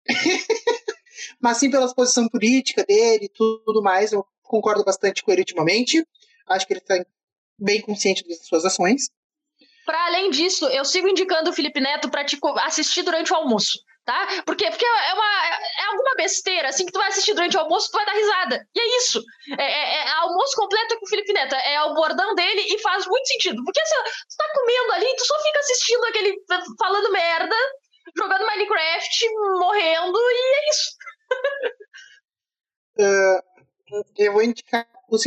mas 1.41 1.57
sim 1.57 1.69
pela 1.69 1.93
posição 1.93 2.27
política 2.27 2.83
dele 2.83 3.25
e 3.25 3.29
tudo 3.29 3.81
mais. 3.81 4.11
Eu 4.11 4.25
concordo 4.43 4.83
bastante 4.83 5.23
com 5.23 5.31
ele 5.31 5.41
ultimamente. 5.41 6.05
Acho 6.47 6.65
que 6.67 6.73
ele 6.73 6.79
está 6.79 7.03
bem 7.57 7.81
consciente 7.81 8.27
das 8.27 8.45
suas 8.45 8.65
ações. 8.65 9.09
Para 9.85 10.07
além 10.07 10.31
disso, 10.31 10.65
eu 10.67 10.83
sigo 10.83 11.07
indicando 11.07 11.49
o 11.49 11.53
Felipe 11.53 11.79
Neto 11.79 12.09
para 12.09 12.25
tipo, 12.25 12.47
assistir 12.59 13.03
durante 13.03 13.31
o 13.31 13.35
almoço, 13.35 13.79
tá? 14.05 14.43
Porque, 14.45 14.69
porque 14.69 14.85
é, 14.85 15.13
uma, 15.13 15.47
é 15.79 15.85
alguma 15.91 16.15
besteira, 16.15 16.69
assim, 16.69 16.85
que 16.85 16.91
tu 16.91 16.99
vai 16.99 17.09
assistir 17.09 17.33
durante 17.33 17.57
o 17.57 17.59
almoço, 17.59 17.89
tu 17.89 17.97
vai 17.97 18.05
dar 18.05 18.13
risada. 18.13 18.67
E 18.73 18.79
é 18.79 18.97
isso. 18.97 19.21
É, 19.57 19.63
é, 19.63 20.07
é 20.07 20.11
almoço 20.17 20.55
completo 20.55 20.97
com 20.99 21.05
o 21.05 21.09
Felipe 21.09 21.33
Neto. 21.33 21.55
É 21.55 21.81
o 21.83 21.95
bordão 21.95 22.35
dele 22.35 22.61
e 22.61 22.79
faz 22.79 23.05
muito 23.07 23.27
sentido. 23.27 23.63
Porque 23.65 23.83
se 23.83 23.95
tu 23.95 24.37
tá 24.37 24.45
comendo 24.53 24.91
ali, 24.93 25.15
tu 25.15 25.25
só 25.25 25.41
fica 25.41 25.59
assistindo 25.59 26.05
aquele. 26.05 26.35
falando 26.79 27.11
merda, 27.11 27.55
jogando 28.15 28.45
Minecraft, 28.45 29.29
morrendo, 29.59 30.19
e 30.19 30.55
é 30.55 30.69
isso. 30.69 30.91
uh, 32.99 34.03
eu 34.17 34.33
vou 34.33 34.43
indicar. 34.43 34.87
Os 35.09 35.23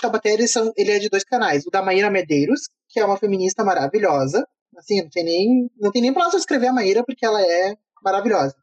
Tabatéria 0.00 0.46
são. 0.46 0.72
Ele 0.76 0.90
é 0.90 0.98
de 0.98 1.08
dois 1.08 1.24
canais. 1.24 1.66
O 1.66 1.70
da 1.70 1.82
Maíra 1.82 2.10
Medeiros, 2.10 2.68
que 2.88 3.00
é 3.00 3.04
uma 3.04 3.18
feminista 3.18 3.64
maravilhosa. 3.64 4.46
Assim, 4.76 5.02
não 5.02 5.10
tem 5.10 5.24
nem, 5.24 5.70
não 5.76 5.90
tem 5.90 6.00
nem 6.00 6.14
pra 6.14 6.28
escrever 6.28 6.68
a 6.68 6.72
Maíra, 6.72 7.02
porque 7.04 7.26
ela 7.26 7.42
é 7.42 7.74
maravilhosa. 8.02 8.54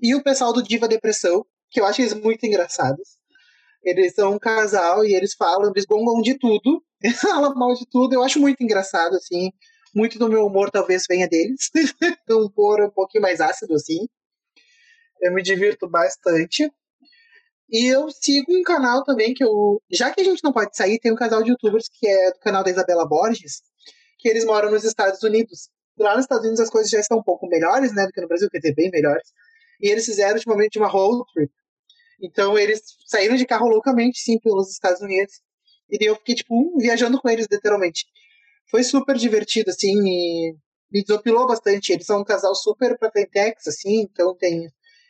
E 0.00 0.14
o 0.14 0.22
pessoal 0.22 0.52
do 0.52 0.62
Diva 0.62 0.88
Depressão, 0.88 1.44
que 1.70 1.80
eu 1.80 1.86
acho 1.86 2.00
eles 2.00 2.14
muito 2.14 2.44
engraçados. 2.46 3.18
Eles 3.82 4.14
são 4.14 4.32
um 4.34 4.38
casal 4.38 5.04
e 5.04 5.14
eles 5.14 5.34
falam, 5.34 5.70
eles 5.70 5.84
gongam 5.84 6.20
de 6.20 6.38
tudo. 6.38 6.82
Eles 7.00 7.20
falam 7.20 7.54
mal 7.54 7.72
de 7.74 7.86
tudo. 7.88 8.12
Eu 8.12 8.24
acho 8.24 8.40
muito 8.40 8.60
engraçado, 8.60 9.14
assim. 9.14 9.52
Muito 9.94 10.18
do 10.18 10.28
meu 10.28 10.44
humor 10.44 10.68
talvez 10.68 11.04
venha 11.08 11.28
deles. 11.28 11.70
um 12.28 12.46
humor 12.46 12.82
um 12.82 12.90
pouquinho 12.90 13.22
mais 13.22 13.40
ácido, 13.40 13.74
assim. 13.74 14.08
Eu 15.20 15.32
me 15.32 15.40
divirto 15.40 15.88
bastante. 15.88 16.68
E 17.70 17.86
eu 17.86 18.10
sigo 18.10 18.52
um 18.52 18.64
canal 18.64 19.04
também 19.04 19.32
que 19.32 19.44
eu. 19.44 19.80
Já 19.88 20.10
que 20.10 20.20
a 20.20 20.24
gente 20.24 20.42
não 20.42 20.52
pode 20.52 20.76
sair, 20.76 20.98
tem 20.98 21.12
um 21.12 21.16
casal 21.16 21.40
de 21.42 21.50
youtubers 21.50 21.86
que 21.88 22.08
é 22.08 22.32
do 22.32 22.40
canal 22.40 22.64
da 22.64 22.70
Isabela 22.70 23.06
Borges, 23.06 23.62
que 24.18 24.28
eles 24.28 24.44
moram 24.44 24.70
nos 24.70 24.84
Estados 24.84 25.22
Unidos. 25.22 25.68
Lá 25.98 26.14
nos 26.14 26.24
Estados 26.24 26.44
Unidos 26.44 26.60
as 26.60 26.70
coisas 26.70 26.90
já 26.90 27.00
estão 27.00 27.18
um 27.18 27.22
pouco 27.22 27.46
melhores, 27.46 27.94
né, 27.94 28.06
do 28.06 28.12
que 28.12 28.20
no 28.20 28.28
Brasil, 28.28 28.48
quer 28.50 28.58
dizer, 28.58 28.74
bem 28.74 28.90
melhores. 28.90 29.28
E 29.80 29.90
eles 29.90 30.04
fizeram 30.04 30.34
ultimamente 30.34 30.78
uma 30.78 30.88
road 30.88 31.24
trip. 31.32 31.52
Então 32.20 32.58
eles 32.58 32.82
saíram 33.06 33.36
de 33.36 33.46
carro 33.46 33.68
loucamente, 33.68 34.18
sim, 34.20 34.38
pelos 34.38 34.70
Estados 34.70 35.00
Unidos. 35.00 35.34
E 35.90 35.98
daí 35.98 36.08
eu 36.08 36.16
fiquei, 36.16 36.34
tipo, 36.34 36.78
viajando 36.78 37.20
com 37.20 37.28
eles, 37.28 37.46
literalmente. 37.50 38.04
Foi 38.70 38.82
super 38.82 39.16
divertido, 39.16 39.70
assim, 39.70 39.94
e 39.96 40.54
me 40.90 41.02
desopilou 41.02 41.46
bastante. 41.46 41.92
Eles 41.92 42.06
são 42.06 42.20
um 42.20 42.24
casal 42.24 42.54
super 42.54 42.98
pra 42.98 43.10
Frentex, 43.10 43.66
assim, 43.66 44.02
então 44.02 44.36
tem. 44.36 44.68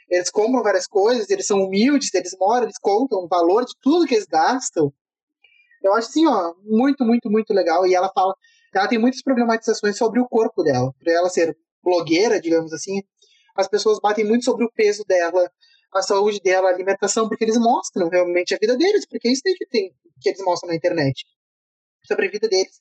Eles 0.08 0.30
compram 0.30 0.62
várias 0.62 0.86
coisas, 0.86 1.28
eles 1.28 1.46
são 1.46 1.58
humildes, 1.58 2.14
eles 2.14 2.36
moram, 2.38 2.64
eles 2.64 2.78
contam 2.80 3.18
o 3.18 3.28
valor 3.28 3.64
de 3.64 3.74
tudo 3.80 4.06
que 4.06 4.14
eles 4.14 4.26
gastam. 4.26 4.92
Eu 5.82 5.92
acho 5.94 6.08
assim, 6.08 6.26
ó, 6.26 6.54
muito, 6.62 7.04
muito, 7.04 7.30
muito 7.30 7.52
legal. 7.52 7.86
E 7.86 7.94
ela 7.94 8.10
fala, 8.14 8.34
ela 8.74 8.88
tem 8.88 8.98
muitas 8.98 9.22
problematizações 9.22 9.96
sobre 9.96 10.20
o 10.20 10.28
corpo 10.28 10.62
dela. 10.62 10.92
Por 10.98 11.08
ela 11.08 11.28
ser 11.28 11.56
blogueira, 11.82 12.40
digamos 12.40 12.72
assim, 12.72 13.02
as 13.56 13.68
pessoas 13.68 13.98
batem 14.00 14.24
muito 14.24 14.44
sobre 14.44 14.64
o 14.64 14.70
peso 14.72 15.04
dela, 15.04 15.50
a 15.92 16.02
saúde 16.02 16.40
dela, 16.40 16.68
a 16.68 16.72
alimentação, 16.72 17.28
porque 17.28 17.44
eles 17.44 17.56
mostram 17.56 18.08
realmente 18.08 18.54
a 18.54 18.58
vida 18.60 18.76
deles, 18.76 19.06
porque 19.06 19.28
é 19.28 19.32
isso 19.32 19.42
que, 19.42 19.66
tem, 19.66 19.92
que 20.20 20.28
eles 20.28 20.40
mostram 20.44 20.68
na 20.68 20.76
internet. 20.76 21.24
Sobre 22.06 22.26
a 22.26 22.30
vida 22.30 22.48
deles. 22.48 22.78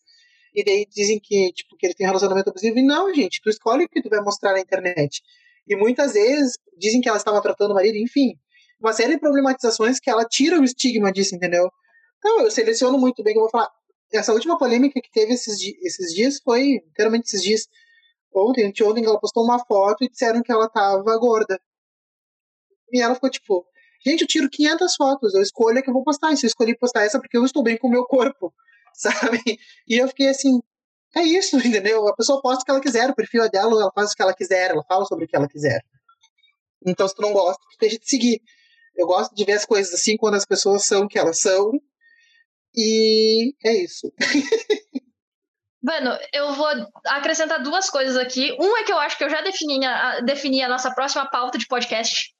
E 0.53 0.63
daí 0.63 0.85
dizem 0.89 1.19
que, 1.19 1.51
tipo, 1.53 1.75
que 1.77 1.85
eles 1.85 1.95
têm 1.95 2.05
relacionamento 2.05 2.49
abusivo. 2.49 2.77
E 2.79 2.83
não, 2.83 3.13
gente, 3.13 3.41
tu 3.41 3.49
escolhe 3.49 3.85
o 3.85 3.89
que 3.89 4.01
tu 4.01 4.09
vai 4.09 4.21
mostrar 4.21 4.53
na 4.53 4.59
internet. 4.59 5.21
E 5.67 5.75
muitas 5.75 6.13
vezes 6.13 6.57
dizem 6.77 7.01
que 7.01 7.09
ela 7.09 7.17
estava 7.17 7.41
tratando 7.41 7.71
o 7.71 7.73
marido, 7.75 7.97
enfim. 7.97 8.33
Uma 8.79 8.93
série 8.93 9.15
de 9.15 9.19
problematizações 9.19 9.99
que 9.99 10.09
ela 10.09 10.25
tira 10.25 10.59
o 10.59 10.63
estigma 10.63 11.11
disso, 11.11 11.35
entendeu? 11.35 11.69
Então, 12.17 12.41
eu 12.41 12.51
seleciono 12.51 12.97
muito 12.97 13.23
bem, 13.23 13.35
eu 13.35 13.41
vou 13.41 13.49
falar. 13.49 13.69
Essa 14.13 14.33
última 14.33 14.57
polêmica 14.57 15.01
que 15.01 15.11
teve 15.11 15.33
esses, 15.33 15.59
esses 15.81 16.13
dias 16.13 16.39
foi, 16.43 16.75
inteiramente 16.75 17.25
esses 17.25 17.41
dias, 17.41 17.67
ontem, 18.33 18.71
ontem 18.81 19.05
ela 19.05 19.19
postou 19.19 19.43
uma 19.43 19.63
foto 19.65 20.03
e 20.03 20.09
disseram 20.09 20.41
que 20.41 20.51
ela 20.51 20.69
tava 20.69 21.17
gorda. 21.17 21.59
E 22.91 23.01
ela 23.01 23.15
ficou 23.15 23.29
tipo, 23.29 23.65
gente, 24.05 24.21
eu 24.21 24.27
tiro 24.27 24.49
500 24.49 24.95
fotos, 24.95 25.33
eu 25.33 25.41
escolho 25.41 25.79
a 25.79 25.81
que 25.81 25.89
eu 25.89 25.93
vou 25.93 26.03
postar. 26.03 26.31
E 26.31 26.37
se 26.37 26.45
eu 26.45 26.47
escolhi 26.47 26.77
postar 26.77 27.03
essa 27.03 27.19
porque 27.19 27.37
eu 27.37 27.43
estou 27.43 27.63
bem 27.63 27.77
com 27.77 27.87
o 27.87 27.91
meu 27.91 28.05
corpo, 28.05 28.53
sabe? 28.93 29.41
E 29.87 29.97
eu 30.01 30.07
fiquei 30.07 30.29
assim, 30.29 30.61
é 31.15 31.23
isso, 31.23 31.57
entendeu? 31.65 32.07
A 32.07 32.15
pessoa 32.15 32.41
posta 32.41 32.61
o 32.61 32.65
que 32.65 32.71
ela 32.71 32.81
quiser, 32.81 33.09
o 33.09 33.15
perfil 33.15 33.43
é 33.43 33.49
dela, 33.49 33.81
ela 33.81 33.91
faz 33.93 34.11
o 34.11 34.15
que 34.15 34.21
ela 34.21 34.33
quiser, 34.33 34.71
ela 34.71 34.83
fala 34.83 35.05
sobre 35.05 35.25
o 35.25 35.27
que 35.27 35.35
ela 35.35 35.47
quiser. 35.47 35.81
Então, 36.85 37.07
se 37.07 37.15
tu 37.15 37.21
não 37.21 37.33
gosta, 37.33 37.61
tu 37.71 37.77
deixa 37.79 37.99
de 37.99 38.07
seguir. 38.07 38.41
Eu 38.95 39.05
gosto 39.05 39.35
de 39.35 39.43
ver 39.43 39.53
as 39.53 39.65
coisas 39.65 39.93
assim 39.93 40.17
quando 40.17 40.35
as 40.35 40.45
pessoas 40.45 40.85
são 40.85 41.03
o 41.03 41.07
que 41.07 41.19
elas 41.19 41.39
são. 41.39 41.71
E 42.77 43.55
é 43.65 43.83
isso. 43.83 44.13
Bueno, 45.79 46.17
eu 46.33 46.53
vou 46.53 46.67
acrescentar 47.05 47.63
duas 47.63 47.89
coisas 47.89 48.17
aqui. 48.17 48.53
Um 48.59 48.75
é 48.75 48.83
que 48.83 48.91
eu 48.91 48.99
acho 48.99 49.17
que 49.17 49.23
eu 49.23 49.29
já 49.29 49.39
defini 49.39 49.85
a, 49.85 50.19
defini 50.19 50.61
a 50.61 50.67
nossa 50.67 50.93
próxima 50.93 51.25
pauta 51.29 51.57
de 51.57 51.65
podcast. 51.65 52.33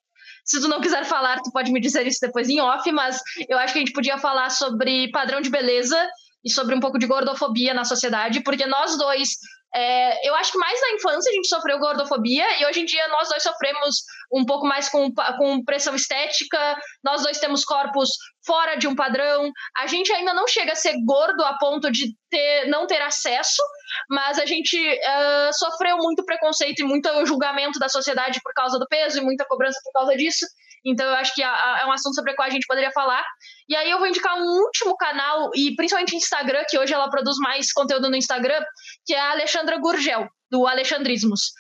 Se 0.44 0.60
tu 0.60 0.68
não 0.68 0.82
quiser 0.82 1.06
falar, 1.06 1.40
tu 1.42 1.50
pode 1.54 1.72
me 1.72 1.80
dizer 1.80 2.06
isso 2.06 2.20
depois 2.22 2.50
em 2.50 2.60
off, 2.60 2.92
mas 2.92 3.22
eu 3.48 3.58
acho 3.58 3.72
que 3.72 3.80
a 3.80 3.82
gente 3.86 3.94
podia 3.94 4.18
falar 4.18 4.50
sobre 4.50 5.10
padrão 5.12 5.40
de 5.40 5.50
beleza 5.50 5.98
e 6.44 6.52
sobre 6.52 6.76
um 6.76 6.82
pouco 6.82 7.00
de 7.00 7.08
gordofobia 7.08 7.74
na 7.74 7.86
sociedade, 7.86 8.42
porque 8.42 8.66
nós 8.66 8.98
dois 8.98 9.38
é, 9.76 10.28
eu 10.28 10.34
acho 10.36 10.52
que 10.52 10.58
mais 10.58 10.80
na 10.82 10.92
infância 10.92 11.30
a 11.30 11.34
gente 11.34 11.48
sofreu 11.48 11.80
gordofobia 11.80 12.46
e 12.60 12.66
hoje 12.66 12.82
em 12.82 12.86
dia 12.86 13.08
nós 13.10 13.30
dois 13.30 13.44
sofremos 13.44 14.04
um 14.32 14.46
pouco 14.46 14.66
mais 14.66 14.90
com, 14.90 15.12
com 15.14 15.64
pressão 15.64 15.96
estética, 15.96 16.78
nós 17.04 17.24
dois 17.24 17.40
temos 17.40 17.64
corpos 17.64 18.10
fora 18.46 18.76
de 18.76 18.88
um 18.88 18.96
padrão. 18.96 19.52
A 19.78 19.88
gente 19.88 20.12
ainda 20.12 20.34
não 20.34 20.48
chega 20.48 20.72
a 20.72 20.76
ser 20.76 20.96
gordo 21.06 21.44
a 21.44 21.58
ponto 21.58 21.92
de 21.92 22.16
ter, 22.30 22.68
não 22.68 22.88
ter 22.88 23.02
acesso, 23.02 23.62
mas 24.10 24.40
a 24.40 24.46
gente 24.46 24.78
uh, 24.78 25.54
sofreu 25.54 25.98
muito 25.98 26.26
preconceito 26.26 26.80
e 26.80 26.86
muito 26.86 27.26
julgamento 27.26 27.78
da 27.80 27.90
sociedade 27.90 28.40
por 28.44 28.54
causa 28.54 28.80
do 28.80 28.88
peso 28.88 29.20
e 29.20 29.22
muita 29.22 29.46
cobrança 29.46 29.80
por 29.84 29.92
causa 29.92 30.16
disso. 30.16 30.46
Então 30.88 31.06
eu 31.06 31.16
acho 31.16 31.34
que 31.36 31.44
é 31.44 31.86
um 31.86 31.92
assunto 31.92 32.16
sobre 32.16 32.32
o 32.32 32.36
qual 32.36 32.48
a 32.48 32.52
gente 32.52 32.66
poderia 32.66 32.92
falar. 32.92 33.24
E 33.68 33.76
aí 33.76 33.92
eu 33.92 34.00
vou 34.00 34.08
indicar 34.08 34.38
um 34.38 34.46
último 34.46 34.96
canal, 34.96 35.52
e 35.54 35.76
principalmente 35.76 36.16
Instagram, 36.16 36.64
que 36.70 36.80
hoje 36.80 36.94
ela 36.94 37.10
produz 37.10 37.38
mais 37.40 37.74
conteúdo 37.74 38.10
no 38.10 38.16
Instagram, 38.16 38.64
que 39.06 39.14
é 39.14 39.20
a 39.20 39.32
Alexandra 39.32 39.78
Gurgel, 39.78 40.28
do 40.50 40.66
Alexandrismos. 40.66 41.52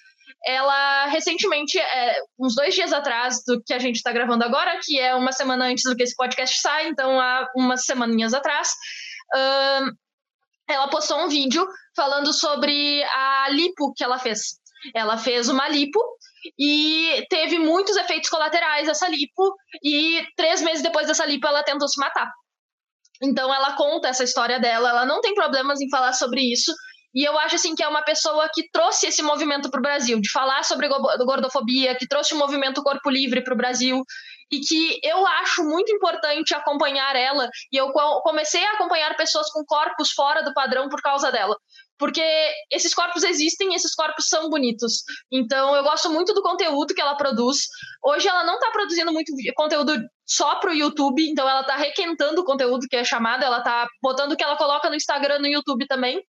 Ela 0.45 1.07
recentemente, 1.07 1.77
é, 1.77 2.21
uns 2.39 2.55
dois 2.55 2.73
dias 2.73 2.93
atrás 2.93 3.41
do 3.45 3.61
que 3.65 3.73
a 3.73 3.79
gente 3.79 3.95
está 3.95 4.13
gravando 4.13 4.43
agora, 4.45 4.79
que 4.81 4.99
é 4.99 5.13
uma 5.13 5.31
semana 5.31 5.65
antes 5.65 5.83
do 5.83 5.95
que 5.95 6.03
esse 6.03 6.15
podcast 6.15 6.61
sai, 6.61 6.87
então 6.87 7.19
há 7.19 7.49
umas 7.55 7.83
semaninhas 7.83 8.33
atrás, 8.33 8.69
uh, 9.35 9.91
ela 10.69 10.89
postou 10.89 11.19
um 11.25 11.27
vídeo 11.27 11.67
falando 11.95 12.31
sobre 12.31 13.03
a 13.03 13.49
lipo 13.49 13.93
que 13.95 14.03
ela 14.03 14.19
fez. 14.19 14.59
Ela 14.93 15.17
fez 15.17 15.49
uma 15.49 15.67
lipo 15.67 15.99
e 16.57 17.25
teve 17.29 17.59
muitos 17.59 17.95
efeitos 17.95 18.29
colaterais 18.29 18.87
essa 18.87 19.07
lipo, 19.07 19.55
e 19.83 20.25
três 20.35 20.61
meses 20.61 20.83
depois 20.83 21.07
dessa 21.07 21.25
lipo 21.25 21.47
ela 21.47 21.63
tentou 21.63 21.87
se 21.87 21.99
matar. 21.99 22.31
Então 23.21 23.53
ela 23.53 23.73
conta 23.75 24.07
essa 24.07 24.23
história 24.23 24.59
dela, 24.59 24.89
ela 24.89 25.05
não 25.05 25.21
tem 25.21 25.33
problemas 25.33 25.81
em 25.81 25.89
falar 25.89 26.13
sobre 26.13 26.41
isso, 26.41 26.73
e 27.15 27.23
eu 27.23 27.37
acho 27.39 27.55
assim 27.55 27.73
que 27.73 27.81
é 27.81 27.87
uma 27.87 28.03
pessoa 28.03 28.47
que 28.53 28.69
trouxe 28.71 29.07
esse 29.07 29.23
movimento 29.23 29.71
para 29.71 29.79
o 29.79 29.81
Brasil, 29.81 30.21
de 30.21 30.29
falar 30.29 30.63
sobre 30.63 30.87
gordofobia, 30.87 31.95
que 31.95 32.07
trouxe 32.07 32.35
o 32.35 32.37
movimento 32.37 32.83
Corpo 32.83 33.09
Livre 33.09 33.43
para 33.43 33.53
o 33.53 33.57
Brasil, 33.57 34.03
e 34.51 34.59
que 34.59 34.99
eu 35.03 35.25
acho 35.25 35.63
muito 35.63 35.91
importante 35.91 36.53
acompanhar 36.53 37.15
ela. 37.15 37.49
E 37.71 37.77
eu 37.77 37.91
comecei 38.21 38.63
a 38.63 38.73
acompanhar 38.73 39.15
pessoas 39.17 39.49
com 39.51 39.65
corpos 39.65 40.11
fora 40.11 40.43
do 40.43 40.53
padrão 40.53 40.89
por 40.89 41.01
causa 41.01 41.31
dela. 41.31 41.57
Porque 41.97 42.21
esses 42.71 42.93
corpos 42.93 43.23
existem 43.23 43.73
esses 43.73 43.93
corpos 43.95 44.27
são 44.27 44.49
bonitos. 44.49 45.03
Então, 45.31 45.75
eu 45.75 45.83
gosto 45.83 46.09
muito 46.09 46.33
do 46.33 46.41
conteúdo 46.41 46.93
que 46.93 47.01
ela 47.01 47.15
produz. 47.15 47.67
Hoje, 48.03 48.27
ela 48.27 48.43
não 48.43 48.55
está 48.55 48.71
produzindo 48.71 49.11
muito 49.11 49.31
conteúdo 49.55 49.93
só 50.25 50.55
para 50.59 50.71
o 50.71 50.75
YouTube, 50.75 51.27
então 51.29 51.47
ela 51.47 51.61
está 51.61 51.75
requentando 51.75 52.41
o 52.41 52.45
conteúdo 52.45 52.87
que 52.89 52.95
é 52.95 53.03
chamado, 53.03 53.43
ela 53.43 53.59
está 53.59 53.87
botando 54.01 54.33
o 54.33 54.35
que 54.35 54.43
ela 54.43 54.57
coloca 54.57 54.89
no 54.89 54.95
Instagram 54.95 55.39
no 55.39 55.47
YouTube 55.47 55.87
também. 55.87 56.21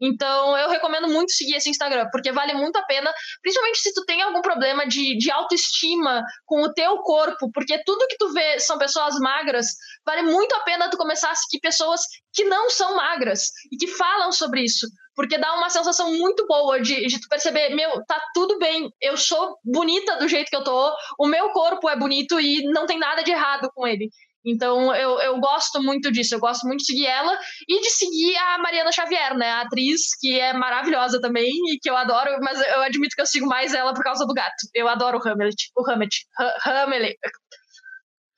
Então, 0.00 0.56
eu 0.58 0.68
recomendo 0.68 1.08
muito 1.08 1.32
seguir 1.32 1.54
esse 1.54 1.70
Instagram, 1.70 2.08
porque 2.10 2.32
vale 2.32 2.52
muito 2.52 2.76
a 2.76 2.82
pena, 2.82 3.12
principalmente 3.40 3.78
se 3.78 3.94
tu 3.94 4.04
tem 4.04 4.20
algum 4.22 4.42
problema 4.42 4.86
de, 4.86 5.16
de 5.16 5.30
autoestima 5.30 6.22
com 6.44 6.62
o 6.62 6.72
teu 6.72 6.98
corpo, 6.98 7.50
porque 7.52 7.82
tudo 7.84 8.06
que 8.08 8.16
tu 8.16 8.32
vê 8.32 8.58
são 8.58 8.76
pessoas 8.76 9.14
magras, 9.20 9.68
vale 10.04 10.22
muito 10.22 10.54
a 10.56 10.60
pena 10.60 10.90
tu 10.90 10.96
começar 10.96 11.30
a 11.30 11.34
seguir 11.34 11.60
pessoas 11.60 12.02
que 12.32 12.44
não 12.44 12.68
são 12.70 12.96
magras 12.96 13.50
e 13.70 13.76
que 13.76 13.86
falam 13.86 14.32
sobre 14.32 14.62
isso, 14.62 14.86
porque 15.14 15.38
dá 15.38 15.54
uma 15.54 15.70
sensação 15.70 16.12
muito 16.12 16.46
boa 16.46 16.80
de, 16.80 17.06
de 17.06 17.20
tu 17.20 17.28
perceber, 17.28 17.74
meu, 17.74 18.04
tá 18.06 18.20
tudo 18.34 18.58
bem, 18.58 18.90
eu 19.00 19.16
sou 19.16 19.56
bonita 19.64 20.16
do 20.18 20.28
jeito 20.28 20.48
que 20.48 20.56
eu 20.56 20.64
tô, 20.64 20.92
o 21.18 21.26
meu 21.26 21.50
corpo 21.50 21.88
é 21.88 21.96
bonito 21.96 22.40
e 22.40 22.62
não 22.72 22.86
tem 22.86 22.98
nada 22.98 23.22
de 23.22 23.30
errado 23.30 23.70
com 23.74 23.86
ele. 23.86 24.10
Então 24.46 24.94
eu, 24.94 25.18
eu 25.20 25.40
gosto 25.40 25.82
muito 25.82 26.12
disso, 26.12 26.34
eu 26.34 26.38
gosto 26.38 26.66
muito 26.66 26.80
de 26.80 26.86
seguir 26.86 27.06
ela 27.06 27.38
e 27.66 27.80
de 27.80 27.90
seguir 27.90 28.36
a 28.36 28.58
Mariana 28.58 28.92
Xavier, 28.92 29.34
né? 29.36 29.50
A 29.50 29.62
atriz 29.62 30.14
que 30.20 30.38
é 30.38 30.52
maravilhosa 30.52 31.18
também 31.18 31.50
e 31.72 31.78
que 31.80 31.88
eu 31.88 31.96
adoro, 31.96 32.38
mas 32.42 32.60
eu 32.60 32.82
admito 32.82 33.14
que 33.16 33.22
eu 33.22 33.26
sigo 33.26 33.46
mais 33.46 33.72
ela 33.72 33.94
por 33.94 34.04
causa 34.04 34.26
do 34.26 34.34
gato. 34.34 34.68
Eu 34.74 34.86
adoro 34.86 35.18
o 35.18 35.26
Hamlet. 35.26 35.56
O 35.74 35.90
Hamlet. 35.90 36.26
Hamlet. 36.66 37.16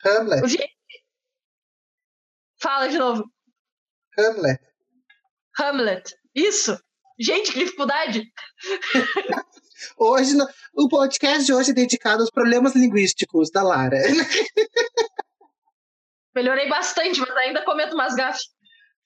Hamlet. 0.05 0.45
O 0.45 0.49
jeito... 0.49 0.77
Fala 2.61 2.89
de 2.89 2.99
novo. 2.99 3.25
Hamlet. 4.17 4.61
Hamlet. 5.59 6.15
Isso. 6.37 6.79
Gente, 7.19 7.51
que 7.51 7.61
dificuldade. 7.61 8.31
hoje, 9.97 10.37
o 10.75 10.87
podcast 10.87 11.47
de 11.47 11.55
hoje 11.55 11.71
é 11.71 11.75
dedicado 11.75 12.21
aos 12.21 12.31
problemas 12.31 12.75
linguísticos 12.75 13.51
da 13.51 13.63
Lara. 13.63 13.99
Melhorei 16.35 16.69
bastante, 16.69 17.19
mas 17.21 17.31
ainda 17.31 17.65
cometo 17.65 17.95
umas 17.95 18.15
gafes. 18.15 18.43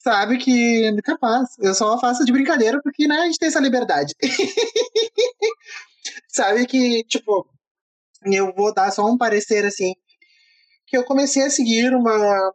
Sabe 0.01 0.39
que 0.39 0.87
é 0.87 1.03
capaz. 1.03 1.51
Eu 1.61 1.73
só 1.73 2.01
faço 2.01 2.25
de 2.25 2.33
brincadeira 2.33 2.81
porque, 2.83 3.07
né, 3.07 3.21
a 3.21 3.27
gente 3.27 3.39
tem 3.39 3.49
essa 3.49 3.61
liberdade. 3.61 4.13
Sabe 6.27 6.67
que, 6.67 7.05
tipo, 7.05 7.49
eu 8.25 8.53
vou 8.53 8.75
dar 8.75 8.91
só 8.91 9.07
um 9.07 9.17
parecer 9.17 9.65
assim. 9.65 9.95
Que 10.87 10.97
eu 10.97 11.05
comecei 11.05 11.45
a 11.45 11.51
seguir 11.51 11.95
uma. 11.95 12.53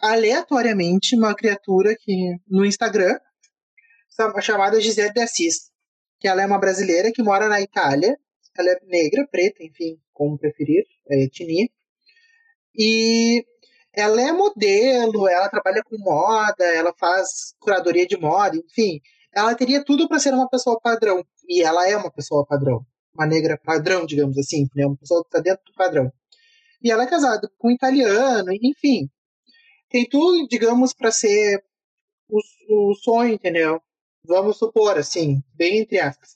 aleatoriamente 0.00 1.16
uma 1.16 1.34
criatura 1.34 1.96
que 1.98 2.36
no 2.46 2.66
Instagram 2.66 3.18
chamada 4.42 4.80
Gisele 4.80 5.12
de 5.12 5.20
Assis. 5.20 5.70
Que 6.18 6.28
ela 6.28 6.42
é 6.42 6.46
uma 6.46 6.58
brasileira 6.58 7.12
que 7.12 7.22
mora 7.22 7.48
na 7.48 7.60
Itália. 7.60 8.18
Ela 8.58 8.70
é 8.70 8.78
negra, 8.86 9.26
preta, 9.30 9.62
enfim, 9.62 9.98
como 10.12 10.38
preferir, 10.38 10.84
é 11.10 11.24
etnia. 11.24 11.68
E 12.74 13.44
ela 13.94 14.20
é 14.20 14.32
modelo, 14.32 15.28
ela 15.28 15.48
trabalha 15.48 15.82
com 15.84 15.96
moda, 15.98 16.64
ela 16.74 16.94
faz 16.98 17.54
curadoria 17.58 18.06
de 18.06 18.16
moda, 18.16 18.56
enfim. 18.56 19.00
Ela 19.34 19.54
teria 19.54 19.84
tudo 19.84 20.08
para 20.08 20.18
ser 20.18 20.32
uma 20.32 20.48
pessoa 20.48 20.80
padrão. 20.80 21.24
E 21.48 21.62
ela 21.62 21.88
é 21.88 21.96
uma 21.96 22.10
pessoa 22.10 22.46
padrão. 22.46 22.84
Uma 23.14 23.26
negra 23.26 23.58
padrão, 23.62 24.04
digamos 24.06 24.36
assim, 24.38 24.68
né? 24.74 24.86
uma 24.86 24.96
pessoa 24.96 25.22
que 25.22 25.28
está 25.28 25.40
dentro 25.40 25.64
do 25.64 25.72
padrão. 25.74 26.12
E 26.82 26.90
ela 26.90 27.04
é 27.04 27.06
casada 27.06 27.50
com 27.58 27.68
um 27.68 27.72
italiano, 27.72 28.50
enfim. 28.62 29.08
Tem 29.88 30.06
tudo, 30.08 30.46
digamos, 30.48 30.92
para 30.92 31.10
ser 31.10 31.62
o, 32.28 32.40
o 32.90 32.94
sonho, 32.94 33.34
entendeu? 33.34 33.80
Vamos 34.26 34.58
supor, 34.58 34.98
assim, 34.98 35.42
bem 35.54 35.78
entre 35.78 35.98
aspas. 36.00 36.30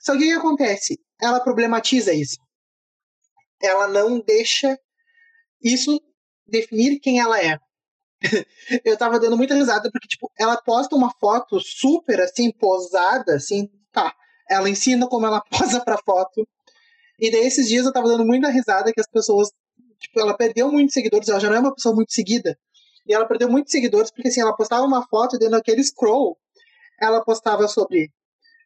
Só 0.00 0.12
que 0.12 0.18
o 0.18 0.20
que 0.22 0.32
acontece? 0.32 0.98
Ela 1.20 1.40
problematiza 1.40 2.12
isso. 2.12 2.38
Ela 3.60 3.88
não 3.88 4.20
deixa 4.20 4.78
isso 5.62 6.00
definir 6.46 7.00
quem 7.00 7.18
ela 7.18 7.42
é. 7.42 7.58
eu 8.84 8.96
tava 8.96 9.18
dando 9.18 9.36
muita 9.36 9.54
risada 9.54 9.90
porque, 9.90 10.08
tipo, 10.08 10.30
ela 10.38 10.56
posta 10.56 10.94
uma 10.94 11.12
foto 11.18 11.60
super, 11.60 12.20
assim, 12.20 12.50
posada, 12.52 13.34
assim, 13.34 13.68
tá. 13.92 14.14
Ela 14.48 14.70
ensina 14.70 15.08
como 15.08 15.26
ela 15.26 15.42
posa 15.50 15.84
pra 15.84 15.98
foto. 15.98 16.46
E 17.18 17.30
daí, 17.30 17.46
esses 17.46 17.68
dias 17.68 17.86
eu 17.86 17.92
tava 17.92 18.08
dando 18.08 18.24
muita 18.24 18.48
risada 18.48 18.92
que 18.92 19.00
as 19.00 19.08
pessoas, 19.08 19.50
tipo, 19.98 20.20
ela 20.20 20.36
perdeu 20.36 20.70
muitos 20.70 20.94
seguidores, 20.94 21.28
ela 21.28 21.40
já 21.40 21.48
não 21.48 21.56
é 21.56 21.60
uma 21.60 21.74
pessoa 21.74 21.94
muito 21.94 22.12
seguida. 22.12 22.58
E 23.06 23.14
ela 23.14 23.26
perdeu 23.26 23.48
muitos 23.50 23.72
seguidores 23.72 24.10
porque, 24.10 24.28
assim, 24.28 24.40
ela 24.40 24.56
postava 24.56 24.84
uma 24.84 25.06
foto 25.08 25.38
dentro 25.38 25.56
daquele 25.56 25.82
scroll, 25.82 26.36
ela 27.00 27.24
postava 27.24 27.68
sobre 27.68 28.10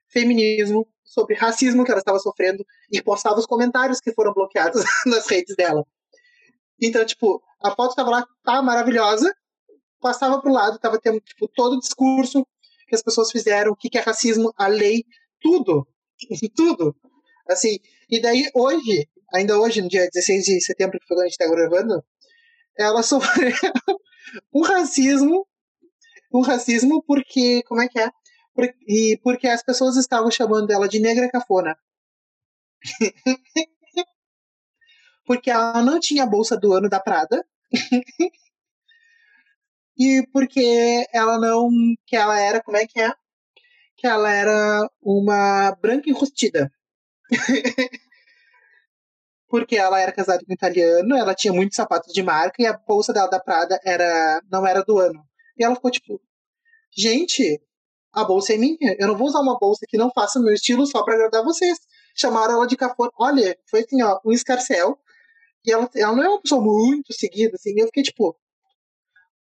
feminismo, 0.08 0.86
sobre 1.04 1.34
racismo 1.34 1.84
que 1.84 1.90
ela 1.90 2.00
estava 2.00 2.18
sofrendo 2.18 2.64
e 2.90 3.02
postava 3.02 3.38
os 3.38 3.46
comentários 3.46 4.00
que 4.00 4.12
foram 4.12 4.32
bloqueados 4.32 4.82
nas 5.06 5.26
redes 5.28 5.56
dela. 5.56 5.84
Então, 6.80 7.04
tipo, 7.04 7.42
a 7.62 7.70
foto 7.74 7.94
tava 7.94 8.10
lá, 8.10 8.26
tá 8.42 8.62
maravilhosa, 8.62 9.34
passava 10.00 10.40
pro 10.40 10.52
lado, 10.52 10.78
tava 10.78 10.98
tendo, 10.98 11.20
tipo, 11.20 11.46
todo 11.48 11.74
o 11.74 11.80
discurso 11.80 12.46
que 12.88 12.94
as 12.94 13.02
pessoas 13.02 13.30
fizeram, 13.30 13.72
o 13.72 13.76
que, 13.76 13.96
é 13.96 14.00
racismo, 14.00 14.52
a 14.56 14.66
lei, 14.66 15.04
tudo, 15.40 15.86
tudo. 16.56 16.96
Assim, 17.48 17.78
e 18.08 18.20
daí 18.20 18.48
hoje, 18.54 19.08
ainda 19.32 19.58
hoje, 19.58 19.82
no 19.82 19.88
dia 19.88 20.08
16 20.12 20.44
de 20.44 20.60
setembro, 20.60 20.98
que 20.98 21.06
foi 21.06 21.16
quando 21.16 21.24
a 21.24 21.28
gente 21.28 21.38
tá 21.38 21.48
gravando, 21.48 22.02
ela 22.78 23.02
sofreu 23.04 23.52
um 24.52 24.62
racismo, 24.62 25.46
um 26.32 26.40
racismo 26.40 27.02
porque, 27.06 27.62
como 27.64 27.82
é 27.82 27.88
que 27.88 28.00
é? 28.00 28.10
Por, 28.60 28.74
e 28.86 29.18
porque 29.22 29.48
as 29.48 29.62
pessoas 29.62 29.96
estavam 29.96 30.30
chamando 30.30 30.70
ela 30.70 30.86
de 30.88 31.00
negra 31.00 31.30
cafona. 31.30 31.76
porque 35.24 35.50
ela 35.50 35.82
não 35.82 35.98
tinha 35.98 36.24
a 36.24 36.26
bolsa 36.26 36.56
do 36.58 36.72
ano 36.72 36.88
da 36.88 37.00
Prada. 37.00 37.42
e 39.96 40.26
porque 40.32 41.06
ela 41.12 41.38
não. 41.38 41.70
que 42.06 42.16
ela 42.16 42.38
era. 42.38 42.62
como 42.62 42.76
é 42.76 42.86
que 42.86 43.00
é? 43.00 43.10
Que 43.96 44.06
ela 44.06 44.30
era 44.30 44.90
uma 45.02 45.72
branca 45.80 46.10
enrustida. 46.10 46.70
porque 49.48 49.76
ela 49.76 49.98
era 50.00 50.12
casada 50.12 50.44
com 50.44 50.52
um 50.52 50.54
italiano, 50.54 51.16
ela 51.16 51.34
tinha 51.34 51.52
muitos 51.52 51.76
sapatos 51.76 52.12
de 52.12 52.22
marca 52.22 52.62
e 52.62 52.66
a 52.66 52.72
bolsa 52.72 53.12
dela 53.12 53.28
da 53.28 53.40
Prada 53.40 53.80
era 53.84 54.40
não 54.50 54.66
era 54.66 54.82
do 54.82 54.98
ano. 54.98 55.24
E 55.58 55.64
ela 55.64 55.74
ficou 55.74 55.90
tipo, 55.90 56.20
gente, 56.96 57.60
a 58.12 58.24
bolsa 58.24 58.54
é 58.54 58.56
minha, 58.56 58.96
eu 58.98 59.06
não 59.06 59.16
vou 59.16 59.28
usar 59.28 59.40
uma 59.40 59.58
bolsa 59.58 59.86
que 59.88 59.96
não 59.96 60.10
faça 60.10 60.38
o 60.38 60.42
meu 60.42 60.52
estilo 60.52 60.86
só 60.86 61.02
para 61.04 61.14
agradar 61.14 61.44
vocês. 61.44 61.78
Chamaram 62.14 62.54
ela 62.54 62.66
de 62.66 62.76
cafona. 62.76 63.10
Olha, 63.16 63.56
foi 63.68 63.80
assim, 63.80 64.02
ó, 64.02 64.18
um 64.24 64.32
escarcel. 64.32 64.98
E 65.64 65.72
ela, 65.72 65.88
ela 65.94 66.16
não 66.16 66.22
é 66.24 66.28
uma 66.28 66.40
pessoa 66.40 66.60
muito 66.60 67.12
seguida, 67.12 67.54
assim. 67.54 67.72
Eu 67.76 67.86
fiquei 67.86 68.02
tipo, 68.02 68.36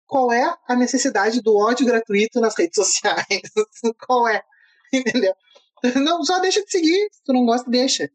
qual 0.07 0.31
é 0.33 0.55
a 0.69 0.77
necessidade 0.77 1.41
do 1.41 1.57
ódio 1.57 1.87
gratuito 1.87 2.41
nas 2.41 2.57
redes 2.57 2.77
sociais? 2.77 3.27
qual 4.07 4.29
é? 4.29 4.43
Entendeu? 4.93 5.35
Não, 5.97 6.23
só 6.25 6.39
deixa 6.39 6.63
de 6.63 6.71
seguir. 6.71 7.09
Se 7.11 7.23
tu 7.25 7.33
não 7.33 7.45
gosta, 7.45 7.69
deixa. 7.69 8.09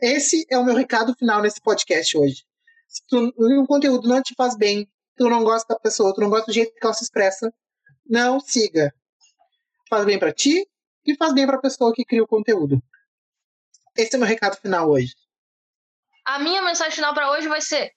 Esse 0.00 0.44
é 0.50 0.58
o 0.58 0.64
meu 0.64 0.74
recado 0.74 1.14
final 1.14 1.40
nesse 1.40 1.60
podcast 1.60 2.18
hoje. 2.18 2.44
Se 2.88 3.02
tu, 3.08 3.32
o 3.36 3.66
conteúdo 3.66 4.08
não 4.08 4.22
te 4.22 4.34
faz 4.36 4.56
bem, 4.56 4.88
tu 5.16 5.28
não 5.28 5.44
gosta 5.44 5.74
da 5.74 5.80
pessoa, 5.80 6.12
tu 6.14 6.20
não 6.20 6.30
gosta 6.30 6.46
do 6.46 6.52
jeito 6.52 6.72
que 6.74 6.84
ela 6.84 6.94
se 6.94 7.04
expressa, 7.04 7.52
não 8.06 8.40
siga. 8.40 8.92
Faz 9.94 10.06
bem 10.06 10.18
para 10.18 10.32
ti 10.32 10.68
e 11.06 11.14
faz 11.14 11.32
bem 11.32 11.46
para 11.46 11.54
a 11.54 11.60
pessoa 11.60 11.92
que 11.94 12.04
cria 12.04 12.24
o 12.24 12.26
conteúdo. 12.26 12.82
Esse 13.96 14.16
é 14.16 14.16
o 14.16 14.20
meu 14.20 14.28
recado 14.28 14.56
final 14.56 14.90
hoje. 14.90 15.14
A 16.24 16.40
minha 16.40 16.60
mensagem 16.62 16.96
final 16.96 17.14
para 17.14 17.30
hoje 17.30 17.46
vai 17.46 17.60
ser: 17.60 17.92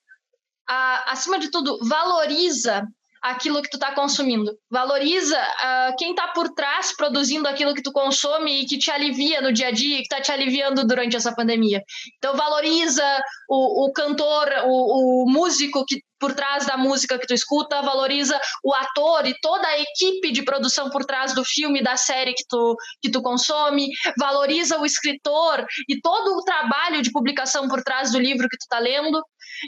a, 0.68 1.10
acima 1.10 1.40
de 1.40 1.50
tudo, 1.50 1.76
valoriza 1.88 2.86
aquilo 3.22 3.62
que 3.62 3.70
tu 3.70 3.76
está 3.76 3.92
consumindo. 3.92 4.56
Valoriza 4.70 5.38
uh, 5.38 5.96
quem 5.96 6.10
está 6.10 6.28
por 6.28 6.48
trás 6.54 6.94
produzindo 6.96 7.48
aquilo 7.48 7.74
que 7.74 7.82
tu 7.82 7.92
consome 7.92 8.62
e 8.62 8.66
que 8.66 8.78
te 8.78 8.90
alivia 8.90 9.40
no 9.40 9.52
dia 9.52 9.68
a 9.68 9.70
dia, 9.70 9.96
que 9.98 10.02
está 10.02 10.20
te 10.20 10.32
aliviando 10.32 10.86
durante 10.86 11.16
essa 11.16 11.34
pandemia. 11.34 11.82
Então 12.18 12.36
valoriza 12.36 13.04
o, 13.48 13.86
o 13.86 13.92
cantor, 13.92 14.48
o, 14.66 15.24
o 15.24 15.30
músico 15.30 15.84
que 15.86 16.02
por 16.18 16.34
trás 16.34 16.66
da 16.66 16.76
música 16.76 17.18
que 17.18 17.26
tu 17.26 17.34
escuta, 17.34 17.80
valoriza 17.80 18.40
o 18.64 18.74
ator 18.74 19.26
e 19.26 19.38
toda 19.40 19.66
a 19.66 19.78
equipe 19.78 20.32
de 20.32 20.42
produção 20.42 20.90
por 20.90 21.04
trás 21.04 21.34
do 21.34 21.44
filme, 21.44 21.82
da 21.82 21.96
série 21.96 22.34
que 22.34 22.44
tu, 22.48 22.76
que 23.00 23.10
tu 23.10 23.22
consome, 23.22 23.88
valoriza 24.18 24.78
o 24.78 24.86
escritor 24.86 25.64
e 25.88 26.00
todo 26.00 26.36
o 26.36 26.42
trabalho 26.42 27.02
de 27.02 27.12
publicação 27.12 27.68
por 27.68 27.82
trás 27.82 28.10
do 28.10 28.18
livro 28.18 28.48
que 28.48 28.58
tu 28.58 28.66
tá 28.68 28.78
lendo. 28.78 29.22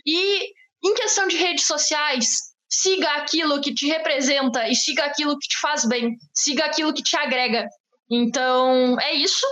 E 0.05 0.51
em 0.83 0.95
questão 0.95 1.29
de 1.29 1.37
redes 1.37 1.67
sociais, 1.67 2.50
siga 2.71 3.11
aquilo 3.15 3.61
que 3.61 3.75
te 3.75 3.87
representa 3.89 4.69
e 4.69 4.77
siga 4.77 5.05
aquilo 5.05 5.37
que 5.39 5.49
te 5.49 5.59
faz 5.59 5.85
bem, 5.85 6.17
siga 6.33 6.65
aquilo 6.67 6.95
que 6.95 7.03
te 7.03 7.17
agrega. 7.17 7.67
Então, 8.11 8.99
é 9.01 9.13
isso. 9.15 9.47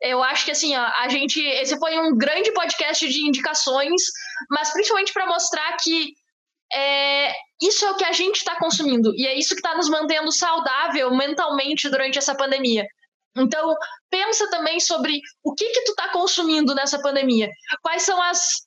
Eu 0.00 0.22
acho 0.22 0.44
que 0.44 0.50
assim, 0.50 0.76
ó, 0.76 0.90
a 0.98 1.08
gente. 1.08 1.40
Esse 1.40 1.78
foi 1.78 1.98
um 1.98 2.16
grande 2.16 2.52
podcast 2.52 3.06
de 3.08 3.26
indicações, 3.26 4.02
mas 4.50 4.72
principalmente 4.72 5.12
para 5.12 5.26
mostrar 5.26 5.76
que 5.76 6.12
é, 6.74 7.32
isso 7.60 7.84
é 7.84 7.90
o 7.90 7.96
que 7.96 8.04
a 8.04 8.12
gente 8.12 8.36
está 8.36 8.56
consumindo 8.56 9.14
e 9.14 9.26
é 9.26 9.34
isso 9.38 9.54
que 9.54 9.60
está 9.60 9.76
nos 9.76 9.90
mantendo 9.90 10.32
saudável 10.32 11.14
mentalmente 11.14 11.88
durante 11.88 12.18
essa 12.18 12.34
pandemia. 12.34 12.86
Então, 13.36 13.74
pensa 14.10 14.48
também 14.50 14.80
sobre 14.80 15.20
o 15.42 15.54
que 15.54 15.68
que 15.68 15.84
tu 15.84 15.90
está 15.90 16.08
consumindo 16.08 16.74
nessa 16.74 17.00
pandemia. 17.00 17.48
Quais 17.82 18.02
são 18.02 18.20
as, 18.20 18.66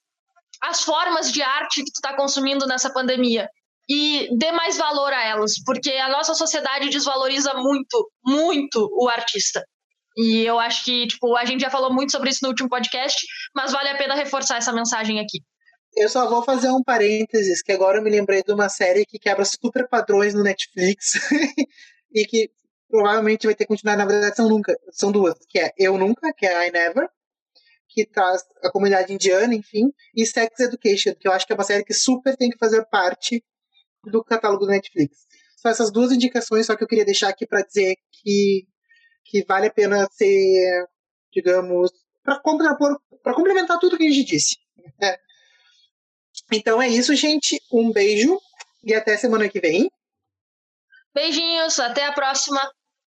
as 0.62 0.82
formas 0.82 1.32
de 1.32 1.42
arte 1.42 1.84
que 1.84 1.92
tu 1.92 1.98
está 1.98 2.16
consumindo 2.16 2.66
nessa 2.66 2.92
pandemia? 2.92 3.50
E 3.88 4.30
dê 4.38 4.52
mais 4.52 4.78
valor 4.78 5.14
a 5.14 5.24
elas, 5.24 5.54
porque 5.64 5.92
a 5.92 6.10
nossa 6.10 6.34
sociedade 6.34 6.90
desvaloriza 6.90 7.54
muito, 7.54 8.10
muito 8.24 8.90
o 8.92 9.08
artista. 9.08 9.64
E 10.18 10.44
eu 10.44 10.58
acho 10.60 10.86
que, 10.86 11.08
tipo, 11.08 11.36
a 11.36 11.46
gente 11.46 11.62
já 11.62 11.70
falou 11.70 11.94
muito 11.94 12.12
sobre 12.12 12.30
isso 12.30 12.40
no 12.42 12.50
último 12.50 12.70
podcast, 12.70 13.26
mas 13.54 13.72
vale 13.72 13.90
a 13.90 13.98
pena 13.98 14.16
reforçar 14.16 14.58
essa 14.58 14.72
mensagem 14.72 15.20
aqui. 15.20 15.40
Eu 15.96 16.10
só 16.10 16.28
vou 16.28 16.42
fazer 16.44 16.70
um 16.70 16.84
parênteses, 16.84 17.62
que 17.62 17.72
agora 17.72 17.98
eu 18.00 18.04
me 18.04 18.10
lembrei 18.10 18.42
de 18.44 18.52
uma 18.52 18.70
série 18.70 19.06
que 19.06 19.20
quebra 19.20 19.46
super 19.46 19.88
padrões 19.88 20.34
no 20.34 20.44
Netflix 20.44 21.14
e 22.14 22.26
que 22.26 22.50
provavelmente 22.90 23.46
vai 23.46 23.56
ter 23.56 23.66
que 23.66 23.70
continuar, 23.70 23.98
na 23.98 24.06
verdade 24.06 24.36
são 24.36 24.48
nunca, 24.48 24.78
são 24.92 25.12
duas, 25.12 25.36
que 25.50 25.60
é 25.60 25.72
Eu 25.78 25.98
Nunca, 25.98 26.34
que 26.34 26.46
é 26.46 26.68
I 26.68 26.72
Never, 26.72 27.08
que 27.90 28.06
traz 28.06 28.44
a 28.64 28.72
comunidade 28.72 29.14
indiana, 29.14 29.54
enfim, 29.56 29.92
e 30.16 30.26
Sex 30.26 30.60
Education, 30.60 31.14
que 31.20 31.28
eu 31.28 31.32
acho 31.32 31.46
que 31.46 31.54
é 31.54 31.56
uma 31.56 31.64
série 31.64 31.84
que 31.84 31.94
super 31.94 32.36
tem 32.36 32.50
que 32.50 32.58
fazer 32.58 32.86
parte 32.86 33.44
do 34.06 34.24
catálogo 34.24 34.66
do 34.66 34.72
Netflix. 34.72 35.26
São 35.58 35.72
essas 35.72 35.92
duas 35.92 36.12
indicações, 36.12 36.66
só 36.66 36.76
que 36.76 36.84
eu 36.84 36.88
queria 36.88 37.06
deixar 37.06 37.30
aqui 37.30 37.46
para 37.46 37.62
dizer 37.62 37.96
que, 38.12 38.68
que 39.24 39.44
vale 39.46 39.68
a 39.68 39.74
pena 39.74 40.08
ser, 40.12 40.86
digamos, 41.34 41.92
para 42.24 42.40
complementar 42.40 43.80
tudo 43.80 43.98
que 43.98 44.08
a 44.08 44.12
gente 44.12 44.26
disse. 44.26 44.58
É. 45.02 45.18
Então 46.54 46.82
é 46.82 46.88
isso, 46.88 47.16
gente. 47.16 47.60
Um 47.72 47.92
beijo 47.92 48.40
e 48.84 48.94
até 48.94 49.18
semana 49.18 49.50
que 49.50 49.60
vem. 49.60 49.90
Beijinhos, 51.14 51.80
até 51.80 52.06
a 52.06 52.12
próxima. 52.12 52.62